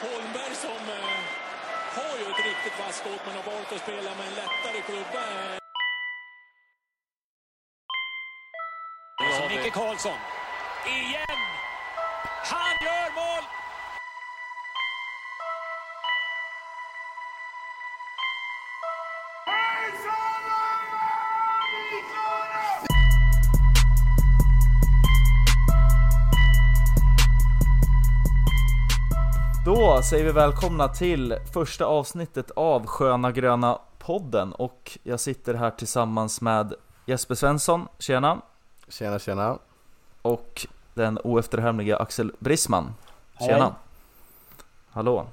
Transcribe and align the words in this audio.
Holmberg 0.00 0.54
som 0.54 0.82
eh, 0.98 1.18
har 1.96 2.14
ju 2.18 2.24
ett 2.30 2.44
riktigt 2.50 2.78
vasst 2.80 2.98
skott 2.98 3.22
men 3.26 3.34
har 3.36 3.42
valt 3.52 3.72
att 3.72 3.80
spela 3.80 4.10
med 4.18 4.26
en 4.26 4.34
lättare 4.34 4.80
klubba. 4.88 5.24
Så 9.36 9.48
Micke 9.48 9.72
Karlsson. 9.72 10.18
Igen! 10.86 11.40
Han 12.44 12.72
gör 12.86 13.14
mål! 13.14 13.35
Då 29.86 30.02
säger 30.02 30.24
vi 30.24 30.32
välkomna 30.32 30.88
till 30.88 31.36
första 31.52 31.84
avsnittet 31.84 32.50
av 32.50 32.86
Sköna 32.86 33.32
Gröna 33.32 33.78
podden 33.98 34.52
och 34.52 34.98
jag 35.02 35.20
sitter 35.20 35.54
här 35.54 35.70
tillsammans 35.70 36.40
med 36.40 36.74
Jesper 37.04 37.34
Svensson, 37.34 37.88
tjena! 37.98 38.40
Tjena 38.88 39.18
tjena! 39.18 39.58
Och 40.22 40.66
den 40.94 41.18
oefterhärmliga 41.24 41.96
Axel 41.96 42.32
Brisman, 42.38 42.94
tjena! 43.38 43.64
Hej. 43.64 43.72
Hallå! 44.90 45.26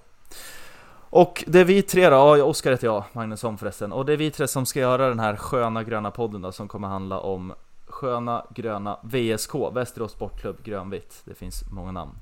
Och 1.09 1.43
det 1.47 1.59
är 1.59 1.65
vi 1.65 1.81
tre 1.81 2.09
då, 2.09 2.37
ja 2.37 2.43
Oskar 2.43 2.71
heter 2.71 2.87
jag, 2.87 3.03
Magnusson 3.13 3.57
förresten, 3.57 3.91
och 3.91 4.05
det 4.05 4.13
är 4.13 4.17
vi 4.17 4.31
tre 4.31 4.47
som 4.47 4.65
ska 4.65 4.79
göra 4.79 5.09
den 5.09 5.19
här 5.19 5.35
Sköna 5.35 5.83
Gröna 5.83 6.11
podden 6.11 6.41
då 6.41 6.51
som 6.51 6.67
kommer 6.67 6.87
handla 6.87 7.19
om 7.19 7.53
Sköna 7.87 8.45
Gröna 8.49 8.99
VSK, 9.03 9.55
Västerås 9.73 10.11
Sportklubb 10.11 10.63
Grönvitt, 10.63 11.21
det 11.25 11.33
finns 11.33 11.63
många 11.71 11.91
namn. 11.91 12.15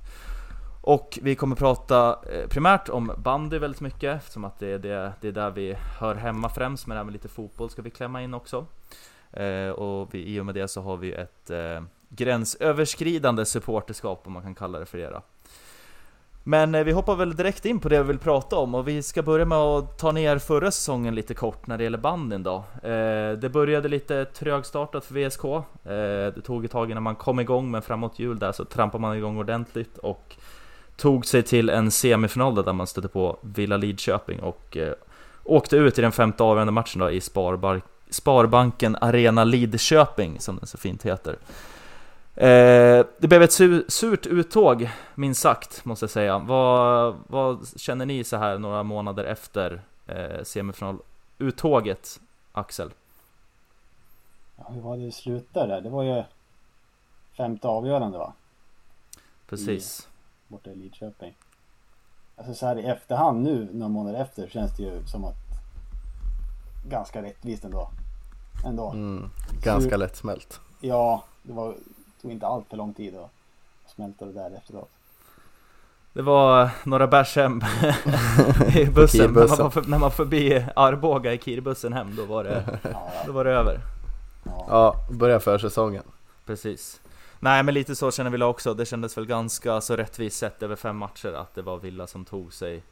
Och 0.82 1.20
vi 1.22 1.36
kommer 1.36 1.56
prata 1.56 2.20
eh, 2.32 2.48
primärt 2.48 2.90
om 2.90 3.12
bandy 3.18 3.60
väldigt 3.60 3.82
mycket 3.82 4.18
eftersom 4.18 4.46
att 4.46 4.60
det 4.60 4.68
är, 4.68 4.80
det, 4.80 5.14
det 5.22 5.28
är 5.28 5.32
där 5.32 5.52
vi 5.52 5.76
hör 6.00 6.16
hemma 6.16 6.50
främst 6.50 6.88
men 6.88 6.98
även 6.98 7.14
lite 7.14 7.28
fotboll 7.28 7.70
ska 7.70 7.82
vi 7.82 7.90
klämma 7.90 8.22
in 8.22 8.34
också. 8.34 8.66
Eh, 9.32 9.70
och 9.70 10.14
vi, 10.14 10.36
i 10.36 10.40
och 10.40 10.46
med 10.46 10.56
det 10.56 10.68
så 10.68 10.82
har 10.82 10.98
vi 10.98 11.14
ett 11.14 11.50
eh, 11.50 11.82
gränsöverskridande 12.10 13.46
supporterskap 13.46 14.28
om 14.28 14.34
man 14.34 14.44
kan 14.44 14.56
kalla 14.56 14.80
det 14.80 14.86
för 14.86 14.98
det 14.98 15.10
då. 15.10 15.22
Men 16.44 16.76
eh, 16.76 16.84
vi 16.84 16.92
hoppar 16.92 17.16
väl 17.16 17.36
direkt 17.36 17.66
in 17.66 17.80
på 17.80 17.90
det 17.90 17.98
vi 17.98 18.08
vill 18.08 18.20
prata 18.20 18.56
om 18.56 18.76
och 18.76 18.88
vi 18.88 19.04
ska 19.04 19.22
börja 19.22 19.46
med 19.46 19.58
att 19.58 19.98
ta 19.98 20.12
ner 20.12 20.38
förra 20.38 20.72
säsongen 20.72 21.16
lite 21.16 21.34
kort 21.34 21.68
när 21.68 21.78
det 21.78 21.84
gäller 21.84 21.98
bandyn 21.98 22.44
då. 22.44 22.56
Eh, 22.84 23.32
det 23.32 23.52
började 23.54 23.90
lite 23.90 24.26
trögstartat 24.26 25.06
för 25.06 25.14
VSK. 25.14 25.46
Eh, 25.46 25.64
det 26.36 26.42
tog 26.46 26.66
ett 26.66 26.72
tag 26.72 26.92
innan 26.92 27.04
man 27.04 27.16
kom 27.16 27.40
igång 27.40 27.72
men 27.72 27.82
framåt 27.82 28.20
jul 28.20 28.40
där 28.40 28.52
så 28.52 28.66
trampade 28.66 29.02
man 29.02 29.18
igång 29.18 29.38
ordentligt 29.38 29.98
och 29.98 30.36
tog 31.02 31.26
sig 31.26 31.44
till 31.44 31.70
en 31.70 31.92
semifinal 31.92 32.56
där 32.56 32.74
man 32.74 32.88
stötte 32.88 33.08
på 33.08 33.38
Villa 33.42 33.78
Lidköping 33.78 34.40
och 34.40 34.78
eh, 34.78 34.94
åkte 35.44 35.76
ut 35.76 36.00
i 36.00 36.02
den 36.02 36.12
femte 36.12 36.44
avgörande 36.44 36.72
matchen 36.72 37.00
då 37.00 37.12
i 37.12 37.22
Sparbar 37.22 37.82
Sparbanken 38.10 38.98
Arena 39.02 39.44
Lidköping 39.44 40.40
som 40.40 40.58
den 40.58 40.68
så 40.68 40.78
fint 40.78 41.06
heter. 41.06 41.38
Eh, 42.36 43.06
det 43.18 43.28
blev 43.28 43.42
ett 43.42 43.52
su 43.52 43.86
surt 43.88 44.26
uttåg, 44.26 44.90
minst 45.16 45.42
sagt, 45.42 45.86
måste 45.86 46.04
jag 46.04 46.10
säga. 46.10 46.40
Vad, 46.40 47.16
vad 47.28 47.68
känner 47.76 48.06
ni 48.06 48.24
så 48.24 48.38
här 48.38 48.58
några 48.58 48.84
månader 48.84 49.24
efter 49.24 49.82
eh, 50.08 50.44
semifinaluttåget, 50.44 52.20
Axel? 52.52 52.90
Ja, 54.58 54.66
hur 54.70 54.82
var 54.82 54.98
det 54.98 55.06
det 55.06 55.12
slutade? 55.12 55.82
Det 55.82 55.90
var 55.90 56.04
ju 56.04 56.24
femte 57.38 57.68
avgörande 57.68 58.18
va? 58.18 58.34
Precis. 59.50 60.08
Borta 60.52 60.70
i 60.70 60.76
Lidköping. 60.76 61.34
Alltså 62.36 62.54
så 62.54 62.66
här 62.66 62.80
i 62.80 62.86
efterhand 62.86 63.44
nu, 63.44 63.70
några 63.74 63.90
månader 63.90 64.20
efter, 64.22 64.48
känns 64.48 64.76
det 64.78 64.84
ju 64.84 65.06
som 65.06 65.26
att 65.26 65.36
ganska 66.90 67.22
rättvist 67.22 67.66
ändå. 67.66 67.90
Ändå. 68.66 68.90
Mm, 68.90 69.30
ganska 69.64 69.90
Så- 69.92 69.98
lättsmält. 69.98 70.60
Ja, 70.82 71.24
det 71.44 71.54
var, 71.54 71.76
tog 72.22 72.32
inte 72.32 72.48
allt 72.48 72.68
för 72.70 72.78
lång 72.78 72.94
tid 72.94 73.16
att 73.16 73.32
smälta 73.96 74.26
det 74.26 74.32
där 74.34 74.52
efteråt. 74.58 74.90
Det 76.14 76.22
var 76.22 76.70
några 76.84 77.08
bärs 77.08 77.36
hem 77.36 77.62
i 78.76 78.86
bussen, 78.86 79.34
när 79.34 79.48
man, 79.48 79.58
var 79.58 79.70
för, 79.70 79.82
när 79.82 79.98
man 80.00 80.12
förbi 80.12 80.66
Arboga 80.76 81.34
i 81.34 81.38
Kirbussen 81.38 81.94
hem, 81.94 82.16
då 82.16 82.26
var 82.26 82.44
det, 82.44 82.80
Ja, 82.94 83.12
då 83.26 83.32
var 83.32 83.44
det 83.46 83.52
över. 83.52 83.80
ja. 84.46 84.66
Ja, 84.70 84.96
börja 85.12 85.40
försäsongen. 85.40 86.04
Precis. 86.46 87.01
Nej 87.44 87.64
men 87.64 87.74
lite 87.74 87.96
så 87.96 88.12
känner 88.12 88.30
Villa 88.30 88.46
också, 88.46 88.74
det 88.74 88.86
kändes 88.86 89.18
väl 89.18 89.26
ganska 89.26 89.82
så 89.82 89.96
rättvist 89.96 90.38
sett 90.38 90.64
över 90.64 90.76
fem 90.76 90.98
matcher 90.98 91.34
att 91.34 91.56
det 91.56 91.62
var 91.62 91.78
Villa 91.78 92.08
som 92.08 92.26
tog 92.26 92.54
sig 92.54 92.84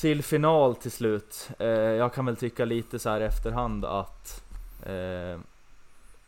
till 0.00 0.22
final 0.22 0.74
till 0.74 0.90
slut. 0.90 1.50
Eh, 1.58 1.68
jag 1.68 2.14
kan 2.14 2.26
väl 2.26 2.36
tycka 2.36 2.64
lite 2.64 2.98
så 2.98 3.10
här 3.10 3.20
i 3.20 3.24
efterhand 3.24 3.84
att 3.84 4.42
eh, 4.82 5.40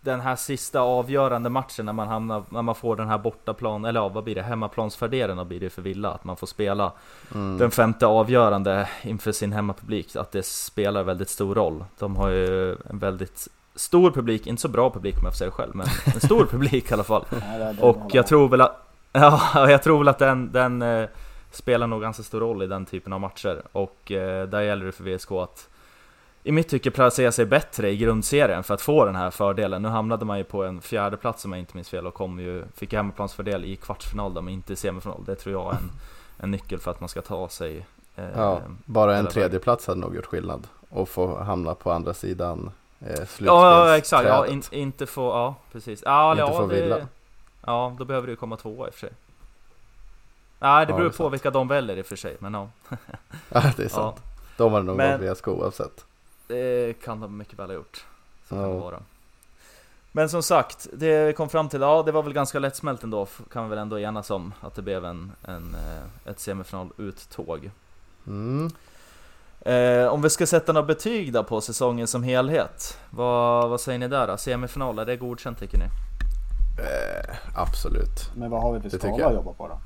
den 0.01 0.21
här 0.21 0.37
sista 0.37 0.81
avgörande 0.81 1.51
matchen 1.51 1.87
när 1.87 1.93
man 1.93 2.09
hamnar, 2.09 2.43
när 2.49 2.63
man 2.63 2.75
får 2.75 2.97
den 2.97 3.09
här 3.09 3.19
bortaplan, 3.19 3.85
eller 3.85 4.01
ja, 4.01 4.09
vad 4.09 4.25
blir 4.25 4.35
det, 4.35 4.43
hemmaplansfördelen 4.43 5.49
blir 5.49 5.61
det 5.61 5.71
för 5.71 5.83
Villa? 5.83 6.11
Att 6.11 6.25
man 6.25 6.37
får 6.37 6.47
spela 6.47 6.93
Mm. 7.35 7.59
den 7.59 7.71
femte 7.71 8.07
avgörande 8.07 8.89
inför 9.03 9.33
sin 9.33 9.53
hemmapublik, 9.53 10.17
att 10.17 10.33
det 10.33 10.47
spelar 10.47 11.03
väldigt 11.03 11.29
stor 11.29 11.55
roll. 11.55 11.85
De 11.99 12.17
har 12.17 12.29
ju 12.29 12.73
en 12.73 12.99
väldigt 12.99 13.49
stor 13.79 14.11
publik, 14.11 14.47
inte 14.47 14.63
så 14.63 14.69
bra 14.69 14.91
publik 14.91 15.19
om 15.19 15.25
jag 15.25 15.33
får 15.33 15.39
säga 15.39 15.51
det 15.51 15.57
själv, 15.57 15.77
men 15.77 15.87
en 16.15 16.21
stor 16.21 16.47
publik 16.51 16.91
i 16.91 16.95
alla 16.95 17.05
fall. 17.05 17.25
Och 17.81 18.11
jag 18.13 18.27
tror 18.27 18.49
väl 18.49 18.61
att, 18.61 18.89
ja, 19.13 19.71
jag 19.71 19.83
tror 19.83 19.99
väl 19.99 20.09
att 20.09 20.19
den, 20.19 20.53
den 20.53 20.83
eh, 20.83 21.09
spelar 21.51 21.87
nog 21.87 22.01
ganska 22.01 22.23
stor 22.23 22.41
roll 22.41 22.63
i 22.63 22.67
den 22.67 22.87
typen 22.87 23.13
av 23.13 23.21
matcher. 23.21 23.63
Och 23.73 24.13
eh, 24.13 24.49
där 24.49 24.61
gäller 24.61 24.87
det 24.87 24.93
för 24.93 25.05
VSK 25.05 25.33
att 25.33 25.69
i 26.43 26.53
mitt 26.53 26.69
tycke 26.69 26.91
placera 26.91 27.33
sig 27.33 27.47
bättre 27.47 27.91
i 27.91 27.97
grundserien 27.97 28.63
för 28.63 28.75
att 28.75 28.81
få 28.81 29.05
den 29.05 29.17
här 29.17 29.31
fördelen. 29.31 29.83
Nu 29.83 29.89
hamnade 29.89 30.25
man 30.25 30.39
ju 30.39 30.45
på 30.45 30.65
en 30.65 30.81
fjärde 30.81 31.17
plats 31.17 31.45
om 31.45 31.53
jag 31.53 31.59
inte 31.59 31.77
minns 31.77 31.89
fel 31.89 32.07
och 32.07 32.15
kom 32.15 32.41
ju, 32.41 32.65
fick 32.75 32.93
hemmaplansfördel 32.93 33.65
i 33.65 33.77
kvartsfinal 33.77 34.35
då, 34.35 34.41
men 34.41 34.55
inte 34.55 34.73
i 34.73 34.77
semifinal. 34.77 35.25
Det 35.27 35.35
tror 35.35 35.55
jag 35.55 35.75
är 35.75 35.79
en, 35.79 35.91
en 36.39 36.51
nyckel 36.51 36.79
för 36.79 36.91
att 36.91 37.01
man 37.01 37.09
ska 37.09 37.23
ta 37.23 37.49
sig 37.49 37.87
eh, 38.17 38.25
Ja, 38.37 38.61
bara 38.85 39.17
en 39.17 39.27
tredje 39.27 39.59
plats 39.59 39.87
hade 39.87 40.01
nog 40.01 40.17
gjort 40.17 40.27
skillnad. 40.27 40.67
Och 40.89 41.09
få 41.09 41.43
hamna 41.43 41.75
på 41.75 41.93
andra 41.93 42.15
sidan 42.15 42.71
eh, 43.01 43.19
Ja, 43.39 43.89
ja 43.89 43.97
exakt, 43.97 44.29
ja, 44.29 44.47
in, 44.47 44.63
inte 44.71 45.07
få, 45.07 45.23
ja 45.29 45.55
precis. 45.73 46.03
Ja, 46.07 46.31
Inte 46.33 46.41
ja, 46.43 46.53
få 46.53 46.67
det, 46.67 46.83
Villa. 46.83 47.07
ja, 47.67 47.97
då 47.99 48.05
behöver 48.05 48.27
det 48.27 48.31
ju 48.31 48.37
komma 48.37 48.57
tvåa 48.57 48.87
i 48.87 48.91
och 48.91 48.95
för 48.95 49.01
sig. 49.01 49.13
Nej, 50.61 50.87
det 50.87 50.93
Ja, 50.93 50.97
beror 50.97 51.09
det 51.09 51.15
är 51.15 51.17
på 51.17 51.23
sant. 51.23 51.33
vilka 51.33 51.51
de 51.51 51.69
väljer 51.69 51.97
i 51.97 52.03
och 52.03 52.07
för 52.07 52.17
sig, 52.17 52.37
men 52.39 52.55
ja. 52.55 52.69
Ja, 53.49 53.63
det 53.77 53.85
är 53.85 53.89
sant. 53.89 54.17
De 54.57 54.73
hade 54.73 54.85
nog 54.85 54.97
Men- 54.97 55.21
valt 55.27 55.39
VSK 55.39 55.49
oavsett. 55.49 56.05
Det 56.47 57.03
kan 57.05 57.21
de 57.21 57.37
mycket 57.37 57.59
väl 57.59 57.69
ha 57.69 57.75
gjort. 57.75 58.05
Så 58.49 58.55
kan 58.55 58.63
det 58.63 58.69
Ja. 58.69 58.75
vara. 58.79 59.01
Men 60.13 60.29
som 60.29 60.43
sagt, 60.43 60.87
det 60.93 61.25
vi 61.27 61.33
kom 61.33 61.49
fram 61.49 61.69
till, 61.69 61.81
ja 61.81 62.03
det 62.03 62.13
var 62.13 62.23
väl 62.23 62.33
ganska 62.33 62.59
lättsmält 62.59 63.03
ändå, 63.03 63.27
kan 63.53 63.63
vi 63.65 63.71
väl 63.71 63.79
ändå 63.79 63.99
enas 63.99 64.31
om. 64.31 64.55
Att 64.61 64.75
det 64.75 64.83
blev 64.83 65.05
en, 65.05 65.33
en, 65.43 65.75
eh, 65.75 66.31
ett 66.31 66.41
semifinaluttåg. 66.41 67.71
Mm. 68.27 68.71
Eh, 69.61 70.09
om 70.09 70.23
vi 70.23 70.31
ska 70.31 70.47
sätta 70.47 70.73
några 70.73 70.87
betyg 70.87 71.33
då 71.33 71.45
på 71.45 71.61
säsongen 71.61 72.07
som 72.07 72.23
helhet. 72.23 72.99
Vad, 73.11 73.71
vad 73.71 73.81
säger 73.81 73.99
ni 73.99 74.09
där 74.09 74.27
då? 74.27 74.37
Semifinal, 74.37 74.99
är 74.99 75.07
det 75.07 75.17
godkänt 75.17 75.59
tycker 75.59 75.79
ni? 75.79 75.85
Eh, 75.85 77.37
absolut. 77.55 78.31
Men 78.37 78.51
vad 78.51 78.63
har 78.63 78.73
vi 78.73 78.81
för 78.81 78.91
Det 78.91 78.99
skala 78.99 79.27
att 79.27 79.35
jobba 79.35 79.53
på 79.53 79.69
då? 79.69 79.79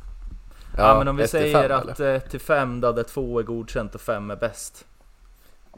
Ja, 0.77 0.99
men 0.99 1.09
om 1.09 1.17
vi 1.17 1.29
säger 1.29 1.69
fem, 1.69 1.79
att 1.79 2.01
eller? 2.01 2.15
1 2.17 2.31
till 2.31 2.41
5 2.41 2.81
då, 2.81 2.93
där 2.93 3.03
2 3.03 3.39
är 3.39 3.43
godkänt 3.43 3.95
och 3.95 4.01
5 4.01 4.31
är 4.31 4.37
bäst. 4.37 4.85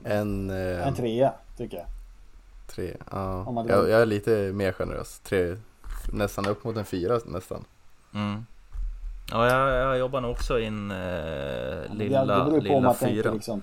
En, 0.05 0.50
eh, 0.50 0.87
En 0.87 0.94
trea, 0.94 1.32
tycker 1.56 1.76
jag. 1.76 1.87
tre. 2.66 2.97
Ja. 3.11 3.65
Jag, 3.69 3.91
jag 3.91 4.03
är 4.03 4.06
lite 4.06 4.31
mer 4.31 4.72
generös. 4.72 5.19
Tre, 5.19 5.56
nästan 6.12 6.47
upp 6.47 6.65
mot 6.65 6.76
en 6.76 6.84
fyra 6.84 7.21
nästan. 7.25 7.65
Mm. 8.14 8.47
Ja, 9.31 9.50
jag, 9.50 9.70
jag 9.70 9.99
jobbar 9.99 10.20
nog 10.20 10.31
också 10.31 10.61
in 10.61 10.90
eh, 10.90 10.97
det, 10.97 11.87
lilla, 11.94 12.25
det 12.25 12.44
beror 12.44 12.62
ju 12.62 12.69
på 12.69 12.75
om 12.76 12.82
lilla 12.82 12.94
fyra. 12.94 13.32
liksom 13.32 13.62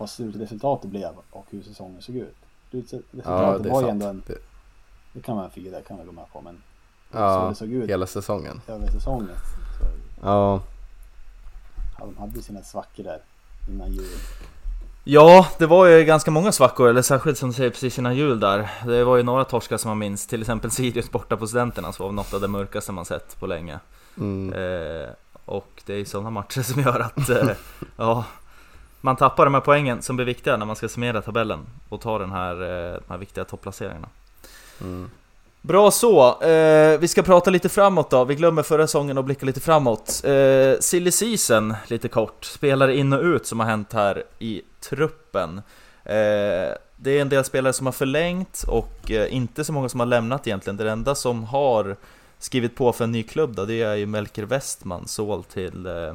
vad 0.00 0.10
slutresultatet 0.10 0.90
blev 0.90 1.10
och 1.30 1.46
hur 1.50 1.62
säsongen 1.62 2.02
såg 2.02 2.16
ut. 2.16 2.36
Ja, 2.70 2.80
Slutresultatet 2.88 3.62
det 3.62 3.70
var 3.70 3.82
ju 3.82 3.88
ändå 3.88 4.06
en, 4.06 4.22
Det, 5.12 5.20
kan 5.20 5.36
vara 5.36 5.46
en 5.46 5.52
fyra, 5.52 5.76
det 5.76 5.82
kan 5.82 5.96
man 5.96 6.06
gå 6.06 6.12
med 6.12 6.24
på, 6.32 6.40
men 6.40 6.62
så 7.12 7.18
ja, 7.18 7.46
det 7.48 7.54
såg 7.54 7.68
ut 7.68 7.90
hela 7.90 8.06
säsongen. 8.06 8.60
över 8.68 8.86
säsongen 8.86 9.28
så 9.78 9.86
Ja, 10.26 10.62
ja, 11.98 12.04
de 12.06 12.16
hade 12.18 12.36
ju 12.36 12.42
sina 12.42 12.62
svackor 12.62 13.04
där 13.04 13.20
innan 13.70 13.92
jul. 13.92 14.18
Ja, 15.04 15.46
det 15.58 15.66
var 15.66 15.86
ju 15.86 16.04
ganska 16.04 16.30
många 16.30 16.52
svackor, 16.52 16.88
eller 16.88 17.02
särskilt 17.02 17.38
som 17.38 17.48
du 17.48 17.54
säger 17.54 17.70
precis 17.70 17.98
innan 17.98 18.16
jul 18.16 18.40
där. 18.40 18.70
Det 18.86 19.04
var 19.04 19.16
ju 19.16 19.22
några 19.22 19.44
torskar 19.44 19.76
som 19.76 19.88
man 19.88 19.98
minns, 19.98 20.26
till 20.26 20.40
exempel 20.40 20.70
Sirius 20.70 21.10
borta 21.10 21.36
på 21.36 21.46
Studenterna 21.46 21.92
som 21.92 22.06
var 22.06 22.12
något 22.12 22.34
av 22.34 22.40
det 22.40 22.48
mörkaste 22.48 22.92
man 22.92 23.04
sett 23.04 23.40
på 23.40 23.46
länge. 23.46 23.78
mm. 24.16 24.52
Eh, 24.52 25.08
och 25.44 25.82
det 25.86 25.92
är 25.92 25.98
ju 25.98 26.04
sådana 26.04 26.30
matcher 26.30 26.62
som 26.62 26.82
gör 26.82 27.00
att 27.00 27.28
eh, 27.28 27.50
ja, 27.96 28.24
man 29.00 29.16
tappar 29.16 29.44
de 29.44 29.54
här 29.54 29.60
poängen 29.60 30.02
som 30.02 30.16
blir 30.16 30.26
viktiga 30.26 30.56
när 30.56 30.66
man 30.66 30.76
ska 30.76 30.88
summera 30.88 31.22
tabellen 31.22 31.66
och 31.88 32.00
ta 32.00 32.18
den 32.18 32.30
här, 32.30 32.52
eh, 32.52 33.00
de 33.06 33.12
här 33.12 33.18
viktiga 33.18 33.44
topplaceringarna. 33.44 34.08
Mm. 34.80 35.10
Bra 35.62 35.90
så, 35.90 36.42
eh, 36.42 36.98
vi 36.98 37.08
ska 37.08 37.22
prata 37.22 37.50
lite 37.50 37.68
framåt 37.68 38.10
då, 38.10 38.24
vi 38.24 38.34
glömmer 38.34 38.62
förra 38.62 38.86
säsongen 38.86 39.18
och 39.18 39.24
blickar 39.24 39.46
lite 39.46 39.60
framåt. 39.60 40.24
Eh, 40.24 40.80
silly 40.80 41.10
season, 41.10 41.74
lite 41.86 42.08
kort, 42.08 42.44
spelare 42.44 42.96
in 42.96 43.12
och 43.12 43.22
ut 43.22 43.46
som 43.46 43.60
har 43.60 43.66
hänt 43.66 43.92
här 43.92 44.24
i 44.38 44.62
truppen. 44.80 45.62
Eh, 46.04 46.74
det 46.96 47.10
är 47.10 47.20
en 47.20 47.28
del 47.28 47.44
spelare 47.44 47.72
som 47.72 47.86
har 47.86 47.92
förlängt 47.92 48.64
och 48.68 49.10
eh, 49.10 49.34
inte 49.34 49.64
så 49.64 49.72
många 49.72 49.88
som 49.88 50.00
har 50.00 50.06
lämnat 50.06 50.46
egentligen. 50.46 50.76
Det 50.76 50.90
enda 50.90 51.14
som 51.14 51.44
har 51.44 51.96
skrivit 52.38 52.76
på 52.76 52.92
för 52.92 53.04
en 53.04 53.12
ny 53.12 53.22
klubb 53.22 53.54
då, 53.54 53.64
det 53.64 53.82
är 53.82 53.94
ju 53.94 54.06
Melker 54.06 54.42
Westman, 54.42 55.08
såld 55.08 55.48
till 55.48 55.86
eh, 55.86 56.14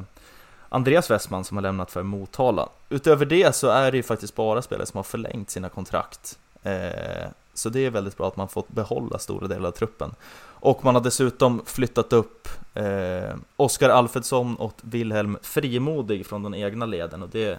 Andreas 0.68 1.10
Westman 1.10 1.44
som 1.44 1.56
har 1.56 1.62
lämnat 1.62 1.90
för 1.90 2.02
Motala. 2.02 2.68
Utöver 2.88 3.26
det 3.26 3.54
så 3.54 3.68
är 3.68 3.90
det 3.90 3.96
ju 3.96 4.02
faktiskt 4.02 4.34
bara 4.34 4.62
spelare 4.62 4.86
som 4.86 4.98
har 4.98 5.02
förlängt 5.02 5.50
sina 5.50 5.68
kontrakt. 5.68 6.38
Eh, 6.62 7.28
så 7.54 7.68
det 7.68 7.86
är 7.86 7.90
väldigt 7.90 8.16
bra 8.16 8.28
att 8.28 8.36
man 8.36 8.48
fått 8.48 8.68
behålla 8.68 9.18
stora 9.18 9.46
delar 9.46 9.68
av 9.68 9.72
truppen. 9.72 10.14
Och 10.58 10.84
man 10.84 10.94
har 10.94 11.02
dessutom 11.02 11.62
flyttat 11.66 12.12
upp 12.12 12.48
eh, 12.74 13.34
Oskar 13.56 13.88
Alfredsson 13.88 14.56
och 14.56 14.74
Wilhelm 14.82 15.38
Frimodig 15.42 16.26
från 16.26 16.42
den 16.42 16.54
egna 16.54 16.86
leden 16.86 17.22
och 17.22 17.28
det 17.28 17.58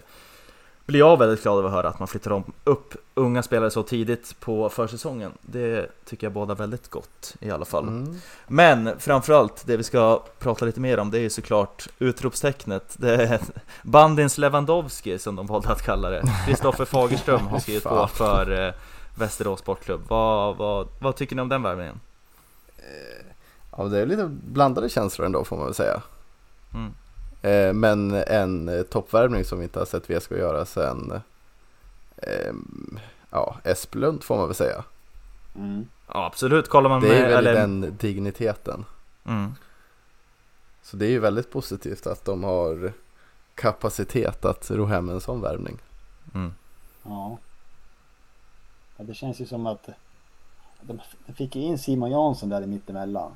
blir 0.87 0.99
jag 0.99 1.17
väldigt 1.17 1.43
glad 1.43 1.59
över 1.59 1.69
att 1.69 1.75
höra 1.75 1.89
att 1.89 1.99
man 1.99 2.07
flyttar 2.07 2.31
om 2.31 2.43
upp 2.63 2.95
unga 3.13 3.43
spelare 3.43 3.71
så 3.71 3.83
tidigt 3.83 4.35
på 4.39 4.69
försäsongen. 4.69 5.31
Det 5.41 5.89
tycker 6.05 6.27
jag 6.27 6.33
båda 6.33 6.55
väldigt 6.55 6.89
gott 6.89 7.35
i 7.39 7.51
alla 7.51 7.65
fall. 7.65 7.87
Mm. 7.87 8.15
Men 8.47 8.99
framförallt, 8.99 9.63
det 9.65 9.77
vi 9.77 9.83
ska 9.83 10.23
prata 10.39 10.65
lite 10.65 10.79
mer 10.79 10.99
om, 10.99 11.11
det 11.11 11.17
är 11.17 11.21
ju 11.21 11.29
såklart 11.29 11.87
utropstecknet. 11.99 12.95
Det 12.97 13.15
är 13.15 13.41
Bandins 13.83 14.37
Lewandowski 14.37 15.19
som 15.19 15.35
de 15.35 15.47
valde 15.47 15.69
att 15.69 15.81
kalla 15.81 16.09
det. 16.09 16.23
Kristoffer 16.45 16.85
Fagerström 16.85 17.47
har 17.47 17.59
skrivit 17.59 17.83
på 17.83 18.07
för 18.07 18.67
eh, 18.67 18.73
Västerås 19.15 19.59
Sportklubb. 19.59 20.01
Vad, 20.07 20.57
vad, 20.57 20.87
vad 20.99 21.15
tycker 21.15 21.35
ni 21.35 21.41
om 21.41 21.49
den 21.49 21.63
värvningen? 21.63 21.99
Ja, 23.77 23.83
det 23.83 23.99
är 23.99 24.05
lite 24.05 24.25
blandade 24.25 24.89
känslor 24.89 25.25
ändå 25.25 25.43
får 25.43 25.57
man 25.57 25.65
väl 25.65 25.75
säga. 25.75 26.01
Mm. 26.73 26.93
Eh, 27.41 27.73
men 27.73 28.11
en 28.13 28.69
eh, 28.69 28.81
toppvärvning 28.83 29.45
som 29.45 29.57
vi 29.57 29.63
inte 29.63 29.79
har 29.79 29.85
sett 29.85 30.09
VSK 30.09 30.31
göra 30.31 30.65
sen 30.65 31.21
eh, 32.17 32.53
ja, 33.29 33.55
Esplund 33.63 34.23
får 34.23 34.37
man 34.37 34.45
väl 34.47 34.55
säga. 34.55 34.83
Mm. 35.55 35.87
Ja 36.13 36.25
absolut, 36.25 36.69
kollar 36.69 36.89
man 36.89 37.01
Det 37.01 37.07
är 37.17 37.21
med... 37.21 37.29
väl 37.29 37.47
Eller, 37.47 37.53
den 37.53 37.95
digniteten. 37.99 38.85
mm, 39.25 39.55
Så 40.81 40.97
det 40.97 41.05
är 41.05 41.09
ju 41.09 41.19
väldigt 41.19 41.51
positivt 41.51 42.07
att 42.07 42.25
de 42.25 42.43
har 42.43 42.93
kapacitet 43.55 44.45
att 44.45 44.71
ro 44.71 44.85
hem 44.85 45.09
en 45.09 45.21
sån 45.21 45.41
värvning. 45.41 45.77
mm. 46.35 46.53
Ja. 47.03 47.37
ja. 48.97 49.03
Det 49.03 49.13
känns 49.13 49.39
ju 49.41 49.45
som 49.45 49.65
att 49.67 49.89
de 50.81 50.99
fick 51.33 51.55
ju 51.55 51.61
in 51.61 51.79
Simon 51.79 52.11
Jansson 52.11 52.49
där 52.49 52.61
i 52.61 52.67
mittemellan. 52.67 53.31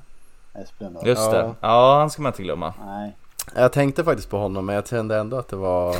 Esplund. 0.54 0.98
Just 1.04 1.22
Ja. 1.22 1.32
det, 1.32 1.54
ja 1.60 1.98
han 1.98 2.10
ska 2.10 2.22
man 2.22 2.30
inte 2.32 2.42
glömma. 2.42 2.74
Nej. 2.84 3.16
Jag 3.54 3.72
tänkte 3.72 4.04
faktiskt 4.04 4.30
på 4.30 4.38
honom 4.38 4.66
men 4.66 4.74
jag 4.74 4.88
kände 4.88 5.16
ändå 5.16 5.38
att 5.38 5.48
det 5.48 5.56
var 5.56 5.96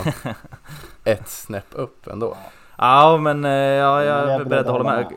ett 1.04 1.28
snäpp 1.28 1.66
upp 1.72 2.06
ändå. 2.06 2.36
Ja 2.78 3.16
men 3.16 3.44
eh, 3.44 3.50
ja, 3.50 4.04
jag 4.04 4.30
är 4.32 4.44
beredd 4.44 4.66
att 4.66 4.72
hålla 4.72 4.84
med. 4.84 5.12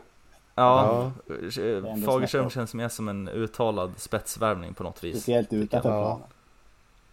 Ja, 0.54 1.10
ändå 1.58 2.06
Fagerström 2.06 2.50
känns 2.50 2.74
mer 2.74 2.88
som 2.88 3.08
en 3.08 3.28
uttalad 3.28 3.92
spetsvärvning 3.96 4.74
på 4.74 4.82
något 4.82 5.04
vis. 5.04 5.16
Speciellt 5.16 5.52
utanför 5.52 5.88
Ja. 5.90 6.20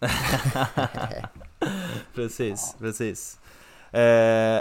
precis, 2.14 2.76
precis. 2.78 3.38
Eh, 3.92 4.02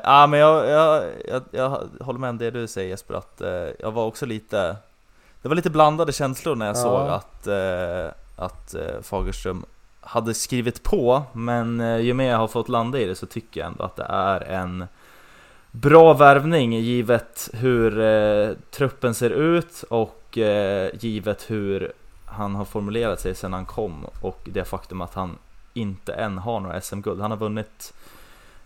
ja 0.03 0.27
men 0.27 0.39
jag, 0.39 0.69
jag, 0.69 1.03
jag, 1.27 1.41
jag 1.51 1.69
håller 2.01 2.19
med 2.19 2.29
om 2.29 2.37
det 2.37 2.51
du 2.51 2.67
säger 2.67 2.89
Jesper, 2.89 3.13
att 3.13 3.41
eh, 3.41 3.49
jag 3.79 3.91
var 3.91 4.05
också 4.05 4.25
lite 4.25 4.75
Det 5.41 5.47
var 5.47 5.55
lite 5.55 5.69
blandade 5.69 6.11
känslor 6.11 6.55
när 6.55 6.65
jag 6.65 6.75
Ja. 6.75 6.81
såg 6.81 7.07
att, 7.07 7.47
eh, 7.47 8.43
att 8.45 8.73
eh, 8.73 9.01
Fagerström 9.01 9.65
hade 10.05 10.33
skrivit 10.33 10.83
på 10.83 11.23
Men 11.33 11.79
eh, 11.79 11.99
ju 11.99 12.13
mer 12.13 12.29
jag 12.31 12.37
har 12.37 12.47
fått 12.47 12.69
landa 12.69 12.99
i 12.99 13.05
det 13.05 13.15
så 13.15 13.25
tycker 13.25 13.59
jag 13.59 13.67
ändå 13.67 13.83
att 13.83 13.95
det 13.95 14.07
är 14.09 14.41
en 14.41 14.87
Bra 15.75 16.13
värvning 16.13 16.73
givet 16.73 17.49
hur 17.53 17.99
eh, 17.99 18.55
truppen 18.71 19.13
ser 19.13 19.29
ut 19.29 19.83
och 19.89 20.37
eh, 20.37 20.89
givet 20.99 21.51
hur 21.51 21.93
han 22.25 22.55
har 22.55 22.65
formulerat 22.65 23.19
sig 23.19 23.35
sedan 23.35 23.53
han 23.53 23.65
kom 23.65 24.05
och 24.21 24.49
det 24.53 24.65
faktum 24.65 25.01
att 25.01 25.13
han 25.13 25.37
inte 25.73 26.13
än 26.13 26.37
har 26.37 26.59
några 26.59 26.81
SM-guld. 26.81 27.21
Han 27.21 27.31
har 27.31 27.37
vunnit 27.37 27.93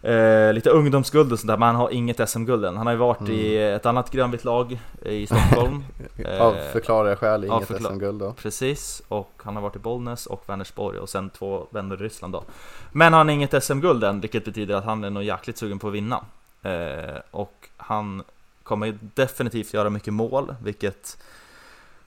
eh, 0.02 0.54
lite 0.54 0.70
ungdomsguld 0.70 1.32
och 1.34 1.40
sånt 1.40 1.48
där, 1.48 1.58
men 1.58 1.68
han 1.68 1.76
har 1.76 1.90
inget 1.90 2.30
SM-guld 2.30 2.66
än. 2.66 2.78
Han 2.78 2.86
har 2.88 2.94
ju 2.94 3.00
varit 3.00 3.30
i 3.30 3.58
ett 3.58 3.86
annat 3.86 4.12
grönvitt 4.12 4.44
lag 4.44 4.80
i 5.06 5.26
Stockholm. 5.28 5.84
Eh, 6.26 6.42
Av 6.42 6.56
förklarliga 6.74 7.16
skäl 7.16 7.44
inget 7.44 7.68
förklar- 7.68 7.90
SM-guld 7.90 8.20
då. 8.20 8.34
Precis, 8.34 9.02
och 9.08 9.32
han 9.44 9.56
har 9.56 9.62
varit 9.64 9.76
i 9.76 9.80
Bollnäs 9.80 10.26
och 10.26 10.44
Vänersborg 10.50 11.00
och 11.00 11.10
sen 11.10 11.30
två 11.30 11.68
vändor 11.70 12.02
i 12.02 12.04
Ryssland 12.06 12.34
då. 12.34 12.44
Men 12.92 13.14
han 13.14 13.28
har 13.28 13.34
inget 13.34 13.64
SM-guld 13.64 14.04
än, 14.04 14.22
vilket 14.22 14.46
betyder 14.46 14.76
att 14.76 14.84
han 14.86 15.04
är 15.04 15.10
nog 15.10 15.24
jäkligt 15.24 15.58
sugen 15.58 15.80
på 15.80 15.88
att 15.88 15.94
vinna. 15.94 16.24
Eh, 16.64 17.20
och 17.32 17.70
han 17.78 18.24
kommer 18.64 18.98
definitivt 19.02 19.74
göra 19.74 19.90
mycket 19.90 20.14
mål, 20.14 20.56
vilket 20.64 21.18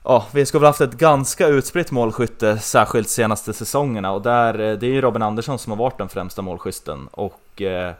Ja, 0.03 0.25
vi 0.33 0.45
ska 0.45 0.59
väl 0.59 0.67
haft 0.67 0.81
ett 0.81 0.93
ganska 0.97 1.47
utspritt 1.47 1.91
målskytte, 1.91 2.57
särskilt 2.57 3.09
senaste 3.09 3.53
säsongerna 3.53 4.11
och 4.11 4.21
där, 4.21 4.53
eh, 4.59 4.77
det 4.77 4.85
är 4.87 4.91
ju 4.91 5.01
Robin 5.01 5.21
Andersson 5.21 5.59
som 5.59 5.71
har 5.71 5.77
varit 5.77 5.97
den 5.97 6.09
främsta 6.09 6.41
målskytten 6.41 7.07
och 7.11 7.39
eh, 7.65 7.93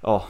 ja, 0.00 0.24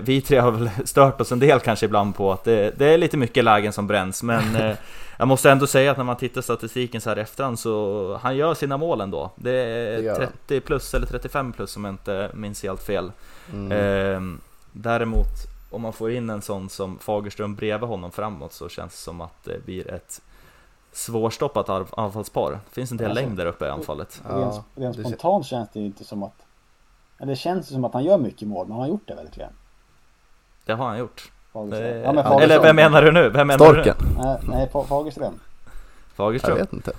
vi 0.00 0.20
tre 0.20 0.38
har 0.38 0.50
väl 0.50 0.70
stört 0.84 1.20
oss 1.20 1.32
en 1.32 1.38
del 1.38 1.60
kanske 1.60 1.86
ibland 1.86 2.14
på 2.16 2.32
att 2.32 2.44
det, 2.44 2.78
det 2.78 2.86
är 2.86 2.98
lite 2.98 3.16
mycket 3.16 3.44
lägen 3.44 3.72
som 3.72 3.86
bränns 3.86 4.22
men 4.22 4.56
eh, 4.62 4.76
jag 5.18 5.28
måste 5.28 5.50
ändå 5.50 5.66
säga 5.66 5.90
att 5.90 5.96
när 5.96 6.04
man 6.04 6.16
tittar 6.16 6.40
statistiken 6.42 7.00
så 7.00 7.10
här 7.10 7.18
i 7.18 7.20
efterhand 7.20 7.58
så 7.58 8.18
han 8.22 8.36
gör 8.36 8.54
sina 8.54 8.76
mål 8.76 9.00
ändå. 9.00 9.30
Det 9.36 9.50
är 9.50 9.96
Det 9.96 10.02
gör 10.02 10.20
han. 10.20 10.28
30 10.48 10.60
plus 10.60 10.94
eller 10.94 11.06
35 11.06 11.52
plus 11.52 11.76
om 11.76 11.84
jag 11.84 11.94
inte 11.94 12.30
minns 12.34 12.62
helt 12.62 12.82
fel. 12.82 13.12
Mm. 13.52 13.72
Ehm, 13.72 14.40
däremot 14.72 15.26
om 15.70 15.82
man 15.82 15.92
får 15.92 16.10
in 16.10 16.30
en 16.30 16.42
sån 16.42 16.68
som 16.68 16.98
Fagerström 16.98 17.54
bredvid 17.54 17.88
honom 17.88 18.12
framåt 18.12 18.52
så 18.52 18.68
känns 18.68 18.92
det 18.92 18.98
som 18.98 19.20
att 19.20 19.44
det 19.44 19.64
blir 19.64 19.90
ett 19.90 20.20
svårstoppat 20.92 21.68
anfallspar. 21.98 22.50
Det 22.50 22.74
finns 22.74 22.90
en 22.90 22.96
del 22.96 23.10
Alltså, 23.10 23.24
längd 23.24 23.36
där 23.36 23.46
uppe 23.46 23.66
i 23.66 23.68
anfallet. 23.68 24.22
Ja, 24.28 24.34
rent, 24.34 24.64
rent 24.74 24.96
det 24.96 25.02
spontant 25.02 25.46
känns 25.46 25.68
det 25.72 25.80
inte 25.80 26.04
som 26.04 26.22
att... 26.22 26.45
Det 27.18 27.36
känns 27.36 27.68
som 27.68 27.84
att 27.84 27.92
han 27.94 28.04
gör 28.04 28.18
mycket 28.18 28.48
mål, 28.48 28.66
men 28.66 28.72
han 28.72 28.80
har 28.80 28.88
gjort 28.88 29.08
det 29.08 29.14
verkligen. 29.14 29.50
Det 30.64 30.72
har 30.72 30.86
han 30.88 30.98
gjort. 30.98 31.32
Fagerström. 31.52 31.82
Det- 31.92 31.98
Ja, 31.98 32.12
men 32.12 32.18
Eller 32.18 32.22
Fagerström. 32.30 32.62
vem 32.62 32.76
menar 32.76 33.02
du 33.02 33.12
nu? 33.12 33.28
Vem 33.30 33.46
menar 33.46 33.64
Storken? 33.64 33.96
Nej, 34.22 34.36
nej 34.48 34.68
Fa- 34.72 34.84
Fagerström. 34.86 35.32
du? 35.32 35.38
Jag 35.64 36.16
Fagerström? 36.16 36.56
vet 36.58 36.72
inte. 36.72 36.92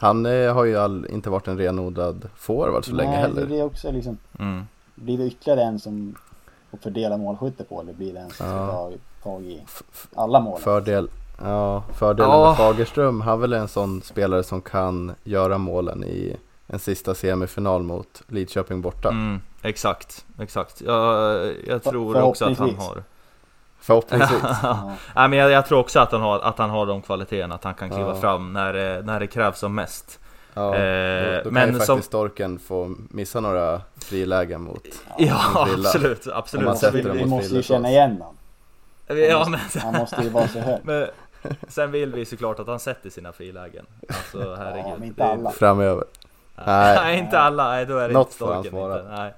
Han 0.00 0.26
eh, 0.26 0.54
har 0.54 0.64
ju 0.64 0.76
all, 0.78 1.06
inte 1.10 1.30
varit 1.30 1.48
en 1.48 1.58
renodlad 1.58 2.28
forward 2.36 2.84
så 2.84 2.92
länge 2.94 3.10
nej, 3.10 3.20
heller. 3.20 3.46
det 3.46 3.58
är 3.58 3.64
också 3.64 3.92
liksom... 3.92 4.18
Mm. 4.38 4.64
Blir 4.94 5.18
det 5.18 5.24
ytterligare 5.24 5.62
en 5.62 5.78
som 5.78 6.14
får 6.70 6.78
fördela 6.78 7.16
målskytte 7.16 7.64
på 7.64 7.80
eller 7.80 7.92
blir 7.92 8.12
det 8.14 8.20
en 8.20 8.30
som 8.30 8.46
ska 8.46 8.56
Ja. 8.56 8.90
ta 9.22 9.30
tag 9.30 9.42
i 9.44 9.62
alla 10.14 10.40
mål? 10.40 10.60
Fördel, 10.60 11.10
ja, 11.42 11.82
fördelen 11.94 12.30
Ja. 12.30 12.48
med 12.48 12.56
Fagerström, 12.56 13.20
han 13.20 13.32
är 13.34 13.36
väl 13.40 13.52
en 13.52 13.68
sån 13.68 14.02
spelare 14.02 14.42
som 14.42 14.60
kan 14.62 15.12
göra 15.24 15.58
målen 15.58 16.04
i 16.04 16.36
en 16.66 16.78
sista 16.78 17.14
semifinal 17.14 17.82
mot 17.82 18.22
Lidköping 18.28 18.80
borta. 18.80 19.08
Mm, 19.08 19.40
exakt, 19.62 20.24
exakt. 20.40 20.80
Jag, 20.80 21.46
jag 21.66 21.82
För- 21.82 21.90
tror 21.90 22.22
också 22.22 22.44
att 22.44 22.58
han 22.58 22.74
har... 22.74 23.02
Förhoppningsvis. 23.80 24.40
Ja. 24.62 24.92
Nej, 25.14 25.28
men 25.28 25.38
jag, 25.38 25.50
jag 25.50 25.66
tror 25.66 25.78
också 25.78 26.00
att 26.00 26.12
han 26.12 26.20
har, 26.20 26.38
att 26.40 26.58
han 26.58 26.70
har 26.70 26.86
de 26.86 27.02
kvaliteterna, 27.02 27.54
att 27.54 27.64
han 27.64 27.74
kan 27.74 27.90
kliva 27.90 28.08
Ja. 28.08 28.20
fram 28.20 28.52
när, 28.52 28.72
det- 28.72 29.02
när 29.02 29.20
det 29.20 29.26
krävs 29.26 29.58
som 29.58 29.74
mest. 29.74 30.18
Ja, 30.54 30.74
Eh, 30.76 31.24
då, 31.30 31.36
då 31.36 31.42
kan 31.42 31.52
men 31.52 31.68
ju 31.72 31.78
som- 31.80 31.86
faktiskt 31.86 32.06
Storken 32.08 32.58
få 32.58 32.94
missa 33.10 33.40
några 33.40 33.80
frilägen 33.96 34.62
mot 34.62 34.84
Ja, 35.18 35.60
en 35.60 35.66
frilla. 35.66 35.88
absolut, 35.88 36.26
Om 36.26 36.32
absolut. 36.36 36.66
man 36.66 36.76
vi, 36.92 37.00
vi 37.02 37.08
mot 37.20 37.28
måste 37.28 37.54
ju 37.54 37.62
känna 37.62 37.88
igen 37.90 38.10
honom. 38.10 38.36
Ja, 39.06 39.46
men, 39.48 39.60
Han 39.82 39.94
måste 39.94 40.22
ju 40.22 40.28
vara 40.28 40.48
så 40.48 40.58
hög. 40.58 40.78
men 40.84 41.06
sen 41.68 41.90
vill 41.90 42.12
vi 42.14 42.24
såklart 42.24 42.58
att 42.58 42.66
han 42.66 42.80
sätter 42.80 43.10
sina 43.10 43.32
frilägen. 43.32 43.86
Alltså 44.08 44.54
herregud. 44.54 44.84
Ja, 44.86 44.94
men 44.98 45.08
inte 45.08 45.24
alla. 45.24 45.50
framöver. 45.50 46.04
Nej, 46.66 46.96
Nej. 46.96 47.18
inte 47.18 47.38
alla, 47.40 47.68
nej 47.68 47.86
då 47.86 47.98
är 47.98 48.08
det 48.08 48.14
Något 48.14 48.26
inte 48.26 48.34
Storken 48.36 48.76
inte. 48.78 49.04
Nej, 49.10 49.34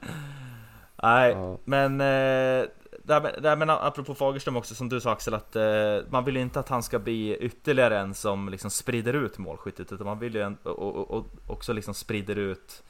nej 1.03 1.33
Ja. 1.33 1.57
men 1.65 2.01
eh, 2.01 2.67
där, 3.05 3.21
med- 3.21 3.35
där, 3.43 3.57
men 3.57 3.71
apropå 3.71 4.15
Fagerström 4.15 4.57
också 4.57 4.75
som 4.75 4.89
du 4.89 5.01
sa 5.01 5.13
Axel 5.13 5.35
att 5.35 5.57
eh, 5.57 5.63
man 6.11 6.25
vill 6.25 6.37
ju 6.37 6.43
inte 6.43 6.61
att 6.61 6.69
han 6.69 6.83
ska 6.83 6.99
bli 6.99 7.37
ytterligare 7.37 7.99
en 7.99 8.15
som 8.15 8.49
liksom 8.49 8.71
sprider 8.71 9.13
ut 9.13 9.39
målskyttet 9.39 9.93
utan 9.93 10.07
man 10.07 10.19
vill 10.19 10.35
ju 10.35 10.43
en, 10.43 10.57
och, 10.63 10.79
och, 10.79 11.11
och 11.11 11.27
också 11.47 11.73
liksom 11.73 11.95
sprider 11.95 12.37
ut 12.39 12.83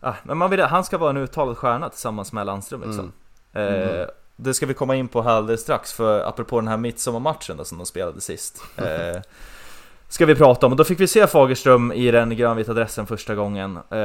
ah, 0.00 0.14
men 0.22 0.38
man 0.38 0.50
vill 0.50 0.60
han 0.60 0.84
ska 0.84 0.98
vara 0.98 1.10
en 1.10 1.16
uttalad 1.16 1.58
stjärna 1.58 1.88
tillsammans 1.88 2.32
med 2.32 2.46
Landström 2.46 2.80
liksom. 2.82 3.12
Eh, 3.52 3.62
Mm. 3.62 4.08
det 4.36 4.54
ska 4.54 4.66
vi 4.66 4.74
komma 4.74 4.94
in 4.96 5.08
på 5.08 5.22
här 5.22 5.32
alldeles 5.32 5.60
strax 5.60 5.92
för 5.92 6.20
apropå 6.28 6.60
den 6.60 6.68
här 6.68 6.76
midsommarmatchen 6.76 7.56
då, 7.56 7.64
som 7.64 7.78
de 7.78 7.86
spelade 7.86 8.20
sist. 8.20 8.62
Eh, 8.76 9.20
ska 10.12 10.26
vi 10.26 10.34
prata 10.34 10.66
om 10.66 10.72
och 10.72 10.76
då 10.76 10.84
fick 10.84 11.00
vi 11.00 11.06
se 11.06 11.26
Fagerström 11.26 11.92
i 11.92 12.10
den 12.10 12.36
grönvita 12.36 12.72
dressen 12.72 13.06
första 13.06 13.34
gången. 13.34 13.78
Eh, 13.90 13.98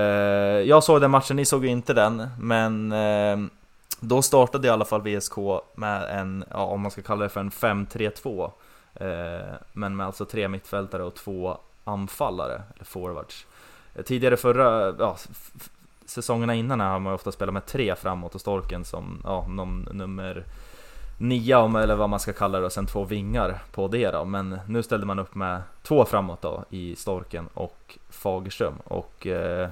jag 0.67 0.83
såg 0.83 1.01
den 1.01 1.11
matchen, 1.11 1.35
ni 1.35 1.45
såg 1.45 1.65
ju 1.65 1.71
inte 1.71 1.93
den, 1.93 2.27
men 2.39 2.91
eh, 2.91 3.37
då 3.99 4.21
startade 4.21 4.67
i 4.67 4.71
alla 4.71 4.85
fall 4.85 5.01
VSK 5.01 5.37
med 5.75 6.19
en, 6.19 6.43
ja, 6.51 6.63
om 6.63 6.81
man 6.81 6.91
ska 6.91 7.01
kalla 7.01 7.23
det 7.23 7.29
för 7.29 7.39
en 7.39 7.51
5-3-2. 7.51 8.51
Eh, 8.95 9.55
men 9.73 9.95
med 9.95 10.05
alltså 10.05 10.25
tre 10.25 10.47
mittfältare 10.47 11.03
och 11.03 11.15
två 11.15 11.57
anfallare, 11.83 12.61
eller 12.75 12.85
forwards. 12.85 13.45
Eh, 13.95 14.03
tidigare 14.03 14.37
förra, 14.37 14.95
ja, 14.99 15.17
säsongerna 16.05 16.55
innan 16.55 16.81
här 16.81 16.89
har 16.89 16.99
man 16.99 17.11
ju 17.11 17.15
ofta 17.15 17.31
spelat 17.31 17.53
med 17.53 17.65
tre 17.65 17.95
framåt 17.95 18.35
och 18.35 18.41
Storken 18.41 18.85
som 18.85 19.21
ja, 19.23 19.47
någon 19.47 19.87
nummer 19.91 20.45
nia 21.17 21.59
om- 21.59 21.75
eller 21.75 21.95
vad 21.95 22.09
man 22.09 22.19
ska 22.19 22.33
kalla 22.33 22.59
det 22.59 22.65
och 22.65 22.71
sen 22.71 22.85
två 22.85 23.03
vingar 23.03 23.59
på 23.71 23.87
det 23.87 24.11
då. 24.11 24.25
Men 24.25 24.59
nu 24.67 24.83
ställde 24.83 25.05
man 25.05 25.19
upp 25.19 25.35
med 25.35 25.61
två 25.83 26.05
framåt 26.05 26.41
då 26.41 26.63
i 26.69 26.95
Storken 26.95 27.47
och 27.53 27.97
Fagerström 28.09 28.73
och 28.83 29.27
eh, 29.27 29.69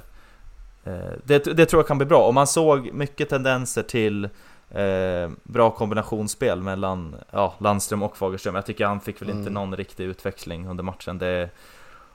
eh, 0.83 1.11
det, 1.23 1.43
det 1.57 1.65
tror 1.65 1.79
jag 1.79 1.87
kan 1.87 1.97
bli 1.97 2.07
bra 2.07 2.27
och 2.27 2.33
man 2.33 2.47
såg 2.47 2.93
mycket 2.93 3.29
tendenser 3.29 3.83
till 3.83 4.25
eh, 4.69 5.29
bra 5.43 5.69
kombinationsspel 5.71 6.61
mellan 6.61 7.15
ja, 7.31 7.53
Landström 7.57 8.03
och 8.03 8.17
Fagerström. 8.17 8.55
Jag 8.55 8.65
tycker 8.65 8.85
han 8.85 8.99
fick 8.99 9.21
väl 9.21 9.29
inte 9.29 9.41
Mm. 9.41 9.53
någon 9.53 9.75
riktig 9.75 10.03
utväxling 10.03 10.67
under 10.67 10.83
matchen. 10.83 11.17
Det 11.17 11.49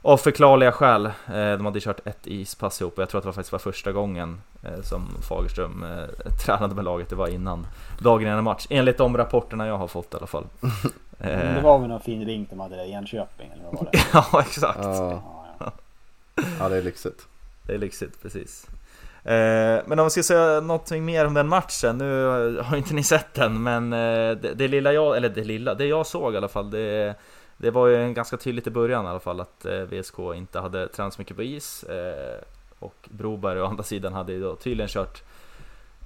av 0.02 0.16
förklarliga 0.16 0.72
skäl. 0.72 1.06
Eh, 1.06 1.12
de 1.32 1.64
hade 1.64 1.80
kört 1.80 2.06
ett 2.06 2.26
ispass 2.26 2.80
ihop 2.80 2.96
och 2.96 3.02
jag 3.02 3.08
tror 3.08 3.18
att 3.18 3.22
det 3.22 3.28
var 3.28 3.32
faktiskt 3.32 3.52
var 3.52 3.58
första 3.58 3.92
gången 3.92 4.40
som 4.82 5.08
Fagerström 5.28 5.82
eh, 5.82 6.32
tränade 6.44 6.74
med 6.74 6.84
laget. 6.84 7.08
Det 7.08 7.16
var 7.16 7.28
innan 7.28 7.66
dagen 7.98 8.22
innan 8.28 8.44
match. 8.44 8.66
Enligt 8.70 8.98
de 8.98 9.16
rapporterna 9.16 9.66
jag 9.66 9.78
har 9.78 9.88
fått 9.88 10.14
i 10.14 10.16
alla 10.16 10.26
fall. 10.26 10.44
Men 10.60 11.30
Eh, 11.30 11.54
det 11.54 11.60
var 11.60 11.78
väl 11.78 11.88
någon 11.88 12.00
fin 12.00 12.24
ring 12.24 12.46
de 12.50 12.60
hade 12.60 12.76
där 12.76 12.84
i 12.84 12.92
Enköping 12.92 13.50
eller 13.52 13.64
vad 13.64 13.74
var 13.74 13.88
det? 13.92 13.98
ja, 14.12 14.40
exakt. 14.40 14.78
Ja, 14.82 15.22
Ja, 15.58 15.72
ja. 16.36 16.42
ja, 16.58 16.68
det 16.68 16.76
är 16.76 16.82
lyxigt. 16.82 17.26
Det 17.66 17.74
är 17.74 17.78
lyxigt, 17.78 18.22
precis. 18.22 18.66
Eh, 19.24 19.80
men 19.86 19.98
om 19.98 20.04
vi 20.04 20.10
ska 20.10 20.22
säga 20.22 20.60
någonting 20.60 21.04
mer 21.04 21.26
om 21.26 21.34
den 21.34 21.48
matchen, 21.48 21.98
nu 21.98 22.24
har 22.62 22.76
inte 22.76 22.94
ni 22.94 23.02
sett 23.02 23.34
den, 23.34 23.62
men 23.62 23.92
eh, 23.92 24.36
det, 24.36 24.54
det 24.54 24.68
lilla 24.68 24.92
jag, 24.92 25.16
eller 25.16 25.28
det 25.28 25.44
lilla, 25.44 25.74
det 25.74 25.86
jag 25.86 26.06
såg 26.06 26.34
i 26.34 26.36
alla 26.36 26.48
fall, 26.48 26.70
det, 26.70 27.14
det 27.56 27.70
var 27.70 27.86
ju 27.86 27.96
en 27.96 28.14
ganska 28.14 28.36
tydligt 28.36 28.66
i 28.66 28.70
början 28.70 29.04
i 29.04 29.08
alla 29.08 29.20
fall 29.20 29.40
att 29.40 29.64
eh, 29.64 29.80
VSK 29.80 30.18
inte 30.34 30.60
hade 30.60 30.88
tränat 30.88 31.14
så 31.14 31.20
mycket 31.20 31.36
på 31.36 31.42
is. 31.42 31.84
Och 32.80 33.08
Broberg 33.10 33.60
å 33.60 33.66
andra 33.66 33.82
sidan 33.82 34.12
hade 34.12 34.32
ju 34.32 34.40
då 34.40 34.56
tydligen 34.56 34.88
kört 34.88 35.22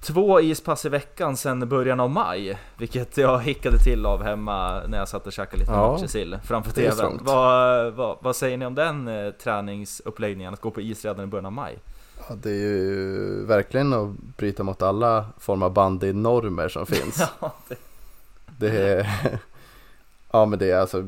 två 0.01 0.41
ispass 0.41 0.85
i 0.85 0.89
veckan 0.89 1.37
sedan 1.37 1.69
början 1.69 1.99
av 1.99 2.09
maj. 2.09 2.57
Vilket 2.77 3.17
jag 3.17 3.41
hickade 3.43 3.77
till 3.77 4.05
av 4.05 4.23
hemma 4.23 4.81
när 4.87 4.97
jag 4.97 5.07
satt 5.07 5.27
och 5.27 5.33
käkade 5.33 5.57
lite 5.57 5.71
Ja, 5.71 5.91
matjessill 5.91 6.37
framför 6.43 6.71
TVn. 6.71 7.19
Vad, 7.21 7.93
vad, 7.93 8.17
vad 8.21 8.35
säger 8.35 8.57
ni 8.57 8.65
om 8.65 8.75
den 8.75 9.07
eh, 9.07 9.31
träningsuppläggningen, 9.31 10.53
att 10.53 10.61
gå 10.61 10.71
på 10.71 10.81
is 10.81 11.05
redan 11.05 11.23
i 11.23 11.27
början 11.27 11.45
av 11.45 11.51
maj? 11.51 11.77
Ja, 12.29 12.35
det 12.35 12.49
är 12.49 12.53
ju 12.53 13.45
verkligen 13.45 13.93
att 13.93 14.09
bryta 14.37 14.63
mot 14.63 14.81
alla 14.81 15.25
former 15.39 15.65
av 15.65 15.73
bandynormer 15.73 16.69
som 16.69 16.85
finns. 16.95 17.23
Ja, 17.39 17.55
det, 17.69 17.75
Det 18.59 18.69
är, 18.77 19.07
ja 20.39 20.45
men 20.45 20.59
det 20.59 20.71
är 20.71 20.77
alltså, 20.79 21.03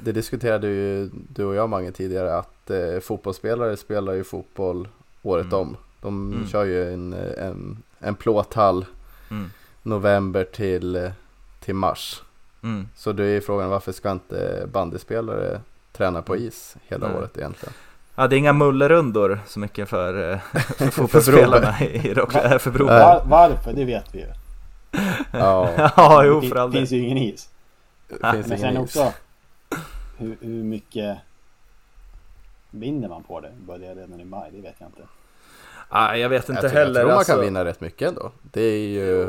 det 0.00 0.12
diskuterade 0.12 0.66
ju 0.66 1.10
du 1.34 1.44
och 1.44 1.54
jag 1.54 1.68
Mange 1.68 1.92
tidigare 1.92 2.36
att 2.36 2.70
eh, 2.70 3.00
fotbollsspelare 3.02 3.76
spelar 3.76 4.12
ju 4.12 4.24
fotboll 4.24 4.88
året 5.22 5.44
Mm. 5.46 5.58
om. 5.58 5.76
De 6.00 6.32
Mm. 6.32 6.46
kör 6.48 6.64
ju 6.64 6.92
en, 6.94 7.12
en, 7.38 7.82
en 7.98 8.14
plåthall 8.14 8.84
mm, 9.30 9.50
november 9.82 10.44
till, 10.44 11.10
till 11.60 11.74
mars. 11.74 12.22
mm. 12.62 12.88
Så 12.96 13.12
det 13.12 13.24
är 13.24 13.40
frågan 13.40 13.70
varför 13.70 13.92
ska 13.92 14.10
inte 14.12 14.66
bandyspelare 14.72 15.60
träna 15.92 16.22
på 16.22 16.36
is 16.36 16.76
hela 16.88 17.08
Nej. 17.08 17.16
året 17.16 17.38
egentligen? 17.38 17.72
Ja, 18.14 18.26
det 18.28 18.36
är 18.36 18.38
inga 18.38 18.52
mullerundor 18.52 19.40
så 19.46 19.58
mycket 19.60 19.88
för, 19.88 20.32
eh, 20.32 20.38
för 20.78 20.86
fotbollsspelarna 20.90 21.80
i 21.80 22.10
äh, 22.10 22.58
för 22.58 22.70
Broberg. 22.70 23.00
Var, 23.00 23.22
varför? 23.26 23.72
Det 23.72 23.84
vet 23.84 24.14
vi 24.14 24.18
ju. 24.18 24.26
Ja, 25.30 25.70
Ja, 25.96 26.24
jo 26.24 26.40
det 26.40 26.48
för 26.48 26.56
all 26.56 26.72
fin- 26.72 26.78
finns 26.80 26.92
ju 26.92 26.98
ingen 26.98 27.18
is. 27.18 27.48
Finns 28.08 28.46
Men 28.48 28.58
sen 28.58 28.76
också 28.76 29.12
hur, 30.18 30.36
hur 30.40 30.62
mycket 30.62 31.18
vinner 32.70 33.08
man 33.08 33.22
på 33.22 33.40
det? 33.40 33.52
Börjar 33.66 33.94
redan 33.94 34.20
i 34.20 34.24
maj? 34.24 34.50
Det 34.52 34.60
vet 34.60 34.74
jag 34.78 34.88
inte. 34.88 35.02
Nej, 35.92 36.20
jag 36.20 36.28
vet 36.28 36.48
inte 36.48 36.62
jag, 36.62 36.70
tror, 36.70 36.80
jag 36.80 36.86
heller. 36.86 37.00
tror 37.00 37.08
man 37.08 37.18
alltså. 37.18 37.32
kan 37.32 37.40
vinna 37.40 37.64
rätt 37.64 37.80
mycket 37.80 38.08
ändå. 38.08 38.32
Det 38.42 38.62
är 38.62 38.88
ju... 38.88 39.26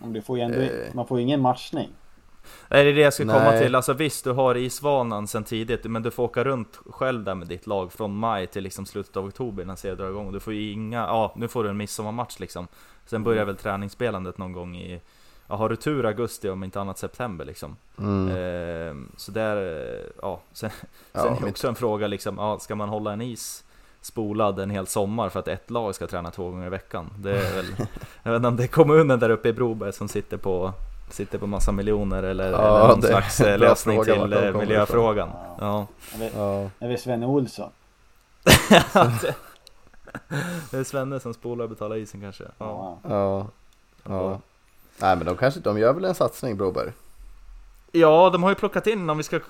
Om 0.00 0.12
du 0.12 0.22
får 0.22 0.38
ju 0.38 0.44
ändå, 0.44 0.60
Eh. 0.60 0.94
man 0.94 1.06
får 1.06 1.18
ju 1.18 1.22
ingen 1.24 1.40
matchning. 1.40 1.88
Nej, 2.68 2.84
det 2.84 2.90
är 2.90 2.94
det 2.94 3.00
jag 3.00 3.14
ska 3.14 3.22
komma 3.24 3.50
Nej. 3.50 3.62
till. 3.62 3.74
Alltså 3.74 3.92
visst, 3.92 4.24
du 4.24 4.32
har 4.32 4.54
isvanan 4.56 5.26
sen 5.26 5.44
tidigt, 5.44 5.84
men 5.84 6.02
du 6.02 6.10
får 6.10 6.22
åka 6.24 6.44
runt 6.44 6.78
själv 6.90 7.24
där 7.24 7.34
med 7.34 7.48
ditt 7.48 7.66
lag 7.66 7.92
från 7.92 8.16
maj 8.16 8.46
till 8.46 8.62
liksom 8.64 8.86
slutet 8.86 9.16
av 9.16 9.24
oktober 9.24 9.64
när 9.64 9.76
serien 9.76 9.98
drar 9.98 10.08
igång. 10.10 10.32
Du 10.32 10.40
får 10.40 10.52
ju 10.52 10.70
inga, 10.72 10.98
ja 10.98 11.32
nu 11.36 11.48
får 11.48 11.64
du 11.64 11.70
en 11.70 11.76
midsommarmatch 11.76 12.38
liksom. 12.40 12.68
Sen 13.06 13.22
börjar 13.24 13.44
väl 13.44 13.56
träningsspelandet 13.56 14.38
någon 14.38 14.52
gång 14.52 14.76
i, 14.76 15.00
ja 15.48 15.56
har 15.56 15.68
du 15.68 15.76
tur 15.76 16.06
augusti 16.06 16.48
om 16.48 16.64
inte 16.64 16.80
annat 16.80 16.98
september 16.98 17.44
liksom. 17.44 17.76
Mm, 17.98 18.36
Ehm, 18.36 19.12
så 19.16 19.32
där, 19.32 19.56
eh, 19.56 20.10
ja. 20.22 20.40
Sen, 20.52 20.70
Ja, 21.12 21.22
sen 21.22 21.36
är 21.36 21.40
det 21.40 21.50
också 21.50 21.68
en 21.68 21.74
fråga 21.74 22.06
liksom, 22.06 22.38
ja, 22.38 22.58
ska 22.58 22.74
man 22.74 22.88
hålla 22.88 23.12
en 23.12 23.20
is 23.20 23.64
spolad 24.00 24.58
en 24.58 24.70
hel 24.70 24.86
sommar 24.86 25.28
för 25.28 25.40
att 25.40 25.48
ett 25.48 25.70
lag 25.70 25.94
ska 25.94 26.06
träna 26.06 26.30
två 26.30 26.50
gånger 26.50 26.66
i 26.66 26.70
veckan? 26.70 27.10
Det 27.18 27.30
är 27.30 27.56
väl, 27.56 27.66
jag 28.22 28.32
vet 28.32 28.36
inte 28.36 28.48
om 28.48 28.56
det 28.56 28.62
är 28.62 28.68
kommunen 28.68 29.18
där 29.20 29.30
uppe 29.30 29.48
i 29.48 29.52
Broberg 29.52 29.92
som 29.92 30.08
sitter 30.08 30.36
på 30.36 30.72
Sitter 31.10 31.38
på 31.38 31.46
massa 31.46 31.72
miljoner 31.72 32.22
eller, 32.22 32.50
Ja, 32.52 32.58
eller 32.78 32.88
någon 32.88 33.00
det 33.00 33.08
slags 33.08 33.40
eh, 33.40 33.58
lösning 33.58 34.04
fråga 34.04 34.22
till 34.22 34.32
eh, 34.32 34.56
miljöfrågan. 34.56 35.28
ifrån. 35.28 35.40
Ja. 35.60 35.86
Vet, 36.18 36.32
ja. 36.80 36.96
Svenne 36.98 37.26
Olsson. 37.26 37.70
det, 38.92 39.34
det 40.70 40.76
är 40.78 40.84
Svenne 40.84 41.20
som 41.20 41.34
spolar 41.34 41.64
och 41.64 41.70
betalar 41.70 41.96
isen 41.96 42.20
kanske. 42.20 42.44
Ja. 42.58 42.98
Ja. 43.02 43.08
Ja, 43.10 43.46
ja. 44.04 44.40
Nej 45.00 45.16
men 45.16 45.26
de 45.26 45.36
kanske, 45.36 45.60
de 45.60 45.78
gör 45.78 45.92
väl 45.92 46.04
en 46.04 46.14
satsning 46.14 46.56
Broberg? 46.56 46.92
Ja, 47.92 48.30
de 48.30 48.42
har 48.42 48.50
ju 48.50 48.54
plockat 48.56 48.86
in, 48.86 49.10
om 49.10 49.16
vi 49.16 49.22
ska 49.22 49.40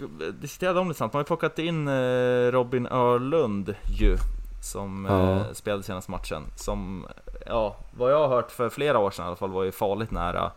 diskutera 0.41 0.73
dem 0.73 0.89
lite 0.89 0.99
snabbt, 0.99 1.13
de 1.13 1.17
har 1.17 1.21
ju 1.23 1.27
plockat 1.27 1.59
in 1.59 1.89
eh, 1.89 2.51
Robin 2.53 2.87
Örlund 2.87 3.75
ju 3.99 4.17
Som 4.63 5.07
Ja. 5.11 5.33
eh, 5.35 5.43
spelade 5.53 5.83
senaste 5.83 6.11
matchen 6.11 6.43
Som, 6.57 7.07
ja, 7.47 7.77
vad 7.97 8.13
jag 8.13 8.19
har 8.19 8.29
hört 8.29 8.51
för 8.51 8.69
flera 8.69 8.99
år 8.99 9.11
sedan 9.11 9.25
i 9.25 9.27
alla 9.27 9.37
fall 9.37 9.51
var 9.51 9.65
ju 9.65 9.73
farligt 9.73 10.11
nära 10.11 10.51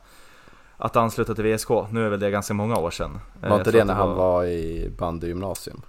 Att 0.77 0.96
ansluta 0.96 1.36
till 1.36 1.43
VSK, 1.55 1.69
nu 1.91 2.05
är 2.05 2.10
väl 2.10 2.19
det 2.19 2.31
ganska 2.31 2.53
många 2.53 2.75
år 2.79 2.91
sedan 2.91 3.19
Eh, 3.41 3.41
Var 3.41 3.50
jag 3.50 3.60
inte 3.60 3.72
det 3.72 3.84
när 3.84 3.93
han 3.93 4.15
var 4.15 4.46
i 4.46 4.91
bandygymnasium? 4.98 5.81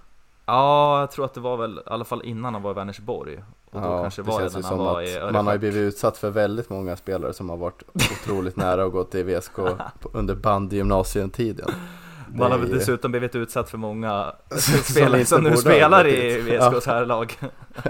Ja, 0.51 0.99
jag 0.99 1.11
tror 1.11 1.25
att 1.25 1.33
det 1.33 1.39
var 1.39 1.57
väl 1.57 1.77
i 1.77 1.81
alla 1.85 2.05
fall 2.05 2.21
innan 2.25 2.53
han 2.53 2.63
var 2.63 2.71
i 2.71 2.73
Vänersborg 2.73 3.37
Och 3.71 3.81
då 3.81 3.87
Ja, 3.87 4.01
kanske 4.01 4.21
det 4.21 4.27
var 4.31 4.41
det 4.41 4.49
känns 4.49 4.53
när 4.53 4.61
han 4.61 4.77
som 4.77 4.85
var 4.85 5.01
i 5.01 5.17
att 5.17 5.33
man 5.33 5.47
har 5.47 5.53
ju 5.53 5.57
Örebro 5.57 5.59
blivit 5.71 5.93
utsatt 5.93 6.17
för 6.17 6.29
väldigt 6.29 6.69
många 6.69 6.95
spelare 6.95 7.33
som 7.33 7.49
har 7.49 7.57
varit 7.57 7.83
otroligt 7.95 8.55
nära 8.55 8.83
att 8.85 8.91
gå 8.91 9.03
till 9.03 9.25
VSK 9.25 9.59
under 10.13 10.35
bandygymnasietiden. 10.35 11.69
Man 12.35 12.51
har 12.51 12.57
Det 12.59 12.65
väl 12.65 12.77
dessutom 12.77 13.11
blivit 13.11 13.35
utsatt 13.35 13.69
för 13.69 13.77
många 13.77 14.33
spelare 14.83 15.25
som 15.25 15.43
nu 15.43 15.57
spelar 15.57 16.07
i. 16.07 16.41
VSKs 16.41 16.85
herrlag 16.85 17.37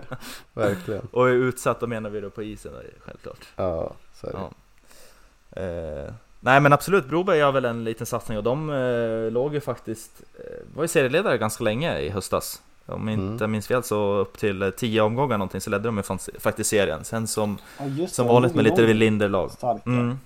Verkligen. 0.53 1.07
Och 1.11 1.29
är 1.29 1.33
utsatt, 1.33 1.79
då 1.79 1.87
menar 1.87 2.09
vi 2.09 2.21
då 2.21 2.29
på 2.29 2.43
isen 2.43 2.71
självklart 2.99 3.47
Ja, 3.55 3.93
så 4.13 4.27
är 4.27 4.31
det. 4.31 4.39
Ja. 4.39 5.61
Eh, 5.61 6.13
nej 6.43 6.59
men 6.59 6.73
absolut, 6.73 7.05
Broberg 7.05 7.37
gör 7.37 7.51
väl 7.51 7.65
en 7.65 7.83
liten 7.83 8.05
satsning 8.05 8.37
och 8.37 8.43
de 8.43 8.69
eh, 8.69 9.31
låg 9.31 9.53
ju 9.53 9.59
faktiskt, 9.61 10.21
eh, 10.39 10.75
var 10.75 10.83
ju 10.83 10.87
serieledare 10.87 11.37
ganska 11.37 11.63
länge 11.63 11.99
i 11.99 12.09
höstas. 12.09 12.61
Om 12.85 13.07
jag 13.07 13.17
Mm. 13.19 13.31
inte 13.33 13.47
minns 13.47 13.67
fel 13.67 13.83
så 13.83 14.13
upp 14.15 14.37
till 14.37 14.61
eh, 14.61 14.69
10 14.69 15.01
omgångar 15.01 15.37
någonting 15.37 15.61
så 15.61 15.69
ledde 15.69 15.83
de 15.83 15.97
ju 15.97 16.03
faktiskt 16.39 16.69
serien. 16.69 17.03
Sen 17.03 17.27
som, 17.27 17.57
Ja, 17.97 18.07
som 18.07 18.27
vanligt 18.27 18.55
med 18.55 18.63
lite 18.63 18.93
Linderlag. 18.93 19.51
Starka. 19.51 19.81
Mm. 19.89 20.17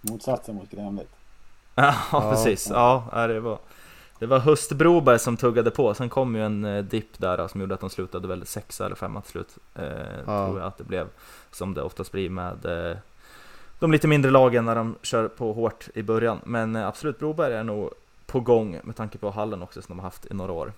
Motsatsen 0.00 0.54
mot 0.54 0.70
Grönvitt. 0.70 1.10
Ja, 1.74 1.94
Ja. 2.12 2.30
precis, 2.30 2.70
ja 2.70 3.26
det 3.26 3.40
var 3.40 3.58
det 4.18 4.26
var 4.26 4.38
höst 4.38 4.72
Broberg 4.72 5.18
som 5.18 5.36
tuggade 5.36 5.70
på, 5.70 5.94
sen 5.94 6.08
kom 6.08 6.36
ju 6.36 6.44
en 6.46 6.64
eh, 6.64 6.84
dipp 6.84 7.18
där 7.18 7.36
då, 7.38 7.48
som 7.48 7.60
gjorde 7.60 7.74
att 7.74 7.80
de 7.80 7.90
slutade 7.90 8.28
väl 8.28 8.46
sexa 8.46 8.86
eller 8.86 8.96
femma 8.96 9.20
till 9.20 9.30
slut. 9.30 9.58
Eh, 9.74 9.84
Ja. 10.26 10.46
Tror 10.46 10.58
jag 10.58 10.66
att 10.68 10.78
det 10.78 10.84
blev, 10.84 11.06
som 11.50 11.74
det 11.74 11.82
oftast 11.82 12.12
blir 12.12 12.30
med 12.30 12.64
eh, 12.90 12.96
de 13.78 13.92
lite 13.92 14.08
mindre 14.08 14.30
lagen 14.30 14.64
när 14.64 14.74
de 14.74 14.96
kör 15.02 15.28
på 15.28 15.52
hårt 15.52 15.88
i 15.94 16.02
början. 16.02 16.40
Men 16.44 16.76
eh, 16.76 16.86
absolut, 16.86 17.18
Broberg 17.18 17.54
är 17.54 17.64
nog 17.64 17.90
på 18.26 18.40
gång 18.40 18.80
med 18.84 18.96
tanke 18.96 19.18
på 19.18 19.30
hallen 19.30 19.62
också 19.62 19.82
som 19.82 19.96
de 19.96 19.98
har 19.98 20.06
haft 20.06 20.26
i 20.26 20.34
några 20.34 20.52
år. 20.52 20.72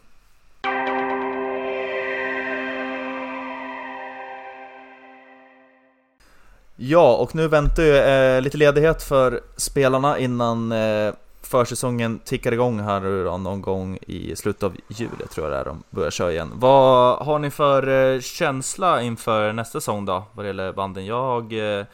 Ja, 6.76 7.16
och 7.16 7.34
nu 7.34 7.48
väntar 7.48 7.82
ju 7.82 7.96
eh, 7.96 8.42
lite 8.42 8.58
ledighet 8.58 9.02
för 9.02 9.40
spelarna 9.56 10.18
innan 10.18 10.72
eh, 10.72 11.14
försäsongen 11.42 12.18
tickar 12.24 12.52
igång 12.52 12.80
här 12.80 13.00
nu 13.00 13.24
då, 13.24 13.36
någon 13.36 13.62
gång 13.62 13.98
i 14.06 14.36
slutet 14.36 14.62
av 14.62 14.76
juli 14.88 15.26
tror 15.30 15.46
jag 15.46 15.56
det 15.56 15.60
är 15.60 15.64
de 15.64 15.82
börjar 15.90 16.10
köra 16.10 16.32
igen. 16.32 16.50
Vad 16.54 17.26
har 17.26 17.38
ni 17.38 17.50
för 17.50 17.88
eh, 18.14 18.20
känsla 18.20 19.02
inför 19.02 19.52
nästa 19.52 19.80
säsong 19.80 20.04
då, 20.04 20.24
vad 20.32 20.44
det 20.44 20.46
gäller 20.46 20.72
banden? 20.72 21.06
Jag 21.06 21.78
eh, 21.78 21.84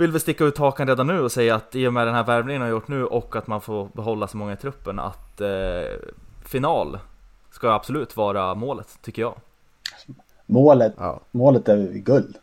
vill 0.00 0.10
väl 0.12 0.20
sticka 0.20 0.44
ut 0.44 0.58
hakan 0.58 0.86
redan 0.88 1.06
nu 1.06 1.20
och 1.20 1.32
säga 1.32 1.54
att 1.54 1.74
i 1.76 1.86
och 1.86 1.92
med 1.92 2.06
den 2.06 2.14
här 2.14 2.24
värvningen 2.24 2.62
har 2.62 2.68
gjort 2.68 2.88
nu 2.88 3.04
och 3.06 3.36
att 3.36 3.46
man 3.46 3.60
får 3.60 3.88
behålla 3.92 4.26
så 4.28 4.36
många 4.36 4.52
i 4.52 4.56
truppen 4.56 4.98
att 4.98 5.40
eh, 5.40 5.48
final 6.44 6.98
ska 7.50 7.72
absolut 7.72 8.16
vara 8.16 8.54
målet, 8.54 8.98
tycker 9.02 9.22
jag. 9.22 9.34
Målet, 10.46 10.94
Ja. 10.98 11.20
målet 11.30 11.68
är 11.68 11.76
ju 11.76 11.86
guld. 11.98 12.36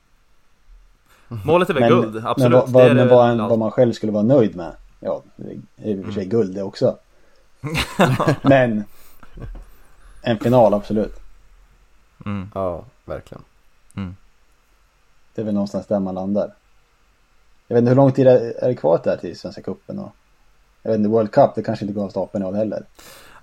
Målet 1.28 1.70
är 1.70 1.74
väl 1.74 1.82
Men- 1.84 1.90
guld, 2.02 2.26
absolut. 2.26 2.52
Men, 2.52 2.60
vad, 2.62 2.70
vad, 2.70 2.84
det 2.84 2.90
är 2.90 2.94
men 2.96 3.08
det 3.08 3.14
vad, 3.16 3.30
en, 3.30 3.38
vad 3.38 3.60
man 3.60 3.72
själv 3.72 3.94
skulle 3.94 4.12
vara 4.12 4.24
nöjd 4.24 4.56
med. 4.56 4.72
Ja, 5.00 5.22
det 5.36 5.52
är 5.84 5.96
i 5.96 6.02
och 6.02 6.06
för 6.06 6.12
sig 6.12 6.24
Mm. 6.24 6.30
guld 6.30 6.56
det 6.56 6.64
också. 6.64 6.98
Men 8.42 8.84
en 10.22 10.40
final 10.40 10.74
absolut. 10.74 11.20
Mm. 12.26 12.52
Ja, 12.56 12.84
verkligen. 13.06 13.44
Det 15.36 15.42
är 15.42 15.46
väl 15.46 15.54
någonstans 15.54 15.88
där 15.88 16.00
man 16.00 16.16
landar. 16.16 16.54
Jag 17.68 17.76
vet 17.76 17.82
inte 17.82 17.90
hur 17.90 17.96
lång 17.96 18.12
tid 18.12 18.28
är 18.28 18.68
det 18.68 18.76
kvar 18.76 19.02
där 19.04 19.18
till 19.18 19.40
Svenska 19.40 19.62
cupen 19.62 20.00
och 20.00 20.12
jag 20.84 20.92
vet 20.92 20.98
inte, 20.98 21.10
World 21.10 21.32
Cup, 21.32 21.56
det 21.56 21.64
kanske 21.64 21.86
inte 21.86 21.94
går 21.96 22.04
av 22.06 22.10
stapeln 22.10 22.46
år 22.46 22.54
heller. 22.54 22.84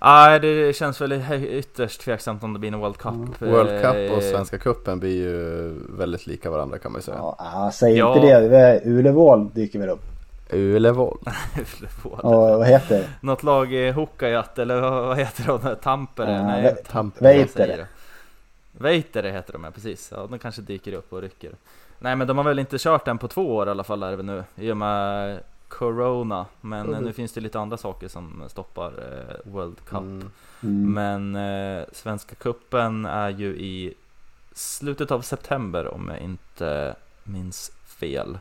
Nej, 0.01 0.39
det 0.39 0.75
känns 0.75 1.01
väl 1.01 1.11
ytterst 1.49 2.01
tveksamt 2.01 2.43
om 2.43 2.53
det 2.53 2.59
blir 2.59 2.73
en 2.73 2.79
World 2.79 2.97
Cup. 2.97 3.13
World 3.41 3.81
Cup 3.81 4.17
och 4.17 4.23
Svenska 4.23 4.57
Cupen 4.57 4.99
blir 4.99 5.15
ju 5.15 5.73
väldigt 5.89 6.27
lika 6.27 6.49
varandra 6.49 6.77
kan 6.79 6.91
man 6.91 6.99
ju 6.99 7.03
säga. 7.03 7.17
Ja, 7.17 7.35
ah, 7.39 7.71
säg 7.71 7.97
Ja. 7.97 8.15
inte 8.15 8.27
det. 8.49 8.81
Uleål 8.85 9.49
dyker 9.53 9.79
väl 9.79 9.89
upp. 9.89 10.01
Ulevoll. 10.49 11.17
Och 12.03 12.31
vad 12.33 12.67
heter 12.67 12.97
det? 12.99 13.07
Något 13.21 13.43
lag 13.43 13.73
i 13.73 13.91
Hookajat 13.91 14.59
eller 14.59 14.81
vad 14.81 15.17
heter 15.17 15.47
de? 15.47 15.75
Tampere? 15.83 16.31
Ja, 16.31 16.43
Nej, 16.43 16.63
Ve- 16.63 16.75
Tamp- 16.91 17.11
vad 17.19 17.23
Veitere. 17.23 17.87
Veitere 18.71 19.29
heter 19.29 19.53
de 19.53 19.63
ja, 19.63 19.71
precis. 19.71 20.11
Ja, 20.15 20.27
de 20.29 20.39
kanske 20.39 20.61
dyker 20.61 20.93
upp 20.93 21.13
och 21.13 21.21
rycker. 21.21 21.51
Nej 21.99 22.15
men 22.15 22.27
de 22.27 22.37
har 22.37 22.43
väl 22.43 22.59
inte 22.59 22.77
kört 22.79 23.05
den 23.05 23.17
på 23.17 23.27
två 23.27 23.55
år 23.55 23.67
i 23.67 23.71
alla 23.71 23.83
fall 23.83 24.03
är 24.03 24.11
det 24.11 24.15
väl 24.15 24.25
nu 24.25 24.43
i 24.55 24.71
och 24.71 24.77
med 24.77 25.39
Corona. 25.67 26.45
Men 26.61 26.93
eh, 26.93 27.01
nu 27.01 27.13
finns 27.13 27.33
det 27.33 27.41
lite 27.41 27.59
andra 27.59 27.77
saker 27.77 28.07
som 28.07 28.43
stoppar 28.47 28.87
eh, 28.87 29.51
World 29.51 29.77
Cup. 29.85 29.99
Mm. 29.99 30.31
Mm. 30.63 30.93
Men 30.93 31.35
eh, 31.35 31.85
Svenska 31.91 32.35
Kuppen 32.35 33.05
är 33.05 33.29
ju 33.29 33.47
i 33.47 33.93
slutet 34.53 35.11
av 35.11 35.21
september 35.21 35.93
om 35.93 36.09
jag 36.09 36.19
inte 36.19 36.95
minns 37.23 37.71
fel. 37.85 38.37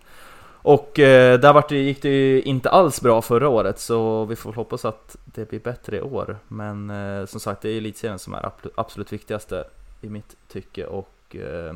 Och 0.64 0.98
eh, 0.98 1.40
där 1.40 1.52
vart 1.52 1.68
det, 1.68 1.76
gick 1.76 2.02
det 2.02 2.08
ju 2.08 2.42
inte 2.42 2.70
alls 2.70 3.00
bra 3.00 3.22
förra 3.22 3.48
året 3.48 3.78
så 3.78 4.24
vi 4.24 4.36
får 4.36 4.52
hoppas 4.52 4.84
att 4.84 5.16
det 5.24 5.48
blir 5.48 5.60
bättre 5.60 5.96
i 5.96 6.00
år. 6.00 6.36
Men 6.48 6.90
eh, 6.90 7.26
som 7.26 7.40
sagt 7.40 7.62
det 7.62 7.70
är 7.70 7.76
elitserien 7.76 8.18
som 8.18 8.34
är 8.34 8.50
absolut 8.74 9.12
viktigaste 9.12 9.64
i 10.00 10.08
mitt 10.08 10.36
tycke 10.48 10.86
och 10.86 11.36
eh, 11.36 11.74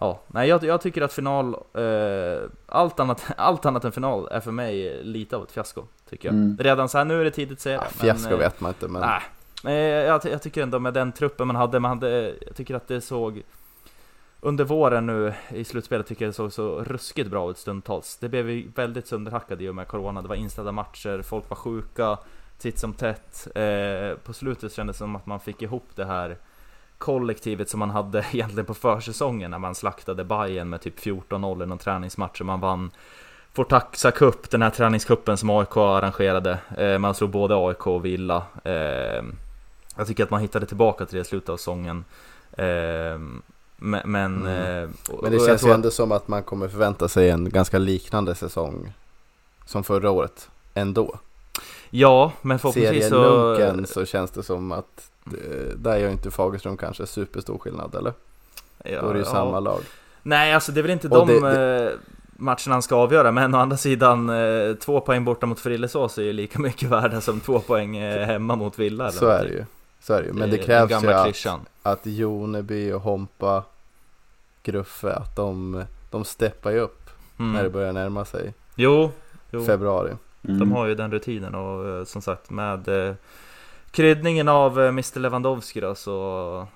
Ja, 0.00 0.20
nej 0.26 0.48
jag, 0.48 0.64
jag 0.64 0.80
tycker 0.80 1.02
att 1.02 1.12
final, 1.12 1.54
eh, 1.74 2.48
allt, 2.66 3.00
annat, 3.00 3.26
allt 3.36 3.66
annat 3.66 3.84
än 3.84 3.92
final 3.92 4.28
är 4.30 4.40
för 4.40 4.52
mig 4.52 5.04
lite 5.04 5.36
av 5.36 5.42
ett 5.42 5.52
fiasko 5.52 5.84
tycker 6.10 6.28
jag. 6.28 6.34
Mm. 6.34 6.56
Redan 6.60 6.88
så 6.88 6.98
här, 6.98 7.04
nu 7.04 7.20
är 7.20 7.24
det 7.24 7.30
tidigt 7.30 7.52
att 7.58 7.60
säga 7.60 7.76
Ja, 7.76 7.84
det. 7.92 7.98
fiasko 7.98 8.30
men, 8.30 8.32
eh, 8.32 8.38
vet 8.38 8.60
man 8.60 8.70
inte 8.70 8.88
men 8.88 9.00
Nej, 9.02 9.20
men 9.62 9.74
jag, 9.74 10.24
jag 10.24 10.42
tycker 10.42 10.62
ändå 10.62 10.78
med 10.78 10.94
den 10.94 11.12
truppen 11.12 11.46
man 11.46 11.56
hade, 11.56 11.80
man 11.80 11.90
hade, 11.90 12.34
jag 12.46 12.56
tycker 12.56 12.74
att 12.74 12.88
det 12.88 13.00
såg 13.00 13.42
under 14.40 14.64
våren 14.64 15.06
nu 15.06 15.34
i 15.48 15.64
slutspelet 15.64 16.06
tycker 16.06 16.24
jag 16.24 16.30
det 16.30 16.36
såg 16.36 16.52
så 16.52 16.84
ruskigt 16.84 17.30
bra 17.30 17.50
ut 17.50 17.58
stundtals. 17.58 18.16
Det 18.16 18.28
blev 18.28 18.50
ju 18.50 18.70
väldigt 18.74 19.06
sönderhackat 19.06 19.60
i 19.60 19.68
och 19.68 19.74
med 19.74 19.88
Corona. 19.88 20.22
Det 20.22 20.28
var 20.28 20.36
inställda 20.36 20.72
matcher, 20.72 21.22
folk 21.22 21.50
var 21.50 21.56
sjuka, 21.56 22.18
titt 22.58 22.78
som 22.78 22.94
tätt. 22.94 23.48
Eh, 23.54 24.18
på 24.24 24.32
slutet 24.32 24.72
kändes 24.72 24.96
det 24.96 24.98
som 24.98 25.16
att 25.16 25.26
man 25.26 25.40
fick 25.40 25.62
ihop 25.62 25.86
det 25.94 26.04
här 26.04 26.36
kollektivet 26.98 27.68
som 27.70 27.78
man 27.80 27.90
hade 27.90 28.18
egentligen 28.32 28.66
på 28.66 28.74
försäsongen 28.74 29.50
när 29.50 29.58
man 29.58 29.74
slaktade 29.74 30.24
Bayern 30.24 30.68
med 30.68 30.80
typ 30.80 30.98
14-0 30.98 31.62
i 31.62 31.66
någon 31.66 31.78
träningsmatch 31.78 32.40
och 32.40 32.46
man 32.46 32.60
vann 32.60 32.90
Fortaxa 33.52 34.10
Cup, 34.10 34.50
den 34.50 34.62
här 34.62 34.70
träningskuppen 34.70 35.36
som 35.36 35.50
AIK 35.50 35.76
arrangerade. 35.76 36.58
Eh, 36.76 36.98
man 36.98 37.14
slog 37.14 37.30
både 37.30 37.54
AIK 37.56 37.86
och 37.86 38.04
Villa. 38.04 38.42
Eh, 38.64 39.22
jag 39.96 40.06
tycker 40.06 40.24
att 40.24 40.30
man 40.30 40.40
hittade 40.40 40.66
tillbaka 40.66 41.06
till 41.06 41.16
det 41.16 41.20
i 41.22 41.24
slutet 41.24 41.48
av 41.48 41.56
säsongen. 41.56 42.04
Eh, 42.52 43.18
men, 43.76 44.02
men, 44.04 44.46
Mm. 44.46 44.92
och- 45.10 45.22
Men 45.22 45.32
det 45.32 45.46
känns 45.46 45.64
ju 45.64 45.68
att- 45.68 45.74
ändå 45.74 45.90
som 45.90 46.12
att 46.12 46.28
man 46.28 46.42
kommer 46.42 46.68
förvänta 46.68 47.08
sig 47.08 47.30
en 47.30 47.48
ganska 47.48 47.78
liknande 47.78 48.34
säsong 48.34 48.92
som 49.66 49.84
förra 49.84 50.10
året 50.10 50.48
ändå. 50.74 51.18
Ja, 51.90 52.32
men 52.42 52.58
förhoppningsvis 52.58 53.08
så... 53.08 53.24
Serielunken 53.54 53.86
så 53.86 54.04
känns 54.06 54.30
det 54.30 54.42
som 54.42 54.72
att 54.72 55.10
där 55.76 55.96
gör 55.96 56.10
inte 56.10 56.30
Fagerström 56.30 56.76
kanske 56.76 57.06
superstor 57.06 57.58
skillnad 57.58 57.94
eller? 57.94 58.12
Ja, 58.84 59.00
Då 59.02 59.08
är 59.08 59.12
det 59.14 59.18
ju 59.18 59.24
ja. 59.24 59.30
samma 59.30 59.60
lag. 59.60 59.80
Nej, 60.22 60.54
alltså 60.54 60.72
det 60.72 60.80
är 60.80 60.82
väl 60.82 60.90
inte 60.90 61.08
Och 61.08 61.26
de 61.26 61.40
det- 61.42 61.84
eh, 61.86 61.92
matcherna 62.36 62.72
han 62.74 62.82
ska 62.82 62.96
avgöra, 62.96 63.32
men 63.32 63.54
å 63.54 63.58
andra 63.58 63.76
sidan 63.76 64.28
eh, 64.30 64.74
två 64.74 65.00
poäng 65.00 65.24
borta 65.24 65.46
mot 65.46 65.60
Frillesås 65.60 66.18
är 66.18 66.22
ju 66.22 66.32
lika 66.32 66.58
mycket 66.58 66.88
värda 66.90 67.20
som 67.20 67.40
två 67.40 67.60
poäng 67.60 67.96
eh, 67.96 68.26
hemma 68.26 68.56
mot 68.56 68.78
Villa. 68.78 69.04
eller 69.08 69.18
Så 69.18 69.26
är 69.28 69.44
det 69.44 69.50
ju. 69.50 69.64
Så 70.00 70.12
är 70.14 70.20
det 70.22 70.26
ju. 70.28 70.32
Men 70.32 70.50
det 70.50 70.56
Eh, 70.58 70.64
krävs 70.64 70.90
ju 71.04 71.12
att, 71.12 71.60
att 71.82 72.00
Joneby 72.06 72.92
och 72.92 73.00
Hompa, 73.00 73.62
Gruffe, 74.62 75.12
att 75.12 75.36
de, 75.36 75.84
de 76.10 76.24
steppar 76.24 76.70
ju 76.70 76.78
upp 76.80 76.94
Mm. 77.38 77.52
när 77.52 77.62
det 77.62 77.70
börjar 77.70 77.92
närma 77.92 78.24
sig 78.24 78.54
Jo, 78.74 79.10
jo. 79.50 79.64
februari. 79.66 80.12
Mm. 80.48 80.58
De 80.60 80.72
har 80.72 80.86
ju 80.86 80.94
den 80.94 81.10
rutinen 81.12 81.54
och 81.54 81.88
eh, 81.88 82.04
som 82.04 82.22
sagt 82.22 82.50
med 82.50 82.88
eh, 83.08 83.14
kryddningen 83.90 84.48
av 84.48 84.80
eh, 84.80 84.88
Mr 84.88 85.18
Lewandowski 85.20 85.80
då 85.80 85.94
så 85.94 86.10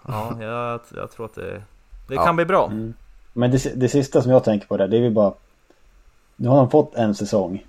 ja, 0.09 0.33
jag, 0.41 0.81
jag 0.97 1.11
tror 1.11 1.27
att 1.27 1.35
det, 1.35 1.63
det 2.09 2.15
Ja. 2.15 2.25
kan 2.25 2.37
bli 2.37 2.45
bra. 2.45 2.67
Mm. 2.67 2.95
Men 3.33 3.51
det, 3.51 3.73
det 3.81 3.89
sista 3.89 4.23
som 4.23 4.31
jag 4.33 4.45
tänker 4.45 4.67
på 4.67 4.77
där, 4.77 4.89
det 4.89 4.97
är 4.97 5.01
ju 5.01 5.11
bara 5.11 5.33
Nu 6.37 6.49
har 6.49 6.57
de 6.57 6.71
fått 6.71 6.95
en 6.95 7.15
säsong 7.15 7.65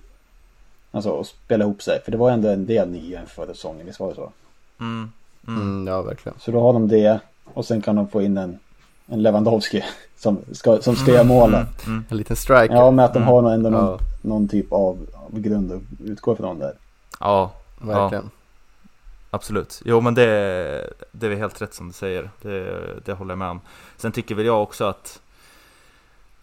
Alltså 0.92 1.20
att 1.20 1.28
spela 1.28 1.64
ihop 1.64 1.82
sig. 1.82 2.02
För 2.06 2.12
det 2.12 2.18
var 2.18 2.32
ändå 2.32 2.50
en 2.50 2.66
del 2.66 2.90
nya 2.90 3.22
inför 3.22 3.46
säsongen, 3.48 3.86
visst 3.86 4.00
var 4.00 4.10
det 4.10 4.16
så? 4.16 4.32
Mm. 4.80 5.12
Mm. 5.48 5.62
Mm, 5.62 5.88
ja, 5.94 6.02
verkligen. 6.02 6.38
Så 6.40 6.52
då 6.52 6.62
har 6.62 6.74
de 6.74 6.88
det 6.88 7.20
och 7.54 7.66
sen 7.66 7.82
kan 7.82 7.96
de 7.96 8.08
få 8.08 8.22
in 8.22 8.38
en, 8.38 8.60
en 9.08 9.22
Lewandowski 9.22 9.84
som 10.18 10.38
ska, 10.52 10.82
som 10.82 10.96
ska 10.96 11.12
göra 11.12 11.24
målen. 11.24 11.66
Mm. 11.86 12.06
En 12.10 12.18
liten 12.18 12.36
striker. 12.36 12.76
Ja, 12.76 12.92
men 12.92 13.06
att 13.06 13.14
de 13.14 13.20
Mm. 13.24 13.34
har 13.34 13.52
ändå 13.52 13.70
någon, 13.70 13.86
Ja. 13.86 14.00
någon 14.22 14.48
typ 14.48 14.72
av, 14.74 14.98
av 15.14 15.40
grund 15.40 15.72
att 15.72 15.82
utgå 16.06 16.36
från 16.36 16.60
där. 16.60 16.74
Ja, 17.20 17.52
verkligen. 17.82 18.30
Absolut. 19.34 19.82
Jo 19.86 20.02
men 20.02 20.14
det, 20.14 20.26
det 21.12 21.26
är 21.26 21.30
väl 21.30 21.40
helt 21.40 21.62
rätt 21.62 21.74
som 21.74 21.88
du 21.88 21.94
säger. 21.94 22.30
Det, 22.42 22.84
det 23.06 23.14
håller 23.14 23.32
jag 23.32 23.38
med 23.40 23.50
om. 23.50 23.62
Sen 23.98 24.12
tycker 24.12 24.36
väl 24.36 24.46
jag 24.46 24.64
också 24.64 24.86
att 24.86 25.20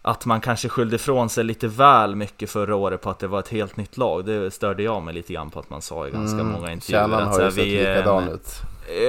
att 0.01 0.25
man 0.25 0.41
kanske 0.41 0.69
skyllde 0.69 0.95
ifrån 0.95 1.29
sig 1.29 1.43
lite 1.43 1.67
väl 1.67 2.15
mycket 2.15 2.49
förra 2.49 2.75
året 2.75 3.01
på 3.01 3.09
att 3.09 3.19
det 3.19 3.27
var 3.27 3.39
ett 3.39 3.49
helt 3.49 3.77
nytt 3.77 3.97
lag. 3.97 4.25
Det 4.25 4.51
störde 4.51 4.83
jag 4.83 5.01
mig 5.01 5.13
lite 5.13 5.33
grann 5.33 5.49
på 5.49 5.59
att 5.59 5.69
man 5.69 5.81
sa 5.81 6.07
i 6.07 6.11
ganska 6.11 6.39
Mm, 6.39 6.51
många 6.51 6.71
intervjuer. 6.71 7.07
Kärnan 7.07 7.27
har 7.27 7.41
ju 7.41 7.51
sett 7.51 7.59
är 7.59 7.65
likadan 7.65 8.29
ut. 8.29 8.47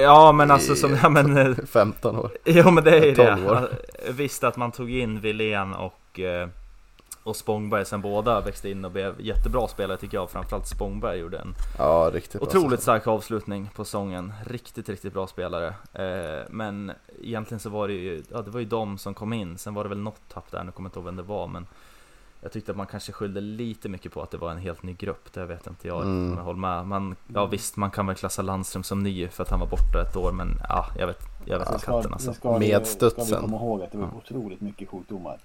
Ja 0.03 0.31
men 0.31 0.51
alltså 0.51 0.75
som, 0.75 0.97
ja 1.03 1.09
men 1.09 1.37
eh, 1.37 1.55
15 1.71 2.15
år. 2.15 2.31
Jo 2.45 2.71
men 2.71 2.83
det 2.83 2.97
är 2.99 3.05
ju 3.05 3.15
12 3.15 3.47
år. 3.47 3.55
det. 3.55 4.11
Visst 4.11 4.43
att 4.43 4.57
man 4.57 4.71
tog 4.71 4.91
in 4.91 5.19
Wilén 5.19 5.73
och, 5.73 6.19
eh, 6.19 6.47
och 7.23 7.35
Spångberg 7.35 7.85
sen 7.85 8.01
båda 8.01 8.41
växte 8.41 8.69
in 8.69 8.85
och 8.85 8.91
blev 8.91 9.21
jättebra 9.21 9.67
spelare 9.67 9.97
tycker 9.97 10.17
jag. 10.17 10.29
Framförallt 10.29 10.67
Spångberg 10.67 11.17
gjorde 11.19 11.37
en 11.37 11.55
Ja, 11.77 12.09
riktigt 12.13 12.41
otroligt 12.41 12.81
stark 12.81 13.07
avslutning 13.07 13.69
på 13.75 13.85
säsongen. 13.85 14.33
Riktigt, 14.45 14.89
riktigt 14.89 15.13
bra 15.13 15.27
spelare. 15.27 15.67
Eh, 15.93 16.43
men 16.49 16.91
egentligen 17.21 17.59
så 17.59 17.69
var 17.69 17.87
det 17.87 17.93
ju, 17.93 18.23
ja 18.31 18.41
det 18.41 18.51
var 18.51 18.59
ju 18.59 18.65
de 18.65 18.97
som 18.97 19.13
kom 19.13 19.33
in. 19.33 19.57
Sen 19.57 19.73
var 19.73 19.83
det 19.83 19.89
väl 19.89 19.97
något 19.99 20.21
tapp 20.29 20.51
där, 20.51 20.63
nu 20.63 20.71
kommer 20.71 20.87
jag 20.87 20.89
inte 20.89 20.99
ihåg 20.99 21.05
vem 21.05 21.15
det 21.15 21.23
var. 21.23 21.47
Men 21.47 21.67
jag 22.41 22.51
tyckte 22.51 22.71
att 22.71 22.77
man 22.77 22.87
kanske 22.87 23.11
skyllde 23.11 23.41
lite 23.41 23.89
mycket 23.89 24.11
på 24.13 24.21
att 24.21 24.31
det 24.31 24.37
var 24.37 24.51
en 24.51 24.57
helt 24.57 24.83
ny 24.83 24.93
grupp. 24.93 25.33
Det 25.33 25.45
vet 25.45 25.67
inte 25.67 25.87
jag 25.87 26.01
Mm. 26.01 26.31
om 26.31 26.37
jag 26.37 26.43
håller 26.43 26.59
med. 26.59 26.85
Man, 26.87 27.15
ja 27.33 27.45
visst, 27.45 27.77
man 27.77 27.91
kan 27.91 28.07
väl 28.07 28.15
klassa 28.15 28.41
Landström 28.41 28.83
som 28.83 29.03
ny 29.03 29.27
för 29.27 29.43
att 29.43 29.49
han 29.49 29.59
var 29.59 29.67
borta 29.67 30.01
ett 30.09 30.15
år. 30.15 30.31
Men 30.31 30.49
ja, 30.69 30.85
jag 30.99 31.07
vet, 31.07 31.19
jag 31.45 31.59
vet 31.59 31.67
Ja, 31.67 31.73
inte 31.73 31.85
katten 31.85 32.13
alltså. 32.13 32.33
vi- 32.59 32.59
Medstudsen. 32.59 33.25
ska 33.25 33.35
vi 33.35 33.41
komma 33.41 33.57
ihåg 33.57 33.81
att 33.83 33.91
det 33.91 33.97
var 33.97 34.09
otroligt 34.17 34.61
mycket 34.61 34.89
sjukdomar. 34.89 35.37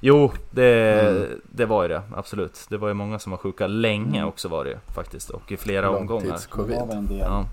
Jo, 0.00 0.32
det, 0.50 1.00
Mm. 1.00 1.40
det 1.44 1.66
var 1.66 1.82
ju 1.82 1.88
det, 1.88 2.02
absolut. 2.16 2.66
Det 2.70 2.76
var 2.76 2.88
ju 2.88 2.94
många 2.94 3.18
som 3.18 3.30
var 3.30 3.36
sjuka 3.38 3.66
länge 3.66 4.18
Mm. 4.18 4.28
också 4.28 4.48
var 4.48 4.64
det 4.64 4.70
ju 4.70 4.76
faktiskt. 4.94 5.30
Och 5.30 5.52
i 5.52 5.56
flera 5.56 5.90
omgångar. 5.90 6.38
Det 6.66 6.80
var 6.86 6.94
en 6.94 7.06
del 7.06 7.18
Ja, 7.18 7.44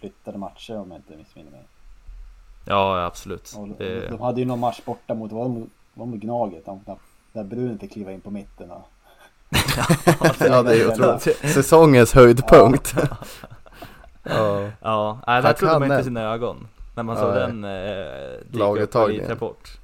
flyttade 0.00 0.38
matcher 0.38 0.76
om 0.78 0.90
jag 0.90 0.98
inte 0.98 1.16
missminner 1.16 1.50
mig. 1.50 1.62
ja 2.64 3.04
absolut. 3.04 3.54
Och 3.56 3.68
Det, 3.68 4.08
De 4.10 4.20
hade 4.20 4.40
ju 4.40 4.46
någon 4.46 4.58
match 4.60 4.80
borta 4.84 5.14
mot, 5.14 5.32
vad 5.32 5.48
var 5.50 5.54
det, 5.60 5.66
var 5.94 6.06
det 6.06 6.10
mot 6.12 6.20
Gnaget? 6.20 6.64
Där 7.32 7.44
Brun 7.44 7.78
fick 7.78 7.92
kliva 7.92 8.12
in 8.12 8.20
på 8.20 8.30
mitten. 8.30 8.70
Och, 8.70 8.88
Ja, 10.40 10.62
det 10.62 10.70
är 10.72 10.74
ju 10.76 10.88
otroligt. 10.88 11.22
Säsongens 11.54 12.12
höjdpunkt. 12.14 12.94
ja. 14.22 14.60
ja, 14.82 15.18
nej, 15.26 15.42
där 15.42 15.48
Han 15.48 15.54
trodde 15.54 15.78
man 15.78 15.90
inte 15.92 16.04
sina 16.04 16.22
ögon. 16.22 16.68
När 16.94 17.02
man 17.02 17.16
såg 17.16 17.34
Nej. 17.34 17.40
den 17.40 17.64
eh, 17.64 17.70
dyka 17.70 18.38
upp 18.48 18.54
Laguttagningen. 18.54 19.28
rapport. 19.28 19.78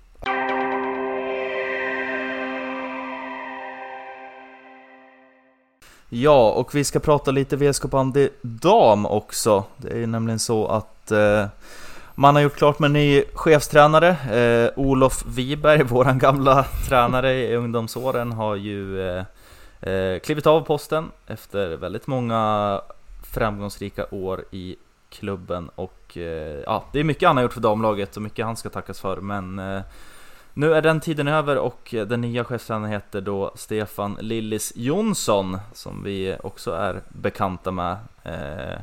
Ja, 6.09 6.51
och 6.51 6.75
vi 6.75 6.85
ska 6.85 6.99
prata 6.99 7.31
lite 7.31 7.57
VSK 7.57 7.85
bandy 7.85 8.29
dam 8.43 9.07
också. 9.07 9.65
Det 9.77 9.91
är 9.91 9.97
ju 9.97 10.07
nämligen 10.07 10.39
så 10.39 10.67
att 10.67 11.11
eh, 11.11 11.47
man 12.15 12.35
har 12.35 12.43
gjort 12.43 12.57
klart 12.57 12.79
med 12.79 12.89
en 12.89 12.93
ny 12.93 13.25
chefstränare. 13.35 14.09
Eh, 14.09 14.79
Olof 14.79 15.25
Wiberg, 15.27 15.83
våran 15.85 16.19
gamla 16.19 16.65
tränare 16.89 17.35
i 17.35 17.57
ungdomsåren, 17.57 18.33
har 18.33 18.57
ju 18.57 19.09
eh, 19.09 19.25
eh, 19.81 20.19
klivit 20.19 20.47
av 20.47 20.61
posten 20.61 21.11
efter 21.27 21.77
väldigt 21.77 22.07
många 22.07 22.81
framgångsrika 23.23 24.07
år 24.11 24.45
i 24.51 24.77
klubben 25.11 25.71
och 25.75 26.17
eh, 26.17 26.63
ja, 26.67 26.85
det 26.93 27.01
är 27.01 27.05
mycket 27.05 27.29
han 27.29 27.37
har 27.37 27.43
gjort 27.43 27.53
för 27.53 27.61
damlaget 27.61 28.17
och 28.17 28.23
mycket 28.23 28.47
han 28.47 28.57
ska 28.57 28.69
tackas 28.69 29.01
för 29.01 29.17
men 29.17 29.59
eh, 29.59 29.83
nu 30.57 30.75
är 30.75 30.83
den 30.83 31.01
tiden 31.01 31.29
över 31.29 31.59
och 31.59 31.95
den 32.07 32.21
nya 32.21 32.45
chefstränaren 32.45 32.93
heter 32.93 33.21
då 33.21 33.53
Stefan 33.55 34.17
Lillis 34.21 34.73
Jonsson 34.77 35.59
som 35.73 36.03
vi 36.05 36.37
också 36.43 36.73
är 36.73 37.01
bekanta 37.09 37.71
med. 37.71 37.97
Eh, 38.23 38.79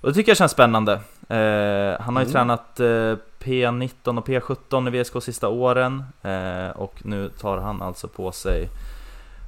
och 0.00 0.08
det 0.08 0.14
tycker 0.14 0.30
jag 0.30 0.36
känns 0.36 0.52
spännande. 0.52 0.92
Eh, 1.28 2.00
han 2.00 2.16
har 2.16 2.22
ju 2.22 2.28
Mm. 2.28 2.32
tränat 2.32 2.80
eh, 2.80 3.16
P19 3.38 4.18
och 4.18 4.26
P17 4.28 4.88
i 4.88 5.02
VSK 5.02 5.22
sista 5.22 5.48
åren 5.48 6.04
eh, 6.22 6.68
och 6.70 6.94
nu 7.06 7.28
tar 7.28 7.58
han 7.58 7.82
alltså 7.82 8.08
på 8.08 8.32
sig 8.32 8.68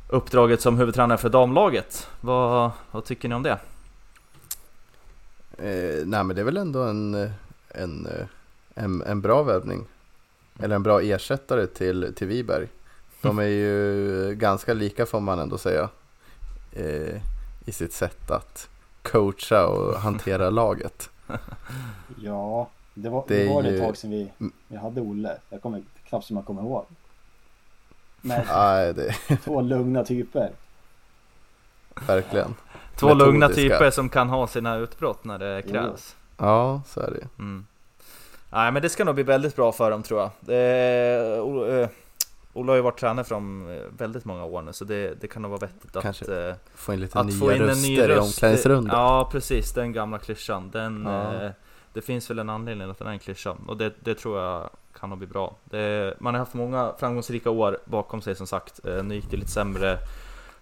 uppdraget 0.09 0.61
som 0.61 0.79
huvudtränare 0.79 1.19
för 1.19 1.29
damlaget. 1.29 2.09
Vad, 2.21 2.71
vad 2.91 3.05
tycker 3.05 3.29
ni 3.29 3.35
om 3.35 3.43
det? 3.43 3.59
Eh, 5.59 6.07
nej 6.07 6.25
men 6.25 6.37
det 6.37 6.41
är 6.41 6.45
väl 6.45 6.57
ändå 6.57 6.83
en, 6.83 7.15
eh, 7.15 7.31
en, 7.69 8.09
en, 8.75 9.03
en 9.03 9.21
bra 9.21 9.43
värvning. 9.43 9.87
Eller 10.59 10.77
en 10.77 10.83
bra 10.83 11.01
ersättare 11.03 11.67
till, 11.67 12.13
till 12.17 12.27
Viberg. 12.27 12.69
De 13.23 13.39
är 13.39 13.43
ju 13.43 14.35
ganska 14.35 14.75
lika 14.75 15.07
får 15.07 15.21
man 15.21 15.39
ändå 15.39 15.59
säga. 15.59 15.89
Eh, 16.73 17.21
I 17.65 17.73
sitt 17.73 17.93
sätt 17.93 18.31
att 18.31 18.69
coacha 19.03 19.67
och 19.67 19.95
hantera 20.01 20.51
laget. 20.61 21.11
Ja, 22.23 22.69
det 22.95 23.09
var 23.09 23.25
Det 23.29 23.49
var 23.49 23.63
det 23.63 23.69
ju- 23.71 23.77
ett 23.77 23.83
tag 23.83 23.97
sedan 23.97 24.11
vi, 24.11 24.33
Mm. 24.41 24.53
vi 24.69 24.77
hade 24.77 25.01
Olle. 25.01 25.37
Jag 25.51 25.63
kommer 25.63 25.83
knappt 26.09 26.27
som 26.27 26.37
jag 26.37 26.47
kommer 26.47 26.63
ihåg. 26.63 26.85
Men 28.21 28.47
Nej, 28.47 28.95
det 28.95 29.15
två 29.45 29.61
lugna 29.61 30.05
typer. 30.05 30.51
verkligen. 32.07 32.55
Två 32.97 33.15
lugna 33.15 33.49
Metodiska. 33.49 33.75
typer 33.75 33.91
som 33.91 34.09
kan 34.09 34.29
ha 34.29 34.47
sina 34.47 34.77
utbrott 34.77 35.25
när 35.25 35.39
det 35.39 35.63
Jo. 35.67 35.73
krävs. 35.73 36.17
Ja, 36.37 36.83
så 36.87 37.01
är 37.01 37.11
det 37.11 37.29
Mm. 37.43 37.67
Nej 38.53 38.73
men 38.73 38.83
det 38.83 38.89
ska 38.89 39.05
nog 39.05 39.15
bli 39.15 39.25
väldigt 39.25 39.57
bra 39.57 39.73
för 39.73 39.91
dem 39.91 40.03
tror 40.03 40.21
jag. 40.21 40.31
Eh, 41.39 41.89
Ola 42.53 42.73
har 42.73 42.77
ju 42.77 42.83
varit 42.83 42.99
tränare 42.99 43.25
för 43.25 43.35
dem 43.35 43.69
eh, 43.71 43.83
väldigt 43.99 44.25
många 44.25 44.45
år 44.45 44.63
nu 44.63 44.73
så 44.73 44.85
det, 44.85 45.21
det 45.21 45.29
kan 45.29 45.43
nog 45.43 45.51
vara 45.51 45.61
vettigt 45.61 45.97
att, 45.97 46.03
Kanske 46.03 46.49
eh, 46.49 46.55
Få 46.75 46.93
in 46.95 47.01
lite 47.01 47.19
att 47.19 47.27
nya 47.27 47.39
få 47.39 47.53
in 47.53 47.63
en 47.63 47.83
ny 47.83 47.99
i 47.99 48.07
röst. 48.09 48.21
omklädningsrundan. 48.23 48.97
Ja 48.99 49.29
precis, 49.33 49.73
den 49.73 49.93
gamla 49.93 50.19
klyschan. 50.19 50.71
Den, 50.71 51.03
Ja. 51.07 51.35
eh, 51.45 51.51
det 51.93 52.01
finns 52.03 52.31
väl 52.31 52.39
en 52.39 52.51
anledning 52.51 52.91
att 52.91 52.99
den 52.99 53.09
är 53.09 53.13
en 53.13 53.19
klyscha 53.19 53.57
och 53.67 53.77
det, 53.77 53.93
det 54.01 54.15
tror 54.15 54.41
jag 54.41 54.71
kan 55.01 55.09
nog 55.11 55.19
bli 55.19 55.27
bra. 55.27 55.57
Det, 55.65 56.15
man 56.21 56.35
har 56.35 56.39
haft 56.39 56.55
många 56.55 56.93
framgångsrika 56.99 57.51
år 57.51 57.79
bakom 57.85 58.23
sig 58.23 58.35
som 58.35 58.47
sagt. 58.47 58.87
Eh, 58.87 59.03
Nu 59.03 59.15
gick 59.15 59.31
det 59.31 59.37
lite 59.37 59.51
sämre 59.51 59.99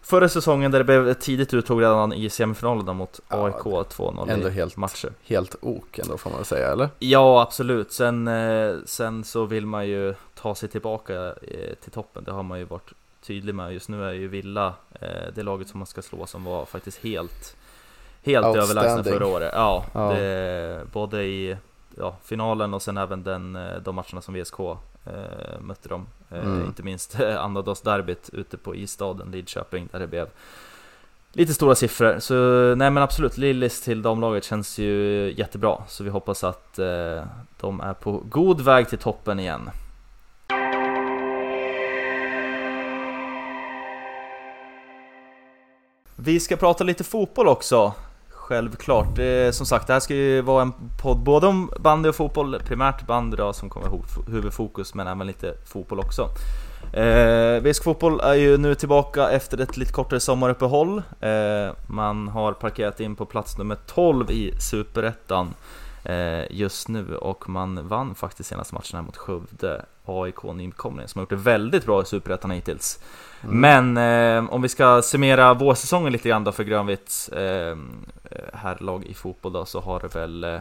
förra 0.02 0.28
säsongen 0.28 0.70
där 0.70 0.78
det 0.78 0.84
blev 0.84 1.08
ett 1.08 1.20
tidigt 1.20 1.54
uttåg 1.54 1.82
redan 1.82 2.12
i 2.12 2.30
semifinalen 2.30 2.96
mot 2.96 3.20
Ja, 3.28 3.46
AIK 3.46 3.54
2-0 3.64 4.30
Ändå 4.30 4.48
helt, 4.48 4.76
matcher. 4.76 5.12
helt 5.26 5.56
ok 5.60 5.98
ändå 5.98 6.18
får 6.18 6.30
man 6.30 6.44
säga 6.44 6.72
eller? 6.72 6.88
Ja, 6.98 7.42
absolut. 7.42 7.92
Sen, 7.92 8.28
eh, 8.28 8.74
sen 8.86 9.24
så 9.24 9.44
vill 9.44 9.66
man 9.66 9.86
ju 9.88 10.14
ta 10.34 10.54
sig 10.54 10.68
tillbaka 10.68 11.14
eh, 11.26 11.74
till 11.82 11.92
toppen. 11.92 12.24
Det 12.24 12.32
har 12.32 12.42
man 12.42 12.58
ju 12.58 12.64
varit 12.64 12.92
tydlig 13.22 13.54
med. 13.54 13.72
Just 13.72 13.88
nu 13.88 14.04
är 14.04 14.12
ju 14.12 14.28
Villa 14.28 14.74
eh, 15.00 15.08
det 15.34 15.42
laget 15.42 15.68
som 15.68 15.78
man 15.80 15.86
ska 15.86 16.02
slå 16.02 16.26
som 16.26 16.44
var 16.44 16.64
faktiskt 16.64 16.98
helt, 17.04 17.56
helt 18.22 18.46
överlägsna 18.56 19.04
förra 19.04 19.26
året. 19.26 19.50
Ja, 19.54 19.84
Ja. 19.94 20.12
Det, 20.12 20.86
både 20.92 21.22
i 21.24 21.56
ja, 21.96 22.16
finalen 22.24 22.74
och 22.74 22.82
sen 22.82 22.96
även 22.96 23.22
den, 23.22 23.58
de 23.84 23.94
matcherna 23.94 24.20
som 24.20 24.34
VSK 24.34 24.60
eh, 25.08 25.60
mötte 25.60 25.88
dem. 25.88 26.06
Eh, 26.30 26.38
Mm. 26.38 26.66
Inte 26.66 26.82
minst 26.82 27.20
eh, 27.20 27.44
Annandagsderbyt 27.44 28.30
ute 28.32 28.56
på 28.56 28.74
isstaden 28.76 29.30
Lidköping 29.30 29.88
där 29.92 29.98
det 29.98 30.06
blev 30.06 30.28
Lite 31.32 31.54
stora 31.54 31.74
siffror, 31.74 32.18
så 32.18 32.34
nej 32.74 32.90
men 32.90 33.02
absolut, 33.02 33.36
Lillis 33.36 33.80
till 33.82 34.02
damlaget 34.02 34.44
känns 34.44 34.78
ju 34.78 35.34
jättebra 35.36 35.82
Så 35.88 36.04
vi 36.04 36.10
hoppas 36.10 36.44
att 36.44 36.78
eh, 36.78 37.24
de 37.60 37.80
är 37.80 37.94
på 37.94 38.22
god 38.28 38.60
väg 38.60 38.88
till 38.88 38.98
toppen 38.98 39.40
igen 39.40 39.70
Vi 46.16 46.40
ska 46.40 46.56
prata 46.56 46.84
lite 46.84 47.04
fotboll 47.04 47.48
också 47.48 47.94
Självklart, 48.48 49.16
det 49.16 49.54
som 49.54 49.66
sagt 49.66 49.86
det 49.86 49.92
här 49.92 50.00
ska 50.00 50.14
ju 50.14 50.40
vara 50.40 50.62
en 50.62 50.72
podd 51.02 51.18
både 51.18 51.46
om 51.46 51.70
bandy 51.80 52.08
och 52.08 52.14
fotboll 52.14 52.58
Primärt 52.64 53.06
bandy 53.06 53.36
då 53.36 53.52
som 53.52 53.70
kommer 53.70 54.00
huvudfokus 54.30 54.94
men 54.94 55.06
även 55.06 55.26
lite 55.26 55.54
fotboll 55.64 56.00
också. 56.00 56.28
Eh, 56.92 57.62
VSK 57.62 57.84
Fotboll 57.84 58.20
är 58.20 58.34
ju 58.34 58.58
nu 58.58 58.74
tillbaka 58.74 59.30
efter 59.30 59.60
ett 59.60 59.76
lite 59.76 59.92
kortare 59.92 60.20
sommaruppehåll. 60.20 61.02
Eh, 61.20 61.74
man 61.86 62.28
har 62.28 62.52
parkerat 62.52 63.00
in 63.00 63.16
på 63.16 63.26
plats 63.26 63.58
nummer 63.58 63.76
12 63.86 64.30
i 64.30 64.54
Superettan 64.60 65.54
eh, 66.04 66.44
just 66.50 66.88
nu 66.88 67.16
och 67.16 67.48
man 67.48 67.88
vann 67.88 68.14
faktiskt 68.14 68.48
senaste 68.48 68.74
matchen 68.74 68.96
här 68.96 69.02
mot 69.02 69.16
Skövde. 69.16 69.84
AIK 70.08 70.42
nykomling 70.42 71.08
som 71.08 71.18
har 71.18 71.22
gjort 71.22 71.30
det 71.30 71.36
väldigt 71.36 71.86
bra 71.86 72.02
i 72.02 72.04
Superettan 72.04 72.50
hittills. 72.50 73.00
Mm. 73.42 73.60
Men 73.60 73.96
eh, 74.44 74.52
om 74.54 74.62
vi 74.62 74.68
ska 74.68 75.02
summera 75.02 75.54
vårsäsongen 75.54 76.12
lite 76.12 76.28
grann 76.28 76.44
då 76.44 76.52
för 76.52 76.64
Grönvitts 76.64 77.28
eh, 77.28 77.76
herrlag 78.52 79.04
i 79.04 79.14
fotboll 79.14 79.52
då 79.52 79.64
så 79.64 79.80
har 79.80 80.00
det 80.00 80.14
väl 80.14 80.44
eh, 80.44 80.58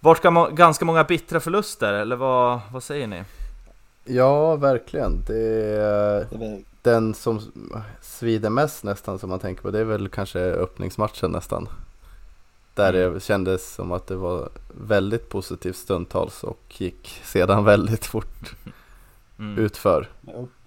varit 0.00 0.22
ganska 0.52 0.84
många 0.84 1.04
bittra 1.04 1.40
förluster 1.40 1.92
eller 1.92 2.16
vad, 2.16 2.60
vad 2.72 2.82
säger 2.82 3.06
ni? 3.06 3.22
Ja, 4.04 4.56
verkligen. 4.56 5.24
Det 5.26 5.38
är 5.76 6.26
den 6.82 7.14
som 7.14 7.40
svider 8.00 8.50
mest 8.50 8.84
nästan 8.84 9.18
som 9.18 9.30
man 9.30 9.38
tänker 9.38 9.62
på. 9.62 9.70
Det 9.70 9.78
är 9.78 9.84
väl 9.84 10.08
kanske 10.08 10.40
öppningsmatchen 10.40 11.30
nästan. 11.30 11.68
Där 12.74 12.92
Mm. 12.94 13.14
det 13.14 13.20
kändes 13.20 13.74
som 13.74 13.92
att 13.92 14.06
det 14.06 14.16
var 14.16 14.48
väldigt 14.86 15.28
positivt 15.28 15.76
stundtals 15.76 16.44
och 16.44 16.60
gick 16.80 17.20
sedan 17.24 17.64
väldigt 17.72 18.06
fort 18.06 18.54
Mm. 19.38 19.58
utför. 19.64 20.08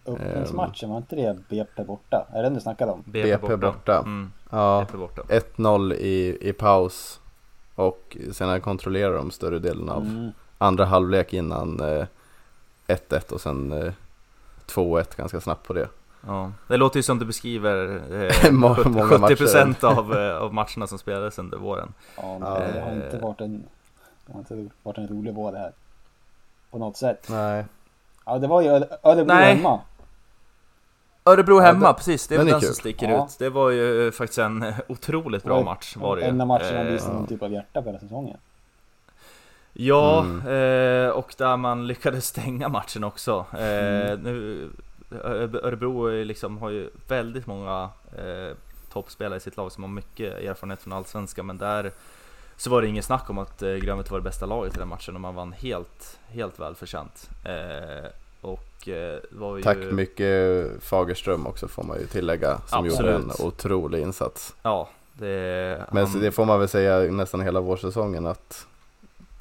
öppningsmatchen, 0.06 0.90
var 0.90 0.98
inte 0.98 1.16
det 1.16 1.38
BP 1.50 1.84
borta? 1.84 2.28
Är 2.34 2.36
det 2.38 2.42
den 2.44 2.54
du 2.54 2.60
snackade 2.62 2.92
om? 2.92 3.04
BP 3.06 3.56
borta. 3.58 3.98
Mm, 4.00 4.32
Ja, 4.50 4.86
BP 4.88 4.98
borta. 4.98 5.22
1-0 5.30 5.94
i, 5.94 6.38
i 6.50 6.54
paus 6.54 7.20
och 7.76 8.18
sen 8.32 8.62
kontrollerar 8.62 9.14
de 9.14 9.32
större 9.32 9.60
delen 9.60 9.90
av 9.90 10.02
Mm. 10.02 10.32
andra 10.58 10.86
halvlek 10.86 11.34
innan 11.34 11.80
eh, 11.80 12.06
1-1 12.88 13.32
och 13.32 13.42
sen 13.42 13.72
eh, 13.72 13.94
2-1 14.68 15.18
ganska 15.18 15.42
snabbt 15.42 15.68
på 15.68 15.74
det. 15.74 15.88
Ja, 16.28 16.52
det 16.68 16.78
låter 16.78 16.98
ju 17.00 17.04
som 17.04 17.20
du 17.20 17.26
beskriver 17.26 18.02
eh, 18.46 18.52
Må- 18.52 18.76
70, 18.76 18.90
många 18.90 19.06
70% 19.06 19.84
av, 19.86 20.14
eh, 20.18 20.38
av 20.38 20.54
matcherna 20.54 20.88
som 20.88 20.98
spelades 20.98 21.40
under 21.40 21.58
våren. 21.58 21.94
Ja, 22.18 22.38
Ja. 22.42 22.60
det 22.74 22.82
har 22.82 22.92
inte 22.94 23.18
varit 23.18 23.42
en, 23.42 23.64
det 24.26 24.34
har 24.34 24.40
inte 24.40 24.70
varit 24.84 24.98
en 24.98 25.08
rolig 25.08 25.34
vår 25.34 25.52
det 25.52 25.58
här. 25.60 25.72
På 26.72 26.78
något 26.78 26.98
sätt. 26.98 27.28
Nej, 27.30 27.66
Ja, 28.26 28.38
det 28.38 28.48
var 28.48 28.62
ju 28.62 28.68
Öre- 28.70 28.98
Örebro 29.04 29.34
Nej. 29.36 29.56
hemma. 29.56 29.80
Örebro 31.26 31.56
Ja, 31.60 31.62
hemma, 31.66 31.86
den- 31.86 31.96
precis. 31.96 32.28
Det 32.28 32.36
är 32.36 32.40
den 32.40 32.48
den 32.48 32.62
som 32.62 32.74
sticker 32.76 33.10
Ja. 33.10 33.26
ut. 33.26 33.36
Det 33.40 33.50
var 33.50 33.70
ju 33.70 34.12
faktiskt 34.12 34.40
en 34.40 34.64
eh, 34.64 34.74
otroligt 34.88 35.44
bra 35.44 35.64
match 35.64 35.96
var 35.98 36.16
det 36.16 36.22
ju. 36.22 36.28
En 36.28 36.42
av 36.42 36.48
matcherna 36.48 36.80
Eh, 36.80 36.86
visade 36.86 37.12
ja. 37.14 37.18
någon 37.20 37.28
typ 37.28 37.42
av 37.44 37.52
hjärta 37.52 37.82
på 37.82 37.88
hela 37.90 38.00
säsongen. 38.00 38.38
Ja, 39.74 40.20
Mm. 40.22 40.48
eh, 41.06 41.10
och 41.10 41.36
där 41.38 41.58
man 41.58 41.88
lyckades 41.88 42.26
stänga 42.26 42.70
matchen 42.70 43.04
också. 43.04 43.46
Eh, 43.54 44.12
Mm. 44.12 44.20
nu, 44.20 44.70
Örebro 45.64 46.24
liksom, 46.24 46.58
har 46.58 46.70
ju 46.70 46.90
väldigt 47.08 47.48
många 47.48 47.90
eh, 48.18 48.56
toppspelare 48.94 49.38
i 49.38 49.40
sitt 49.40 49.58
lag 49.58 49.72
som 49.72 49.84
har 49.84 49.92
mycket 49.92 50.34
erfarenhet 50.34 50.82
från 50.82 50.94
Allsvenskan, 50.94 51.46
men 51.46 51.58
där 51.58 51.92
så 52.58 52.70
var 52.70 52.82
det 52.82 52.88
ingen 52.88 53.04
snack 53.04 53.30
om 53.30 53.38
att 53.38 53.62
eh, 53.62 53.74
Grönvitt 53.74 54.12
var 54.12 54.20
det 54.20 54.24
bästa 54.24 54.46
laget 54.46 54.76
i 54.76 54.80
den 54.80 54.88
matchen 54.88 55.16
och 55.16 55.22
man 55.22 55.36
vann 55.36 55.52
helt, 55.52 56.20
helt 56.28 56.60
välförtjänt. 56.60 57.30
Eh, 57.46 58.10
och 58.42 58.88
eh, 58.88 59.20
var 59.32 59.58
ju... 59.58 59.64
tack 59.64 59.78
mycket 59.78 60.70
Fagerström 60.84 61.48
också 61.48 61.68
får 61.68 61.84
man 61.84 62.00
ju 62.00 62.06
tillägga 62.08 62.58
som 62.68 62.86
gjorde 62.86 63.16
Absolut. 63.16 63.40
en 63.40 63.46
otrolig 63.48 64.02
insats. 64.02 64.56
Ja, 64.62 64.90
det... 65.14 65.86
Men 65.92 66.06
han- 66.06 66.20
det 66.20 66.32
får 66.32 66.46
man 66.46 66.60
väl 66.60 66.68
säga 66.68 67.12
nästan 67.12 67.42
hela 67.42 67.62
vårsäsongen 67.62 68.26
att 68.26 68.68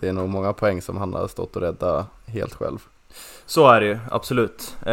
det 0.01 0.09
är 0.09 0.13
nog 0.13 0.29
många 0.29 0.53
poäng 0.53 0.83
som 0.83 0.97
han 0.97 1.15
har 1.15 1.29
stått 1.29 1.57
och 1.57 1.63
rädda 1.63 2.07
helt 2.27 2.55
själv. 2.55 2.79
Så 3.47 3.69
är 3.69 3.81
det 3.81 3.87
ju, 3.87 3.99
absolut. 4.11 4.77
Eh, 4.81 4.93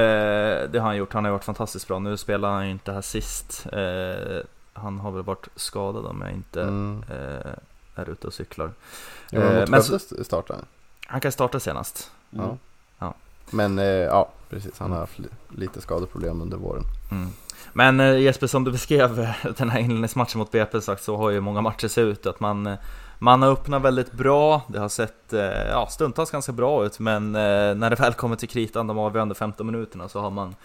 det 0.71 0.73
har 0.73 0.79
han 0.79 0.97
gjort, 0.97 1.13
han 1.13 1.25
har 1.25 1.31
varit 1.31 1.43
fantastiskt 1.43 1.87
bra. 1.87 1.99
Nu 1.99 2.17
spelar 2.17 2.51
han 2.51 2.65
ju 2.65 2.71
inte 2.71 2.91
här 2.91 3.01
sist. 3.01 3.65
Eh, 3.73 4.39
han 4.73 4.99
har 4.99 5.11
väl 5.11 5.23
varit 5.23 5.47
skadad 5.55 6.05
om 6.05 6.21
jag 6.21 6.31
inte 6.31 6.61
Mm. 6.61 7.03
eh, 7.09 7.51
är 7.95 8.09
ute 8.09 8.27
och 8.27 8.33
cyklar. 8.33 8.71
Jo, 9.31 9.39
men 9.41 9.53
Eh, 9.55 9.59
mot 9.59 9.69
men 9.69 9.81
Skövde 9.81 10.23
startade 10.23 10.59
han. 11.07 11.21
Kan 11.21 11.31
starta 11.31 11.59
senast. 11.59 12.11
Mm. 12.33 12.45
Ja. 12.45 12.57
Ja. 12.99 13.13
Men 13.51 13.79
eh, 13.79 13.85
ja, 13.85 14.29
precis. 14.49 14.79
Han 14.79 14.91
har 14.91 14.99
haft 14.99 15.19
li- 15.19 15.27
lite 15.49 15.81
skadeproblem 15.81 16.41
under 16.41 16.57
våren. 16.57 16.83
Mm. 17.11 17.29
Men 17.73 17.99
eh, 17.99 18.17
Jesper, 18.19 18.47
som 18.47 18.63
du 18.63 18.71
beskrev 18.71 19.33
den 19.57 19.69
här 19.69 19.79
inledningsmatchen 19.79 20.39
mot 20.39 20.51
BP 20.51 20.81
sagt 20.81 21.03
så 21.03 21.17
har 21.17 21.29
ju 21.29 21.39
många 21.41 21.61
matcher 21.61 21.87
sett 21.87 21.97
ut 22.03 22.25
att 22.25 22.39
man 22.39 22.67
eh, 22.67 22.77
man 23.19 23.41
har 23.41 23.49
öppnat 23.51 23.81
väldigt 23.81 24.11
bra, 24.11 24.61
det 24.67 24.79
har 24.79 24.89
sett 24.89 25.33
eh, 25.33 25.41
ja, 25.69 25.87
stundtals 25.89 26.31
ganska 26.31 26.51
bra 26.51 26.85
ut 26.85 26.99
men 26.99 27.35
eh, 27.35 27.75
när 27.75 27.89
det 27.89 27.95
väl 27.95 28.13
kommer 28.13 28.35
till 28.35 28.49
kritan 28.49 28.87
de 28.87 28.97
avgörande 28.99 29.35
15 29.35 29.65
minuterna 29.65 30.09
så 30.09 30.19
har 30.19 30.29
man 30.29 30.55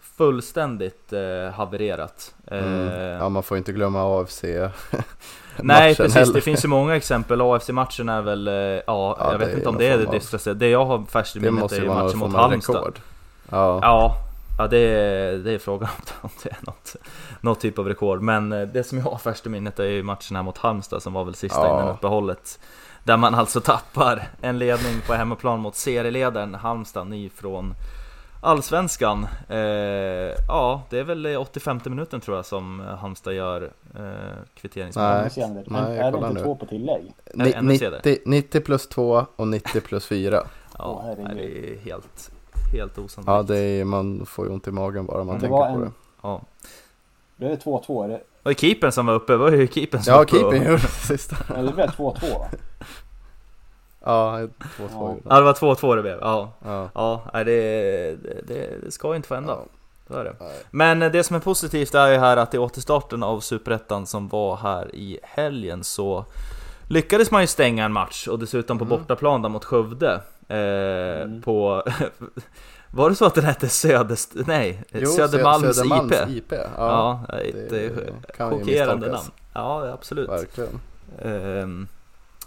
fullständigt 0.00 1.12
eh, 1.12 1.54
havererat. 1.54 2.34
Mm. 2.46 2.88
Eh, 2.88 3.02
Ja, 3.02 3.28
man 3.28 3.42
får 3.42 3.56
inte 3.58 3.72
glömma 3.72 4.20
AFC 4.20 4.44
Nej 5.56 5.96
precis, 5.96 6.14
heller. 6.14 6.34
det 6.34 6.40
finns 6.40 6.64
ju 6.64 6.68
många 6.68 6.96
exempel. 6.96 7.40
AFC-matchen 7.40 8.08
är 8.08 8.22
väl, 8.22 8.46
ja, 8.46 8.82
Ja, 8.86 9.32
jag 9.32 9.38
vet 9.38 9.56
inte 9.56 9.68
om 9.68 9.78
det 9.78 9.86
är 9.88 9.98
det 9.98 10.10
dystraste. 10.10 10.54
Det 10.54 10.68
jag 10.68 10.84
har 10.84 11.04
färst 11.04 11.36
i 11.36 11.40
minnet 11.40 11.72
är 11.72 11.80
ju 11.80 11.88
matchen 11.88 12.18
mot 12.18 12.32
Halmstad. 12.32 12.98
Ja, 13.50 13.78
Ja, 13.82 14.16
ja 14.58 14.66
det, 14.68 14.78
är, 14.78 15.32
det 15.38 15.52
är 15.52 15.58
frågan 15.58 15.88
om 16.20 16.30
det 16.42 16.48
är 16.50 16.58
något, 16.60 16.96
något 17.40 17.60
typ 17.60 17.78
av 17.78 17.88
rekord. 17.88 18.20
Men 18.22 18.52
eh, 18.52 18.62
det 18.68 18.84
som 18.84 18.98
jag 18.98 19.04
har 19.04 19.18
färskt 19.18 19.46
i 19.46 19.48
minnet 19.48 19.78
är 19.78 19.84
ju 19.84 20.02
matchen 20.02 20.36
här 20.36 20.42
mot 20.42 20.58
Halmstad 20.58 21.02
som 21.02 21.12
var 21.12 21.24
väl 21.24 21.34
sista 21.34 21.58
Ja. 21.66 21.74
innan 21.80 21.94
uppehållet. 21.94 22.60
Där 23.04 23.16
man 23.16 23.34
alltså 23.34 23.60
tappar 23.60 24.28
en 24.40 24.58
ledning 24.58 25.00
på 25.06 25.14
hemmaplan 25.14 25.60
mot 25.60 25.76
serieledaren 25.76 26.54
Halmstad, 26.54 27.06
ny 27.06 27.28
från 27.30 27.74
Allsvenskan. 28.44 29.26
Eh, 29.48 29.58
ja, 30.48 30.82
det 30.90 30.98
är 30.98 31.04
väl 31.04 31.26
i 31.26 31.36
85 31.36 31.80
minuten 31.84 32.20
tror 32.20 32.36
jag 32.36 32.46
som 32.46 32.80
Halmstad 33.00 33.34
gör 33.34 33.62
eh, 33.96 34.02
kvitteringsmål. 34.54 35.04
Nej. 35.04 35.64
Nej, 35.66 35.98
är 35.98 36.12
det 36.12 36.18
inte 36.18 36.32
nu. 36.32 36.40
två 36.40 36.54
på 36.56 36.66
tillägg? 36.66 37.14
Ni- 37.34 37.52
ännu 37.52 37.78
senare. 37.78 38.00
90, 38.04 38.18
90 38.26 38.60
plus 38.60 38.88
2 38.88 39.26
och 39.36 39.48
90 39.48 39.80
plus 39.80 40.06
4. 40.06 40.42
Ja, 40.78 41.14
nej, 41.18 41.34
det 41.34 41.72
är 41.72 41.78
helt, 41.78 42.31
helt 42.72 42.98
osannolikt. 42.98 43.48
Ja, 43.50 43.54
det 43.54 43.58
är, 43.60 43.84
man 43.84 44.26
får 44.26 44.46
ju 44.46 44.52
ont 44.52 44.68
i 44.68 44.70
magen 44.70 45.06
bara 45.06 45.24
man 45.24 45.34
det 45.34 45.40
tänker 45.40 45.56
var 45.56 45.66
på 45.68 45.74
en- 45.74 45.80
det. 45.80 45.90
Ja. 46.22 46.40
Då 47.36 47.46
är 47.46 47.50
det 47.50 47.56
2-2. 47.64 48.04
Är 48.04 48.08
det, 48.08 48.20
Och 48.42 48.58
keepern 48.60 48.92
som 48.92 49.06
var 49.06 49.14
uppe, 49.14 49.36
var 49.36 49.50
ju 49.52 49.66
keepern 49.68 50.02
som 50.02 50.10
Ja, 50.12 50.16
var 50.16 50.24
uppe 50.24 50.36
och- 50.36 50.52
keepern 50.52 50.70
gjorde 50.70 50.82
det 50.82 50.88
sista. 50.88 51.36
ja, 51.48 51.62
det 51.62 51.72
blev 51.72 51.86
2-2 51.90 52.38
va? 52.38 52.46
Ja, 54.04 54.38
2-2 54.76 54.88
Ja. 54.90 55.14
Ja, 55.28 55.36
det 55.38 55.42
var 55.44 55.52
2-2 55.54 55.94
det 55.96 56.02
blev. 56.02 56.18
Ja, 56.20 56.52
Ja. 56.64 56.88
ja 56.94 57.44
det, 57.44 57.52
det, 58.46 58.84
det 58.84 58.90
ska 58.90 59.08
ju 59.08 59.16
inte 59.16 59.28
få 59.28 59.34
hända. 59.34 59.58
Ja. 60.08 60.22
Det. 60.22 60.36
Men 60.70 60.98
det 60.98 61.24
som 61.24 61.36
är 61.36 61.40
positivt 61.40 61.94
är 61.94 62.08
ju 62.08 62.18
här 62.18 62.36
att 62.36 62.54
i 62.54 62.58
återstarten 62.58 63.22
av 63.22 63.40
Superettan 63.40 64.06
som 64.06 64.28
var 64.28 64.56
här 64.56 64.94
i 64.94 65.18
helgen 65.22 65.84
så 65.84 66.24
lyckades 66.88 67.30
man 67.30 67.40
ju 67.40 67.46
stänga 67.46 67.84
en 67.84 67.92
match 67.92 68.28
och 68.28 68.38
dessutom 68.38 68.78
på 68.78 68.84
Mm. 68.84 68.98
bortaplan 68.98 69.42
där 69.42 69.48
mot 69.48 69.64
Skövde. 69.64 70.20
Eh, 70.48 71.22
Mm. 71.22 71.42
På... 71.42 71.82
Var 72.94 73.10
det 73.10 73.16
så 73.16 73.24
att 73.24 73.34
den 73.34 73.44
hette 73.44 73.68
Söderst... 73.68 74.28
Nej, 74.46 74.82
Jo, 74.90 75.06
Södermalms, 75.10 75.76
Södermalms 75.76 76.12
IP? 76.12 76.28
IP. 76.28 76.52
Ja, 76.52 76.58
Ja, 76.76 77.20
nej, 77.28 77.52
det 77.52 77.68
det 77.68 77.84
är 77.84 78.50
chockerande 78.50 79.06
namn. 79.12 79.26
Ja, 79.52 79.92
absolut. 79.92 80.28
verkligen. 80.30 80.80
Ehm, 81.22 81.88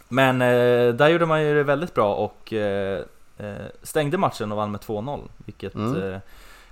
Men 0.10 0.42
eh, 0.42 0.94
där 0.94 1.08
gjorde 1.10 1.26
man 1.26 1.44
ju 1.44 1.56
det 1.56 1.64
väldigt 1.64 1.94
bra 1.94 2.16
och 2.16 2.54
eh, 2.54 3.02
eh, 3.38 3.54
stängde 3.84 4.18
matchen 4.18 4.52
och 4.52 4.58
vann 4.58 4.72
med 4.72 4.82
2-0 4.82 5.20
Vilket 5.46 5.76
Mm. 5.76 6.04
eh, 6.14 6.20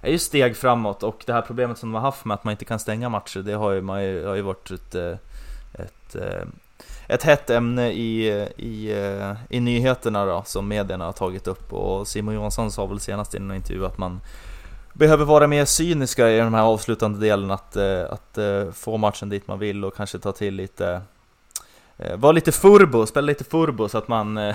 är 0.01 0.12
ju 0.12 0.17
steg 0.19 0.57
framåt 0.57 1.03
och 1.03 1.23
det 1.25 1.33
här 1.33 1.41
problemet 1.41 1.77
som 1.77 1.89
de 1.89 1.95
har 1.95 2.01
haft 2.01 2.25
med 2.25 2.36
att 2.36 2.43
man 2.43 2.51
inte 2.51 2.65
kan 2.65 2.79
stänga 2.79 3.09
matcher 3.09 3.39
Det 3.39 3.53
har 3.53 3.71
ju, 3.71 3.81
man 3.81 4.03
ju, 4.03 4.25
har 4.25 4.36
ju 4.36 4.41
varit 4.41 4.71
ett, 4.71 4.95
eh, 4.95 5.17
ett, 5.73 6.15
eh, 6.15 6.43
ett 7.08 7.24
hett 7.24 7.50
ämne 7.50 7.92
i, 7.92 8.28
i, 8.58 8.92
eh, 8.92 9.34
i 9.50 9.60
nyheterna 9.60 10.26
då 10.26 10.44
som 10.46 10.68
medierna 10.68 11.06
har 11.06 11.12
tagit 11.12 11.48
upp. 11.48 11.74
Och 11.74 12.08
Simon 12.08 12.34
Johansson 12.34 12.72
sa 12.72 12.86
väl 12.86 13.00
senast 13.00 13.36
i 13.36 13.38
en 13.38 13.52
intervju 13.52 13.86
att 13.86 13.98
man 13.98 14.22
behöver 14.94 15.26
vara 15.26 15.48
mer 15.48 15.66
cyniska 15.66 16.30
i 16.30 16.38
den 16.38 16.54
här 16.54 16.63
avslutande 16.63 17.20
delen 17.20 17.52
att, 17.52 17.76
eh, 17.76 18.04
att 18.10 18.38
eh, 18.38 18.72
få 18.72 18.98
matchen 18.98 19.30
dit 19.30 19.48
man 19.48 19.60
vill 19.60 19.86
och 19.86 19.96
kanske 19.96 20.20
ta 20.20 20.32
till 20.32 20.56
lite 20.56 21.02
Var 22.16 22.34
lite 22.34 22.52
furbo, 22.52 23.06
spela 23.06 23.26
lite 23.26 23.44
furbo 23.44 23.89
så 23.89 23.98
att 23.98 24.08
man 24.08 24.54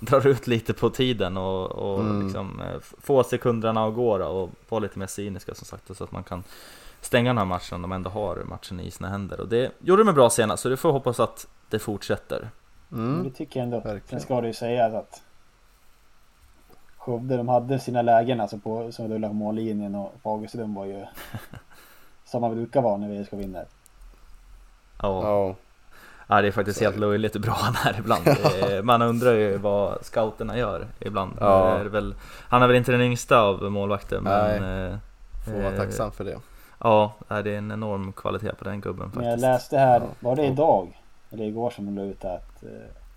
drar 0.00 0.26
ut 0.26 0.46
lite 0.46 0.72
på 0.74 0.90
tiden 0.90 1.36
och, 1.36 1.70
och 1.70 2.00
Mm. 2.00 2.22
liksom 2.24 2.60
eh, 2.60 2.80
få 2.80 3.24
sekunderna 3.24 3.84
att 3.86 3.94
gå 3.94 4.18
då, 4.18 4.26
och 4.26 4.50
vara 4.68 4.78
lite 4.78 4.98
mer 4.98 5.06
cyniska 5.06 5.54
som 5.54 5.66
sagt 5.66 5.96
så 5.96 6.04
att 6.04 6.12
man 6.12 6.22
kan 6.24 6.44
stänga 7.00 7.30
den 7.30 7.38
här 7.38 7.44
matchen 7.44 7.74
om 7.76 7.82
de 7.82 7.92
ändå 7.92 8.10
har 8.10 8.36
matchen 8.36 8.80
i 8.80 8.90
sina 8.90 9.08
händer 9.08 9.40
och 9.40 9.48
det 9.48 9.72
gjorde 9.78 10.04
de 10.04 10.14
bra 10.14 10.30
senast 10.30 10.62
så 10.62 10.68
det 10.68 10.76
får 10.76 10.92
hoppas 10.92 11.20
att 11.20 11.46
det 11.68 11.78
fortsätter. 11.78 12.50
Men 12.88 13.12
Det 13.14 13.20
Mm. 13.20 13.30
tycker 13.32 13.60
jag 13.60 13.64
ändå. 13.64 13.76
Verkligen. 13.80 14.06
Sen 14.08 14.20
ska 14.20 14.40
det 14.40 14.46
ju 14.46 14.54
sägas 14.54 14.94
att 14.94 15.22
Skövde 16.96 17.36
de 17.36 17.48
hade 17.48 17.78
sina 17.78 18.02
lägen 18.02 18.40
alltså 18.40 18.58
på, 18.58 18.92
som 18.92 19.08
rullade 19.08 19.28
på 19.28 19.34
mållinjen 19.34 19.94
och 19.94 20.12
Fagerström 20.22 20.74
var 20.74 20.84
ju 20.86 21.04
som 22.24 22.40
man 22.40 22.54
brukar 22.54 22.82
vara 22.82 22.96
när 22.96 23.08
vi 23.08 23.24
ska 23.24 23.36
vinna. 23.36 23.58
Ja. 25.02 25.22
Ja, 25.22 25.54
Ja, 26.30 26.42
det 26.42 26.48
är 26.48 26.52
faktiskt 26.52 26.78
Så 26.78 26.84
helt 26.84 26.96
löjligt 26.96 27.36
bra 27.36 27.52
han 27.52 27.74
är 27.94 27.98
ibland. 27.98 28.22
Eh, 28.70 28.82
Man 28.82 29.02
undrar 29.02 29.32
ju 29.32 29.56
vad 29.56 30.04
scouterna 30.04 30.58
gör 30.58 30.86
ibland. 31.00 31.32
Ja. 31.40 31.68
Är 31.78 31.84
väl, 31.84 32.14
han 32.48 32.62
är 32.62 32.66
väl 32.66 32.76
inte 32.76 32.92
den 32.92 33.00
yngsta 33.00 33.40
av 33.40 33.62
målvakter, 33.62 34.20
men... 34.20 34.90
eh, 34.92 34.96
får 35.44 35.52
vara 35.52 35.72
eh, 35.72 35.76
tacksam 35.78 36.12
för 36.12 36.24
det. 36.24 36.38
Ja, 36.78 37.12
det 37.28 37.34
är 37.34 37.46
en 37.58 37.70
enorm 37.72 38.12
kvalitet 38.12 38.52
på 38.58 38.64
den 38.64 38.80
gubben 38.80 39.10
Men 39.14 39.24
jag 39.24 39.32
faktiskt. 39.32 39.42
läste 39.42 39.78
här, 39.78 40.00
Ja. 40.00 40.06
var 40.20 40.36
det 40.36 40.44
idag? 40.46 41.00
Eller 41.30 41.44
igår 41.44 41.70
som 41.70 41.86
de 41.86 41.96
la 42.02 42.02
ut 42.10 42.24
att 42.24 42.62
eh, 42.62 42.68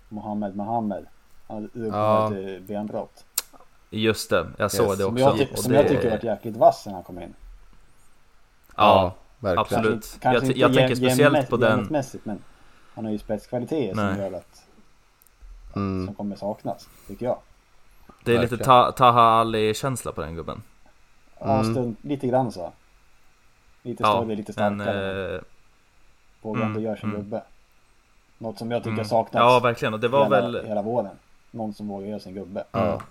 Mohammed 0.08 0.56
Mohammed 0.56 1.06
hade 1.48 1.68
Ja. 1.72 2.32
ja. 2.34 2.58
benbrott. 2.60 3.24
Just 3.90 4.30
det, 4.30 4.46
jag 4.58 4.70
såg 4.70 4.86
Yes. 4.88 4.96
det 4.98 5.04
Som 5.04 5.12
också. 5.14 5.24
jag, 5.24 5.38
ty- 5.38 5.46
och 5.52 5.58
som 5.58 5.72
det- 5.72 5.78
jag 5.78 5.88
tycker 5.88 6.10
varit 6.10 6.24
jäkligt 6.24 6.56
vass 6.56 6.86
när 6.86 6.92
han 6.94 7.02
kom 7.02 7.18
in. 7.22 7.34
Ja, 8.76 9.14
verkligen. 9.38 9.58
absolut. 9.58 10.16
Kanske 10.20 10.36
Jag, 10.38 10.44
inte 10.44 10.60
jag 10.60 10.74
tänker 10.74 10.94
speciellt 10.94 11.50
på 11.50 11.56
den... 11.56 12.02
men 12.24 12.38
han 12.94 13.04
har 13.04 13.12
ju 13.12 13.18
spetskvaliteter 13.18 13.94
som 13.94 14.18
gör 14.18 14.32
att 14.32 14.60
Mm. 15.76 16.06
som 16.06 16.14
kommer 16.14 16.36
saknas, 16.36 16.88
tycker 17.06 17.26
jag. 17.26 17.38
Det 18.24 18.32
är 18.34 18.38
lite 18.40 18.56
verkligen. 18.56 18.64
ta, 18.64 18.92
Taha 18.92 19.20
Ali-känsla 19.22 20.12
på 20.12 20.20
den 20.20 20.34
gubben. 20.34 20.62
Ja, 21.40 21.60
Mm. 21.60 21.72
stund, 21.74 21.96
lite 22.02 22.26
grann 22.26 22.52
så. 22.52 22.72
Lite 23.82 24.02
Ja, 24.02 24.20
större, 24.22 24.36
lite 24.36 24.52
men... 24.56 24.78
starkare. 24.80 25.34
Eh, 25.36 25.40
Vågar 26.42 26.62
ändå 26.62 26.72
mm, 26.78 26.82
göra 26.82 26.96
sin 26.96 27.08
mm. 27.10 27.20
gubbe. 27.22 27.42
Något 28.38 28.58
som 28.58 28.70
jag 28.70 28.82
tycker 28.82 28.92
mm. 28.92 29.04
saknats 29.04 29.42
Ja, 29.42 29.60
verkligen. 29.60 29.94
Och 29.94 30.00
det 30.00 30.08
var 30.08 30.24
hela, 30.24 30.40
väl... 30.40 30.66
hela 30.66 30.82
våren. 30.82 31.16
Någon 31.50 31.74
som 31.74 31.88
vågar 31.88 32.06
göra 32.06 32.20
sin 32.20 32.34
gubbe. 32.34 32.64
Ja. 32.72 33.02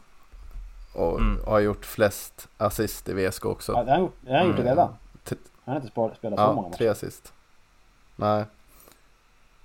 Och 0.95 1.19
Mm. 1.19 1.39
har 1.45 1.59
gjort 1.59 1.85
flest 1.85 2.47
assist 2.57 3.09
i 3.09 3.13
VSK 3.13 3.45
också. 3.45 3.71
Ja, 3.71 3.83
det 3.83 3.89
har 3.91 3.95
han 3.97 4.01
gjort, 4.01 4.15
det 4.21 4.31
har 4.31 4.37
han 4.37 4.47
gjort 4.47 4.55
Mm. 4.55 4.67
redan. 4.69 4.89
Han 5.65 5.73
har 5.73 5.75
inte 5.75 5.87
spelat 5.87 6.19
så 6.19 6.27
många 6.29 6.39
Ja, 6.39 6.61
matcher. 6.61 6.77
tre 6.77 6.87
assist. 6.87 7.33
Nej. 8.15 8.45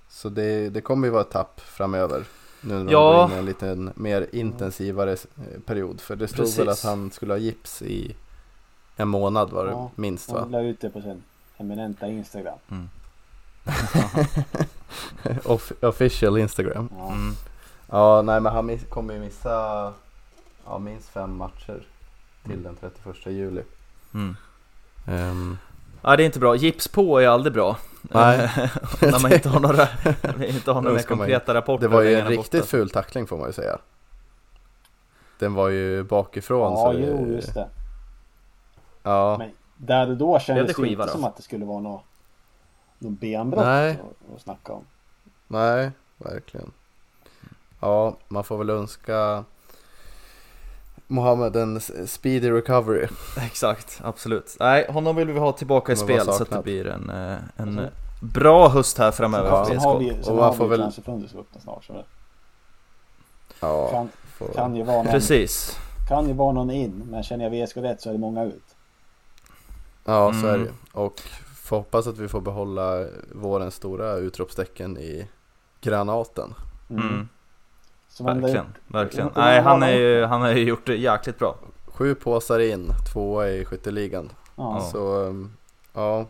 Så 0.09 0.29
det, 0.29 0.69
det 0.69 0.81
kommer 0.81 1.07
ju 1.07 1.11
vara 1.11 1.21
ett 1.21 1.31
tapp 1.31 1.59
framöver. 1.61 2.23
Nu 2.61 2.83
när 2.83 2.91
Ja. 2.91 3.11
de 3.11 3.17
går 3.21 3.25
in 3.31 3.35
i 3.35 3.39
en 3.39 3.45
liten 3.45 3.91
mer 3.95 4.27
intensivare 4.31 5.11
eh, 5.11 5.59
period. 5.65 6.01
För 6.01 6.15
det 6.15 6.27
stod 6.27 6.37
Precis. 6.39 6.59
väl 6.59 6.69
att 6.69 6.83
han 6.83 7.11
skulle 7.11 7.33
ha 7.33 7.37
gips 7.37 7.81
i 7.81 8.15
en 8.95 9.07
månad 9.07 9.49
var 9.49 9.65
det 9.65 9.71
Ja. 9.71 9.91
minst 9.95 10.31
va? 10.31 10.39
Han 10.39 10.51
la 10.51 10.61
ut 10.61 10.81
det 10.81 10.89
på 10.89 11.01
sin 11.01 11.23
eminenta 11.57 12.07
Instagram. 12.07 12.57
Mm. 12.71 12.89
Off- 15.43 15.71
official 15.81 16.37
Instagram. 16.37 16.89
Ja. 16.97 17.11
Mm. 17.11 17.33
Ja, 17.89 18.21
nej 18.21 18.41
men 18.41 18.53
han 18.53 18.77
kommer 18.89 19.13
ju 19.13 19.19
missa 19.19 19.93
ja, 20.65 20.79
minst 20.79 21.09
fem 21.09 21.37
matcher 21.37 21.83
till 22.45 22.63
den 22.63 22.75
31 22.75 23.15
juli. 23.25 23.61
Mm. 24.13 24.35
Ehm, 25.07 25.57
Ja, 26.01 26.15
det 26.17 26.23
är 26.23 26.25
inte 26.25 26.39
bra. 26.39 26.55
Gips 26.55 26.87
på 26.87 27.19
är 27.21 27.27
aldrig 27.27 27.53
bra. 27.53 27.77
Nej. 28.01 28.37
När 29.01 29.21
man 29.21 29.33
inte 29.33 29.49
har 29.49 29.59
några, 29.59 29.87
inte 30.47 30.71
har 30.71 30.81
några 30.81 30.95
mer 30.95 31.03
konkreta 31.03 31.53
rapporter. 31.53 31.87
det 31.89 31.93
var 31.95 32.01
ju 32.01 32.15
en 32.15 32.27
riktigt 32.27 32.51
borta. 32.61 32.65
ful 32.65 32.89
tackling 32.89 33.27
får 33.27 33.37
man 33.37 33.47
ju 33.47 33.53
säga. 33.53 33.77
Den 35.39 35.53
var 35.53 35.69
ju 35.69 36.03
bakifrån. 36.03 36.71
Ja, 36.73 36.77
så 36.77 36.91
det- 36.93 36.99
jo, 37.07 37.27
just 37.27 37.53
det. 37.53 37.67
Ja, 39.03 39.35
Men 39.39 39.51
där 39.77 40.09
och 40.09 40.17
då 40.17 40.39
kändes 40.39 40.63
det 40.63 40.67
det 40.67 40.73
skiva 40.87 41.03
inte 41.03 41.13
då? 41.13 41.17
som 41.19 41.23
att 41.23 41.37
det 41.37 41.43
skulle 41.43 41.65
vara 41.65 41.79
något, 41.79 42.03
något 42.99 43.19
benbrott 43.19 43.65
Nej. 43.65 43.91
att, 43.91 44.35
att 44.35 44.41
snacka 44.41 44.73
om. 44.73 44.83
nej, 45.47 45.91
verkligen. 46.17 46.71
Ja, 47.79 48.17
man 48.27 48.43
får 48.43 48.57
väl 48.57 48.69
önska 48.69 49.43
Mohammed 51.11 51.55
en 51.55 51.79
speedy 52.07 52.51
recovery. 52.51 53.07
Exakt, 53.45 54.01
absolut. 54.03 54.55
Nej, 54.59 54.85
honom 54.89 55.15
vill 55.15 55.27
vi 55.31 55.39
ha 55.39 55.51
tillbaka 55.51 55.91
i 55.91 55.95
spel 55.95 56.25
så 56.25 56.43
att 56.43 56.49
det 56.49 56.61
blir 56.63 56.87
en, 56.87 57.09
eh, 57.09 57.37
en 57.55 57.79
eh, 57.79 57.89
bra 58.21 58.69
höst 58.69 58.97
här 58.97 59.11
framöver 59.11 59.49
Ja. 59.49 59.65
för 59.65 59.71
Sen 59.73 59.79
har 59.83 59.99
vi, 59.99 60.17
sen 60.23 60.33
Och 60.37 60.43
har 60.43 60.53
får 60.53 60.63
vi 60.63 60.69
väl- 60.69 60.81
öppna 61.39 61.59
snart. 61.61 61.83
Så 61.85 61.93
det 61.93 62.03
Ja, 63.59 63.89
kan, 63.91 64.09
får... 64.37 64.47
kan, 64.53 64.75
ju 64.75 64.83
vara 64.83 64.97
någon, 64.97 65.11
Precis. 65.11 65.77
kan 66.09 66.27
ju 66.27 66.33
vara 66.33 66.51
någon 66.51 66.71
in, 66.71 67.03
men 67.11 67.23
känner 67.23 67.43
jag 67.49 67.67
VSK 67.67 67.77
rätt 67.77 68.01
så 68.01 68.09
är 68.09 68.13
det 68.13 68.19
många 68.19 68.43
ut. 68.43 68.75
ja 70.05 70.33
så 70.41 70.47
är 70.47 70.51
det 70.51 70.55
Mm. 70.55 70.67
ju. 70.67 70.71
Och 70.91 71.21
får 71.55 71.77
hoppas 71.77 72.07
att 72.07 72.17
vi 72.17 72.27
får 72.27 72.41
behålla 72.41 73.05
vårens 73.35 73.75
stora 73.75 74.13
utropstecken 74.13 74.97
i 74.97 75.27
granaten. 75.81 76.53
Mm. 76.89 77.29
Som 78.09 78.25
Verkligen, 78.25 78.65
verkligen. 78.87 79.29
Nej, 79.35 79.61
han, 79.61 79.81
har 79.81 79.87
är 79.87 79.91
han 79.93 79.97
ju, 80.01 80.25
han 80.25 80.41
har 80.41 80.49
ju 80.51 80.63
gjort 80.63 80.85
det 80.85 80.95
jäkligt 80.95 81.39
bra. 81.39 81.55
Sju 81.87 82.15
påsar 82.15 82.59
in, 82.59 82.91
tvåa 83.13 83.49
i 83.49 83.65
skytteligan. 83.65 84.29
Ja. 84.55 84.89
Så 84.91 85.15
um, 85.15 85.57
ja, 85.93 86.25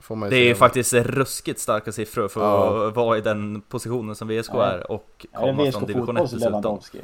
får 0.00 0.16
man 0.16 0.28
ju 0.30 0.36
Det 0.36 0.42
är 0.42 0.46
ju 0.48 0.54
faktiskt 0.54 0.92
ruskigt 0.94 1.60
starka 1.60 1.92
siffror 1.92 2.28
för 2.28 2.40
Ja. 2.40 2.88
att 2.88 2.94
vara 2.96 3.18
i 3.18 3.20
den 3.20 3.60
positionen 3.60 4.14
som 4.14 4.28
VSK 4.28 4.50
Ja. 4.54 4.64
är 4.64 4.90
och 4.92 5.26
komma 5.34 5.64
VSK 5.64 5.72
från 5.72 5.86
division 5.86 6.16
1 6.16 6.22
fotboll 6.22 6.28
så 6.28 6.36
dessutom. 6.36 6.80
Ja, 6.92 7.00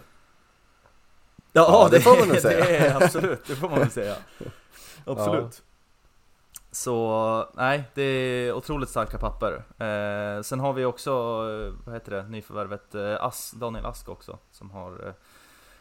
Ja, 1.53 1.89
det, 1.91 1.97
det 1.97 2.03
får 2.03 2.19
man 2.19 2.29
nog 2.29 2.39
säga. 2.41 2.65
Det 2.65 2.77
är 2.77 3.03
absolut, 3.03 3.47
det 3.47 3.55
får 3.55 3.69
man 3.69 3.79
väl 3.79 3.91
säga. 3.91 4.15
Absolut. 5.07 5.63
Så 6.75 7.49
nej, 7.55 7.85
det 7.95 8.03
är 8.03 8.53
otroligt 8.53 8.89
starka 8.89 9.19
papper. 9.19 9.53
Eh, 9.85 10.43
sen 10.43 10.61
har 10.61 10.73
vi 10.73 10.85
också, 10.85 11.11
eh, 11.11 11.87
vad 11.87 11.95
heter 11.95 12.13
det, 12.13 12.23
nyförvärvet 12.29 12.95
eh, 12.95 13.25
As, 13.25 13.51
Daniel 13.57 13.87
Ask 13.87 14.09
också, 14.09 14.39
som 14.51 14.71
har 14.71 15.07
eh, 15.07 15.13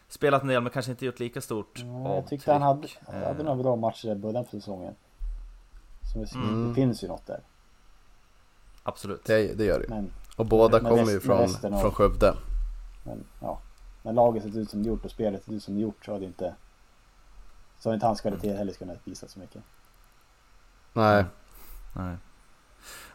spelat 0.08 0.42
en 0.42 0.48
del 0.48 0.62
men 0.62 0.72
kanske 0.72 0.92
inte 0.92 1.06
gjort 1.06 1.20
lika 1.20 1.42
stort 1.42 1.80
Ja, 1.84 2.16
jag 2.16 2.28
tyckte 2.28 2.52
han 2.54 2.62
hade, 2.62 2.88
han 3.06 3.16
hade 3.16 3.40
Eh. 3.40 3.46
några 3.46 3.64
bra 3.64 3.76
matcher 3.76 4.10
i 4.12 4.16
början 4.16 4.44
på 4.46 4.50
säsongen. 4.52 4.96
Så 6.14 6.20
det, 6.20 6.36
Mm. 6.36 6.68
det 6.70 6.76
finns 6.76 7.04
ju 7.04 7.08
något 7.08 7.26
där. 7.28 7.40
Absolut. 8.84 9.26
Det, 9.26 9.54
det 9.58 9.66
gör 9.66 9.80
det. 9.80 9.86
Men, 9.90 10.12
Och 10.38 10.46
båda 10.46 10.80
kommer 10.80 11.12
ju 11.12 11.20
från, 11.20 11.38
av- 11.42 11.80
från 11.82 11.92
Skövde. 11.92 12.36
men 13.04 13.24
ja. 13.42 13.60
När 14.02 14.14
laget 14.14 14.44
sett 14.44 14.56
ut 14.56 14.70
som 14.70 14.84
det 14.84 14.90
gjort 14.90 15.06
och 15.06 15.12
spelet 15.12 15.44
sett 15.44 15.54
ut 15.54 15.64
som 15.64 15.76
det 15.76 15.82
gjort 15.82 16.06
så 16.06 16.14
hade 16.14 16.26
inte 16.26 16.56
så 17.80 17.90
har 17.90 17.94
inte 17.94 18.06
hans 18.06 18.22
kvalitet 18.22 18.54
heller 18.54 18.74
kunnat 18.74 18.98
visa 19.04 19.28
så 19.28 19.40
mycket. 19.40 19.62
Nej, 20.94 21.26
Nej. 21.94 22.16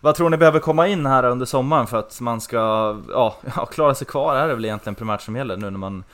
Vad 0.00 0.14
tror 0.14 0.30
ni 0.30 0.36
behöver 0.36 0.60
komma 0.60 0.88
in 0.88 1.06
här 1.06 1.24
under 1.24 1.46
sommaren 1.46 1.86
för 1.86 1.96
att 1.96 2.20
man 2.20 2.40
ska 2.40 2.56
ja, 3.08 3.36
klara 3.70 3.94
sig 3.94 4.06
kvar? 4.06 4.36
är 4.36 4.48
det 4.48 4.54
väl 4.54 4.64
egentligen 4.64 4.94
primärt 4.94 5.20
som 5.20 5.36
gäller 5.36 5.56
nu 5.56 5.70
när 5.70 5.78
man, 5.78 6.04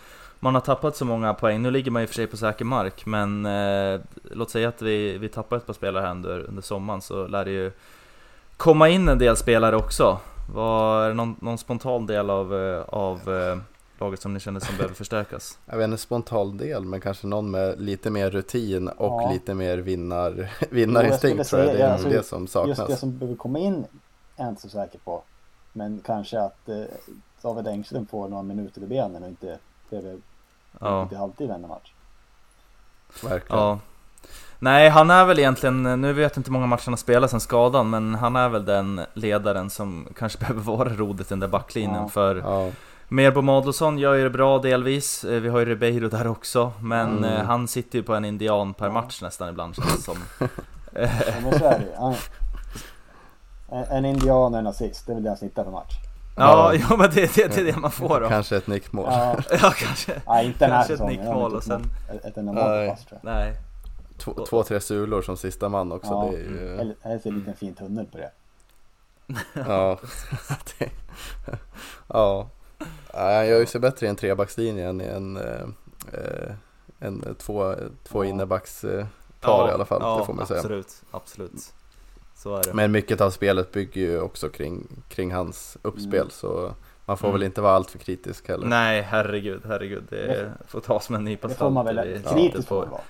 man 0.41 0.55
har 0.55 0.61
tappat 0.61 0.97
så 0.97 1.05
många 1.05 1.35
poäng. 1.35 1.63
Nu 1.63 1.71
ligger 1.71 1.91
man 1.91 2.03
i 2.03 2.05
och 2.05 2.09
för 2.09 2.15
sig 2.15 2.27
på 2.27 2.37
säker 2.37 2.65
mark, 2.65 3.07
men 3.07 3.47
eh, 3.47 4.01
låt 4.31 4.51
säga 4.51 4.69
att 4.69 4.83
vi, 4.83 5.19
vi 5.19 5.29
tappar 5.29 5.57
ett 5.57 5.67
par 5.67 5.73
spelare 5.73 6.03
här 6.03 6.11
under, 6.11 6.41
under 6.41 6.63
sommaren 6.63 7.01
så 7.01 7.27
lär 7.27 7.45
det 7.45 7.51
ju 7.51 7.73
komma 8.57 8.89
in 8.89 9.09
en 9.09 9.19
del 9.19 9.37
spelare 9.37 9.77
också. 9.77 10.19
Var 10.55 11.03
är 11.03 11.09
det 11.09 11.15
någon, 11.15 11.37
någon 11.41 11.59
spontan 11.59 12.07
del 12.07 12.31
av, 12.31 12.55
eh, 12.55 12.83
av 12.89 13.35
eh, 13.35 13.59
laget 13.99 14.23
som 14.23 14.35
ni 14.35 14.41
känner 14.41 14.61
som 14.61 14.77
behöver 14.77 14.95
förstärkas? 14.95 15.59
jag 15.67 15.77
vet 15.77 15.85
inte 15.85 15.97
spontan 16.03 16.57
del, 16.57 16.85
men 16.85 17.01
kanske 17.01 17.27
någon 17.27 17.51
med 17.51 17.81
lite 17.81 18.11
mer 18.11 18.31
rutin 18.31 18.89
och 18.89 19.23
Ja. 19.23 19.31
lite 19.33 19.55
mer 19.55 19.79
vinnar, 19.79 20.51
vinnarinstinkt 20.71 21.49
tror 21.49 21.63
jag. 21.63 21.75
Det 21.75 21.83
är 21.83 21.93
alltså, 21.93 22.09
det 22.09 22.23
som 22.23 22.47
saknas. 22.47 22.79
Just 22.79 22.91
det 22.91 22.97
som 22.97 23.19
behöver 23.19 23.37
komma 23.37 23.59
in 23.59 23.85
är 24.37 24.45
jag 24.45 24.49
inte 24.49 24.63
så 24.63 24.69
säker 24.69 24.99
på. 24.99 25.23
Men 25.73 26.01
kanske 26.07 26.41
att 26.41 26.69
eh, 26.69 26.83
David 27.43 27.67
Engström 27.67 28.07
får 28.07 28.29
några 28.29 28.43
minuter 28.43 28.83
i 28.83 28.87
benen 28.87 29.23
och 29.23 29.29
inte 29.29 29.59
behöver 29.91 30.19
Ja. 30.81 31.03
inte 31.03 31.17
halvtid 31.17 31.49
varenda 31.49 31.69
match. 31.69 31.93
Verkligen. 33.23 33.63
Ja. 33.63 33.79
Nej, 34.59 34.89
han 34.89 35.11
är 35.11 35.25
väl 35.25 35.39
egentligen, 35.39 35.83
nu 36.01 36.13
vet 36.13 36.33
jag 36.37 36.41
inte 36.41 36.49
hur 36.51 36.53
många 36.53 36.67
matcher 36.67 36.85
han 36.85 36.93
har 36.93 36.97
spelat 36.99 37.31
sen 37.31 37.41
skadan, 37.41 37.91
men 37.91 38.15
han 38.15 38.37
är 38.37 38.49
väl 38.49 38.65
den 38.65 39.01
ledaren 39.15 39.71
som 39.71 40.09
kanske 40.17 40.39
behöver 40.41 40.61
vara 40.63 40.89
rodet 40.89 41.27
i 41.27 41.29
den 41.29 41.41
där 41.41 41.49
backlinjen. 41.49 42.03
Ja. 42.03 42.09
För 42.09 42.37
Ja. 43.09 43.15
Merbo 43.15 43.43
Madelsson 43.43 43.99
gör 43.99 44.15
ju 44.15 44.23
det 44.25 44.31
bra 44.31 44.59
delvis, 44.59 45.25
Eh, 45.25 45.41
vi 45.41 45.49
har 45.49 45.59
ju 45.59 45.65
Ribeiro 45.65 46.09
där 46.09 46.27
också, 46.27 46.73
men 46.81 47.19
Mm. 47.19 47.25
eh, 47.25 47.45
han 47.45 47.69
sitter 47.69 47.99
ju 47.99 48.03
på 48.05 48.15
en 48.15 48.25
indian 48.25 48.75
per 48.75 48.87
Ja. 48.87 48.93
match 48.93 49.23
nästan 49.23 49.49
ibland 49.49 49.77
känns 49.77 49.97
det 49.97 50.03
som. 50.03 50.17
Ja, 51.97 52.15
En, 53.91 54.05
indian 54.05 54.53
och 54.53 54.59
en 54.59 54.65
nazist, 54.65 55.07
det 55.07 55.13
är 55.13 55.15
väl 55.15 55.23
det 55.23 55.31
han 55.31 55.37
snittar 55.37 55.65
per 55.65 55.71
match. 55.71 55.93
Ja, 56.37 56.75
Ja. 56.75 56.81
ja 56.91 56.97
men 56.97 57.11
det, 57.15 57.35
det, 57.35 57.55
det 57.55 57.61
är 57.61 57.65
det 57.65 57.77
man 57.77 57.91
får 57.91 58.21
då. 58.21 58.29
Kanske 58.29 58.57
ett 58.57 58.67
nickmål. 58.67 59.07
Ja, 59.11 59.37
Ja, 59.51 59.71
kanske. 59.77 60.13
nej, 60.27 60.47
inte 60.47 60.59
den 60.65 60.71
här 60.71 60.77
Kanske 60.77 60.93
ett 60.93 60.99
säsongen. 60.99 61.27
Har 61.27 61.33
nickmål 61.35 61.55
och 61.55 61.63
sen- 61.65 61.85
Ett, 62.15 62.25
ett 62.25 62.37
enda 62.37 62.53
Nej. 62.53 62.87
mål 62.87 62.97
pass 62.97 63.05
tror 63.05 63.21
jag. 63.23 63.33
Nej. 63.35 63.53
Två, 64.19 64.47
två, 64.49 64.63
tre 64.63 64.81
sulor 64.81 65.23
som 65.23 65.37
sista 65.37 65.69
man 65.69 65.93
också. 65.93 66.11
Ja. 66.11 66.29
Det 66.33 66.37
är 66.37 66.41
ju, 66.41 66.75
Eller, 66.81 66.95
eller 67.03 67.19
så 67.19 67.29
är 67.29 67.33
det 67.33 67.37
en 67.37 67.39
liten 67.39 67.55
fin 67.57 67.75
tunnel 67.75 68.07
på 68.07 68.19
det. 68.19 68.31
ja. 69.69 69.99
Ja. 72.09 72.49
Nej, 73.17 73.37
Han 73.37 73.47
gör 73.49 73.61
ju 73.61 73.67
sig 73.67 73.81
bättre 73.81 74.07
i 74.07 74.09
en 74.09 74.17
trebackslinje 74.17 74.89
än 74.89 75.01
i 75.01 75.05
en, 75.05 75.37
eh, 75.37 75.63
eh, 76.13 76.55
en 76.99 77.35
två, 77.39 77.75
två 78.09 78.25
Ja. 78.25 78.29
innerbackspar 78.31 79.07
par 79.41 79.69
i 79.69 79.73
alla 79.73 79.85
fall. 79.85 80.01
Ja, 80.03 80.19
det 80.19 80.27
får 80.27 80.35
man 80.35 80.47
säga. 80.47 80.61
absolut, 80.61 81.03
absolut. 81.11 81.73
Så 82.37 82.57
är 82.57 82.63
det. 82.63 82.75
Men 82.75 82.93
mycket 82.93 83.21
av 83.21 83.31
spelet 83.31 83.73
bygger 83.73 84.01
ju 84.01 84.21
också 84.21 84.49
kring, 84.49 84.87
kring 85.09 85.33
hans 85.33 85.77
uppspel. 85.83 86.15
Mm. 86.21 86.31
Så 86.31 86.75
man 87.07 87.17
får 87.19 87.29
Mm. 87.29 87.33
väl 87.41 87.43
inte 87.47 87.61
vara 87.61 87.73
alltför 87.75 87.99
kritisk 87.99 88.49
heller. 88.49 88.67
Nej, 88.67 89.03
herregud, 89.03 89.63
herregud. 89.67 90.05
Det 90.11 90.17
Det- 90.27 90.53
får 90.67 90.81
tas 90.81 91.11
med 91.11 91.19
en 91.19 91.25
nypa 91.25 91.49
Det 91.49 91.55
får 91.55 91.71
man 91.71 91.85
väl. 91.85 91.97
det 91.97 92.23
Kritisk 92.35 92.69
får 92.69 92.75
på. 92.77 92.81
man 92.81 92.91
vara. 92.91 93.01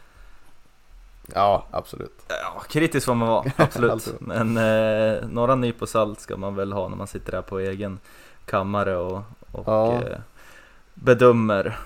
Ja, 1.34 1.66
absolut. 1.70 2.22
Ja, 2.28 2.60
kritisk 2.68 3.06
får 3.06 3.14
man 3.14 3.28
vara, 3.28 3.44
absolut. 3.56 4.14
Men 4.20 4.56
eh, 4.56 5.28
några 5.28 5.54
nypor 5.54 5.86
salt 5.86 6.20
ska 6.20 6.36
man 6.36 6.54
väl 6.56 6.72
ha 6.72 6.88
när 6.88 6.96
man 6.96 7.06
sitter 7.06 7.32
där 7.32 7.42
på 7.42 7.58
egen 7.58 7.98
kammare 8.46 8.96
och, 8.96 9.22
och 9.54 9.64
Ja. 9.66 9.92
eh, 9.92 10.18
bedömer. 10.94 11.78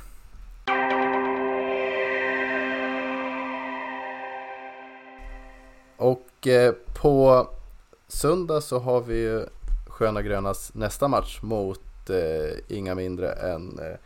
Och 5.97 6.47
eh, 6.47 6.75
på 7.03 7.47
söndag 8.09 8.61
så 8.61 8.79
har 8.79 9.01
vi 9.01 9.17
ju 9.21 9.47
Sköna 9.89 10.23
Grönas 10.23 10.71
nästa 10.75 11.09
match 11.09 11.39
mot 11.43 11.81
eh, 12.11 12.77
inga 12.79 12.95
mindre 12.95 13.33
än 13.33 13.79
eh, 13.79 13.97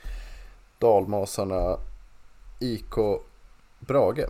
Dalmasarna 0.78 1.76
IK 2.60 2.94
Brage. 3.78 4.26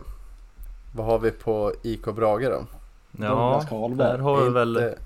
Vad 0.95 1.05
har 1.05 1.19
vi 1.19 1.31
på 1.31 1.73
IK 1.83 2.05
Brage 2.05 2.49
då? 2.49 2.65
Ja, 3.11 3.27
Douglas 3.29 3.69
Karlberg. 3.69 4.11
där 4.11 4.17
har 4.17 4.41
vi 4.43 4.49
väl 4.49 4.77
Inte- 4.77 4.97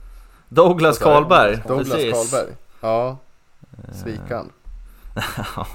Douglas? 0.50 0.98
Karlberg. 1.00 1.62
Douglas 1.68 1.90
precis. 1.92 2.32
Karlberg. 2.32 2.56
Ja, 2.82 3.18
svikan. 3.94 4.52
Ja, 5.56 5.68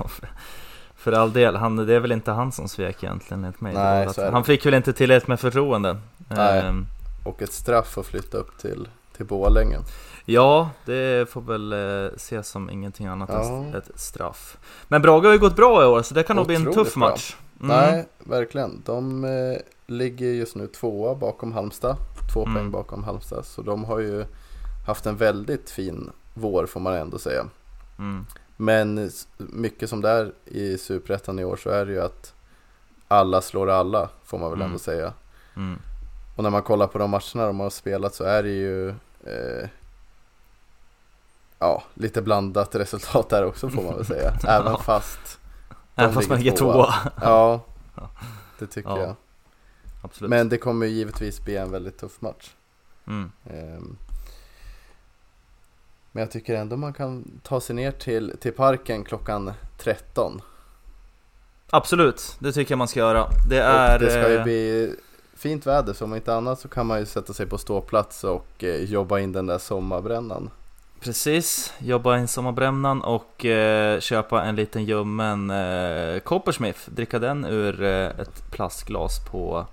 för- 0.96 1.12
all 1.12 1.32
del, 1.32 1.56
han, 1.56 1.76
det 1.76 1.94
är 1.94 2.00
väl 2.00 2.12
inte 2.12 2.30
han 2.30 2.52
som 2.52 2.68
svek 2.68 3.02
egentligen 3.04 3.44
enligt 3.44 3.60
mig. 3.60 3.74
Nej, 3.74 4.14
så 4.14 4.30
han 4.30 4.44
fick 4.44 4.66
väl 4.66 4.74
inte 4.74 4.92
tillräckligt 4.92 5.28
med 5.28 5.40
förtroende. 5.40 5.96
Nej. 6.28 6.60
Ehm, 6.60 6.86
Och 7.24 7.42
ett 7.42 7.52
straff 7.52 7.98
att 7.98 8.06
flytta 8.06 8.38
upp 8.38 8.58
till, 8.58 8.88
till 9.16 9.26
Borlänge. 9.26 9.78
Ja, 10.24 10.70
det 10.84 11.30
får 11.30 11.40
väl 11.40 11.72
eh, 11.72 12.10
ses 12.16 12.48
som 12.48 12.70
ingenting 12.70 13.06
annat 13.06 13.30
Ja. 13.32 13.44
än 13.44 13.74
ett 13.74 13.90
straff. 13.94 14.58
Men 14.88 15.02
Brage 15.02 15.24
har 15.26 15.32
ju 15.32 15.38
gått 15.38 15.56
bra 15.56 15.82
i 15.82 15.86
år, 15.86 16.02
så 16.02 16.14
det 16.14 16.22
kan 16.22 16.36
nog 16.36 16.46
bli 16.46 16.54
en 16.56 16.72
tuff 16.72 16.94
bra. 16.94 17.08
match. 17.08 17.36
Mm. 17.62 17.76
Nej, 17.76 18.06
verkligen. 18.18 18.82
De 18.86 19.24
eh, 19.24 19.30
ligger 19.86 20.26
just 20.26 20.56
nu 20.56 20.66
tvåa 20.66 21.14
bakom 21.14 21.52
Halmstad. 21.52 21.96
Två 22.32 22.42
Mm. 22.42 22.54
poäng 22.54 22.70
bakom 22.70 23.04
Halmstad. 23.04 23.44
Så 23.44 23.62
de 23.62 23.84
har 23.84 23.98
ju 23.98 24.24
haft 24.86 25.06
en 25.06 25.16
väldigt 25.16 25.70
fin 25.70 26.10
vår 26.34 26.66
får 26.66 26.80
man 26.80 26.94
ändå 26.94 27.18
säga. 27.18 27.44
Mm. 28.02 28.26
Men 28.56 29.10
mycket 29.36 29.88
som 29.90 30.00
det 30.00 30.08
är 30.10 30.32
i 30.44 30.78
Superettan 30.78 31.38
i 31.38 31.44
år 31.44 31.56
så 31.56 31.70
är 31.70 31.86
det 31.86 31.92
ju 31.92 32.00
att 32.02 32.34
alla 33.08 33.40
slår 33.40 33.70
alla 33.70 34.08
får 34.24 34.38
man 34.38 34.50
väl 34.50 34.58
Mm. 34.58 34.66
ändå 34.66 34.78
säga. 34.78 35.12
Mm. 35.56 35.78
Och 36.36 36.42
när 36.42 36.50
man 36.50 36.62
kollar 36.62 36.86
på 36.86 36.98
de 36.98 37.10
matcherna 37.10 37.46
de 37.46 37.60
har 37.60 37.70
spelat 37.70 38.14
så 38.14 38.24
är 38.24 38.42
det 38.42 38.48
ju 38.50 38.88
eh, 39.26 39.68
Ja, 41.58 41.82
lite 41.94 42.22
blandat 42.22 42.74
resultat 42.74 43.28
där 43.28 43.44
också 43.44 43.68
får 43.70 43.82
man 43.82 43.94
väl 43.96 44.04
säga. 44.06 44.32
Även 44.48 44.76
fast 44.78 45.38
Även 45.96 46.14
fast 46.14 46.28
man 46.28 46.38
ligger 46.38 46.56
tvåa. 46.56 46.94
Ja, 47.20 47.60
det 48.58 48.66
tycker 48.66 48.90
Ja, 48.90 49.00
jag. 49.00 49.14
Absolut. 50.02 50.30
Men 50.30 50.48
det 50.48 50.58
kommer 50.58 50.86
ju 50.86 50.92
givetvis 50.92 51.44
bli 51.44 51.56
en 51.56 51.70
väldigt 51.70 51.98
tuff 51.98 52.20
match. 52.20 52.50
Mm. 53.06 53.32
Ehm, 53.50 53.96
Men 56.12 56.20
jag 56.20 56.30
tycker 56.30 56.54
ändå 56.54 56.76
man 56.76 56.92
kan 56.92 57.40
ta 57.42 57.60
sig 57.60 57.76
ner 57.76 57.90
till, 57.90 58.36
till 58.40 58.52
parken 58.52 59.04
klockan 59.04 59.52
13. 59.78 60.40
Absolut, 61.70 62.36
det 62.38 62.52
tycker 62.52 62.72
jag 62.72 62.78
man 62.78 62.88
ska 62.88 63.00
göra. 63.00 63.26
Det 63.48 63.58
är... 63.58 63.94
och 63.94 64.00
det 64.00 64.10
ska 64.10 64.28
ju 64.28 64.36
eh, 64.36 64.44
bli 64.44 64.94
fint 65.36 65.66
väder 65.66 65.92
så 65.92 66.04
om 66.04 66.14
inte 66.14 66.34
annat 66.34 66.60
så 66.60 66.68
kan 66.68 66.86
man 66.86 66.98
ju 66.98 67.06
sätta 67.06 67.32
sig 67.32 67.46
på 67.46 67.58
ståplats 67.58 68.24
och 68.24 68.64
eh, 68.64 68.84
jobba 68.84 69.18
in 69.18 69.32
den 69.32 69.46
där 69.46 69.58
sommarbrännan. 69.58 70.50
Precis, 71.00 71.72
jobba 71.78 72.18
in 72.18 72.28
sommarbrännan 72.28 73.02
och 73.02 73.44
eh, 73.44 74.00
köpa 74.00 74.44
en 74.44 74.56
liten 74.56 74.84
ljummen 74.84 75.50
eh, 75.50 76.18
Coppersmith. 76.18 76.80
Dricka 76.86 77.18
den 77.18 77.44
ur 77.44 77.82
eh, 77.82 78.06
ett 78.06 78.50
plastglas 78.50 79.24
på 79.30 79.66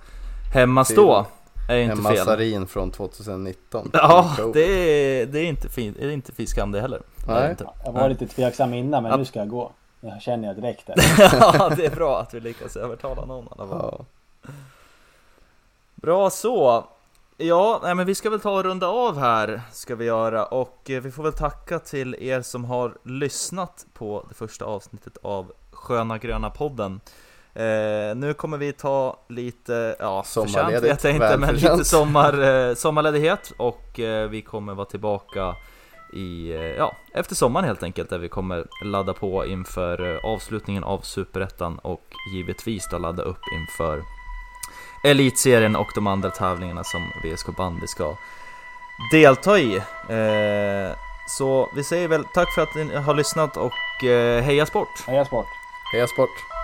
hemmastå. 0.54 1.26
Är 1.70 1.76
ju 1.76 1.84
En 1.84 1.92
inte 1.92 2.04
fel. 2.04 2.18
massarin 2.18 2.68
från 2.68 2.92
2019. 2.92 3.90
Ja, 3.94 4.36
det 4.54 4.62
är, 4.62 5.26
det 5.26 5.40
är 5.40 5.46
inte 5.46 5.70
fint, 5.70 5.98
det 6.00 6.06
är 6.06 6.10
inte 6.12 6.32
det 6.72 6.82
heller. 6.82 7.02
Det 7.26 7.34
det 7.34 7.40
Nej. 7.42 7.52
inte. 7.52 7.68
Jag 7.86 7.92
var 7.92 8.10
lite 8.10 8.28
tveksam 8.28 8.74
innan 8.74 9.04
men 9.04 9.12
Ja. 9.12 9.18
nu 9.18 9.26
ska 9.26 9.40
jag 9.40 9.50
gå. 9.50 9.72
Jag 10.02 10.22
känner 10.22 10.48
jag 10.48 10.56
direkt 10.56 10.88
där. 10.88 10.96
ja, 11.60 11.70
det 11.78 11.86
är 11.86 11.96
bra 11.96 12.20
att 12.20 12.34
vi 12.34 12.40
lyckas 12.40 12.76
övertala 12.76 13.26
någon 13.26 13.46
i 13.46 13.48
alla 13.58 13.68
fall. 13.68 13.96
Ja. 13.98 14.52
Bra 15.96 16.30
så. 16.30 16.86
Ja, 17.38 17.80
nej, 17.84 17.96
men 17.96 18.06
vi 18.06 18.16
ska 18.16 18.30
väl 18.30 18.40
ta 18.40 18.52
och 18.58 18.64
runda 18.64 18.88
av 18.88 19.18
här, 19.20 19.62
ska 19.72 19.96
vi 19.96 20.06
göra. 20.06 20.46
Och 20.46 20.90
eh, 20.90 21.02
vi 21.02 21.12
får 21.12 21.24
väl 21.24 21.34
tacka 21.34 21.80
till 21.80 22.16
er 22.20 22.42
som 22.42 22.66
har 22.66 22.98
lyssnat 23.04 23.86
på 23.94 24.26
det 24.30 24.36
första 24.36 24.66
avsnittet 24.66 25.18
av 25.22 25.52
Sköna 25.72 26.18
Gröna 26.18 26.50
podden. 26.50 27.02
Eh, 27.60 28.16
nu 28.16 28.34
kommer 28.34 28.58
vi 28.58 28.74
ta 28.74 29.20
lite, 29.30 29.96
ja, 30.00 30.24
förtjänt 30.24 30.84
vet 30.84 31.04
jag 31.04 31.14
inte, 31.14 31.38
men 31.38 31.56
lite 31.56 31.86
sommar, 31.86 32.68
eh, 32.70 32.76
sommarledighet. 32.76 33.52
Och 33.58 34.00
eh, 34.00 34.30
vi 34.30 34.42
kommer 34.42 34.74
vara 34.74 34.86
tillbaka 34.86 35.56
i, 36.14 36.52
eh, 36.52 36.62
ja, 36.62 36.96
efter 37.14 37.36
sommaren 37.36 37.66
helt 37.66 37.84
enkelt, 37.84 38.10
där 38.10 38.18
vi 38.18 38.30
kommer 38.30 38.66
ladda 38.84 39.14
på 39.14 39.46
inför 39.46 40.14
eh, 40.14 40.26
avslutningen 40.26 40.84
av 40.84 41.00
Superettan 41.00 41.80
och 41.80 42.04
givetvis 42.34 42.88
då 42.92 42.98
ladda 42.98 43.24
upp 43.24 43.42
inför 43.54 44.04
Elitserien 45.04 45.76
och 45.76 45.88
de 45.96 46.08
andra 46.08 46.30
tävlingarna 46.30 46.84
som 46.84 47.02
VSK 47.24 47.58
Bandy 47.58 47.88
ska 47.88 48.16
delta 49.12 49.60
i. 49.60 49.76
Eh, 50.10 50.96
så 51.28 51.70
vi 51.76 51.84
säger 51.84 52.08
väl 52.08 52.24
tack 52.34 52.54
för 52.56 52.62
att 52.62 52.76
ni 52.76 52.96
har 52.96 53.14
lyssnat 53.14 53.58
och 53.58 54.04
eh, 54.04 54.44
heja 54.44 54.66
sport! 54.66 55.04
Heja 55.08 55.26
sport! 55.26 55.48
Heja 55.94 56.08
sport! 56.08 56.59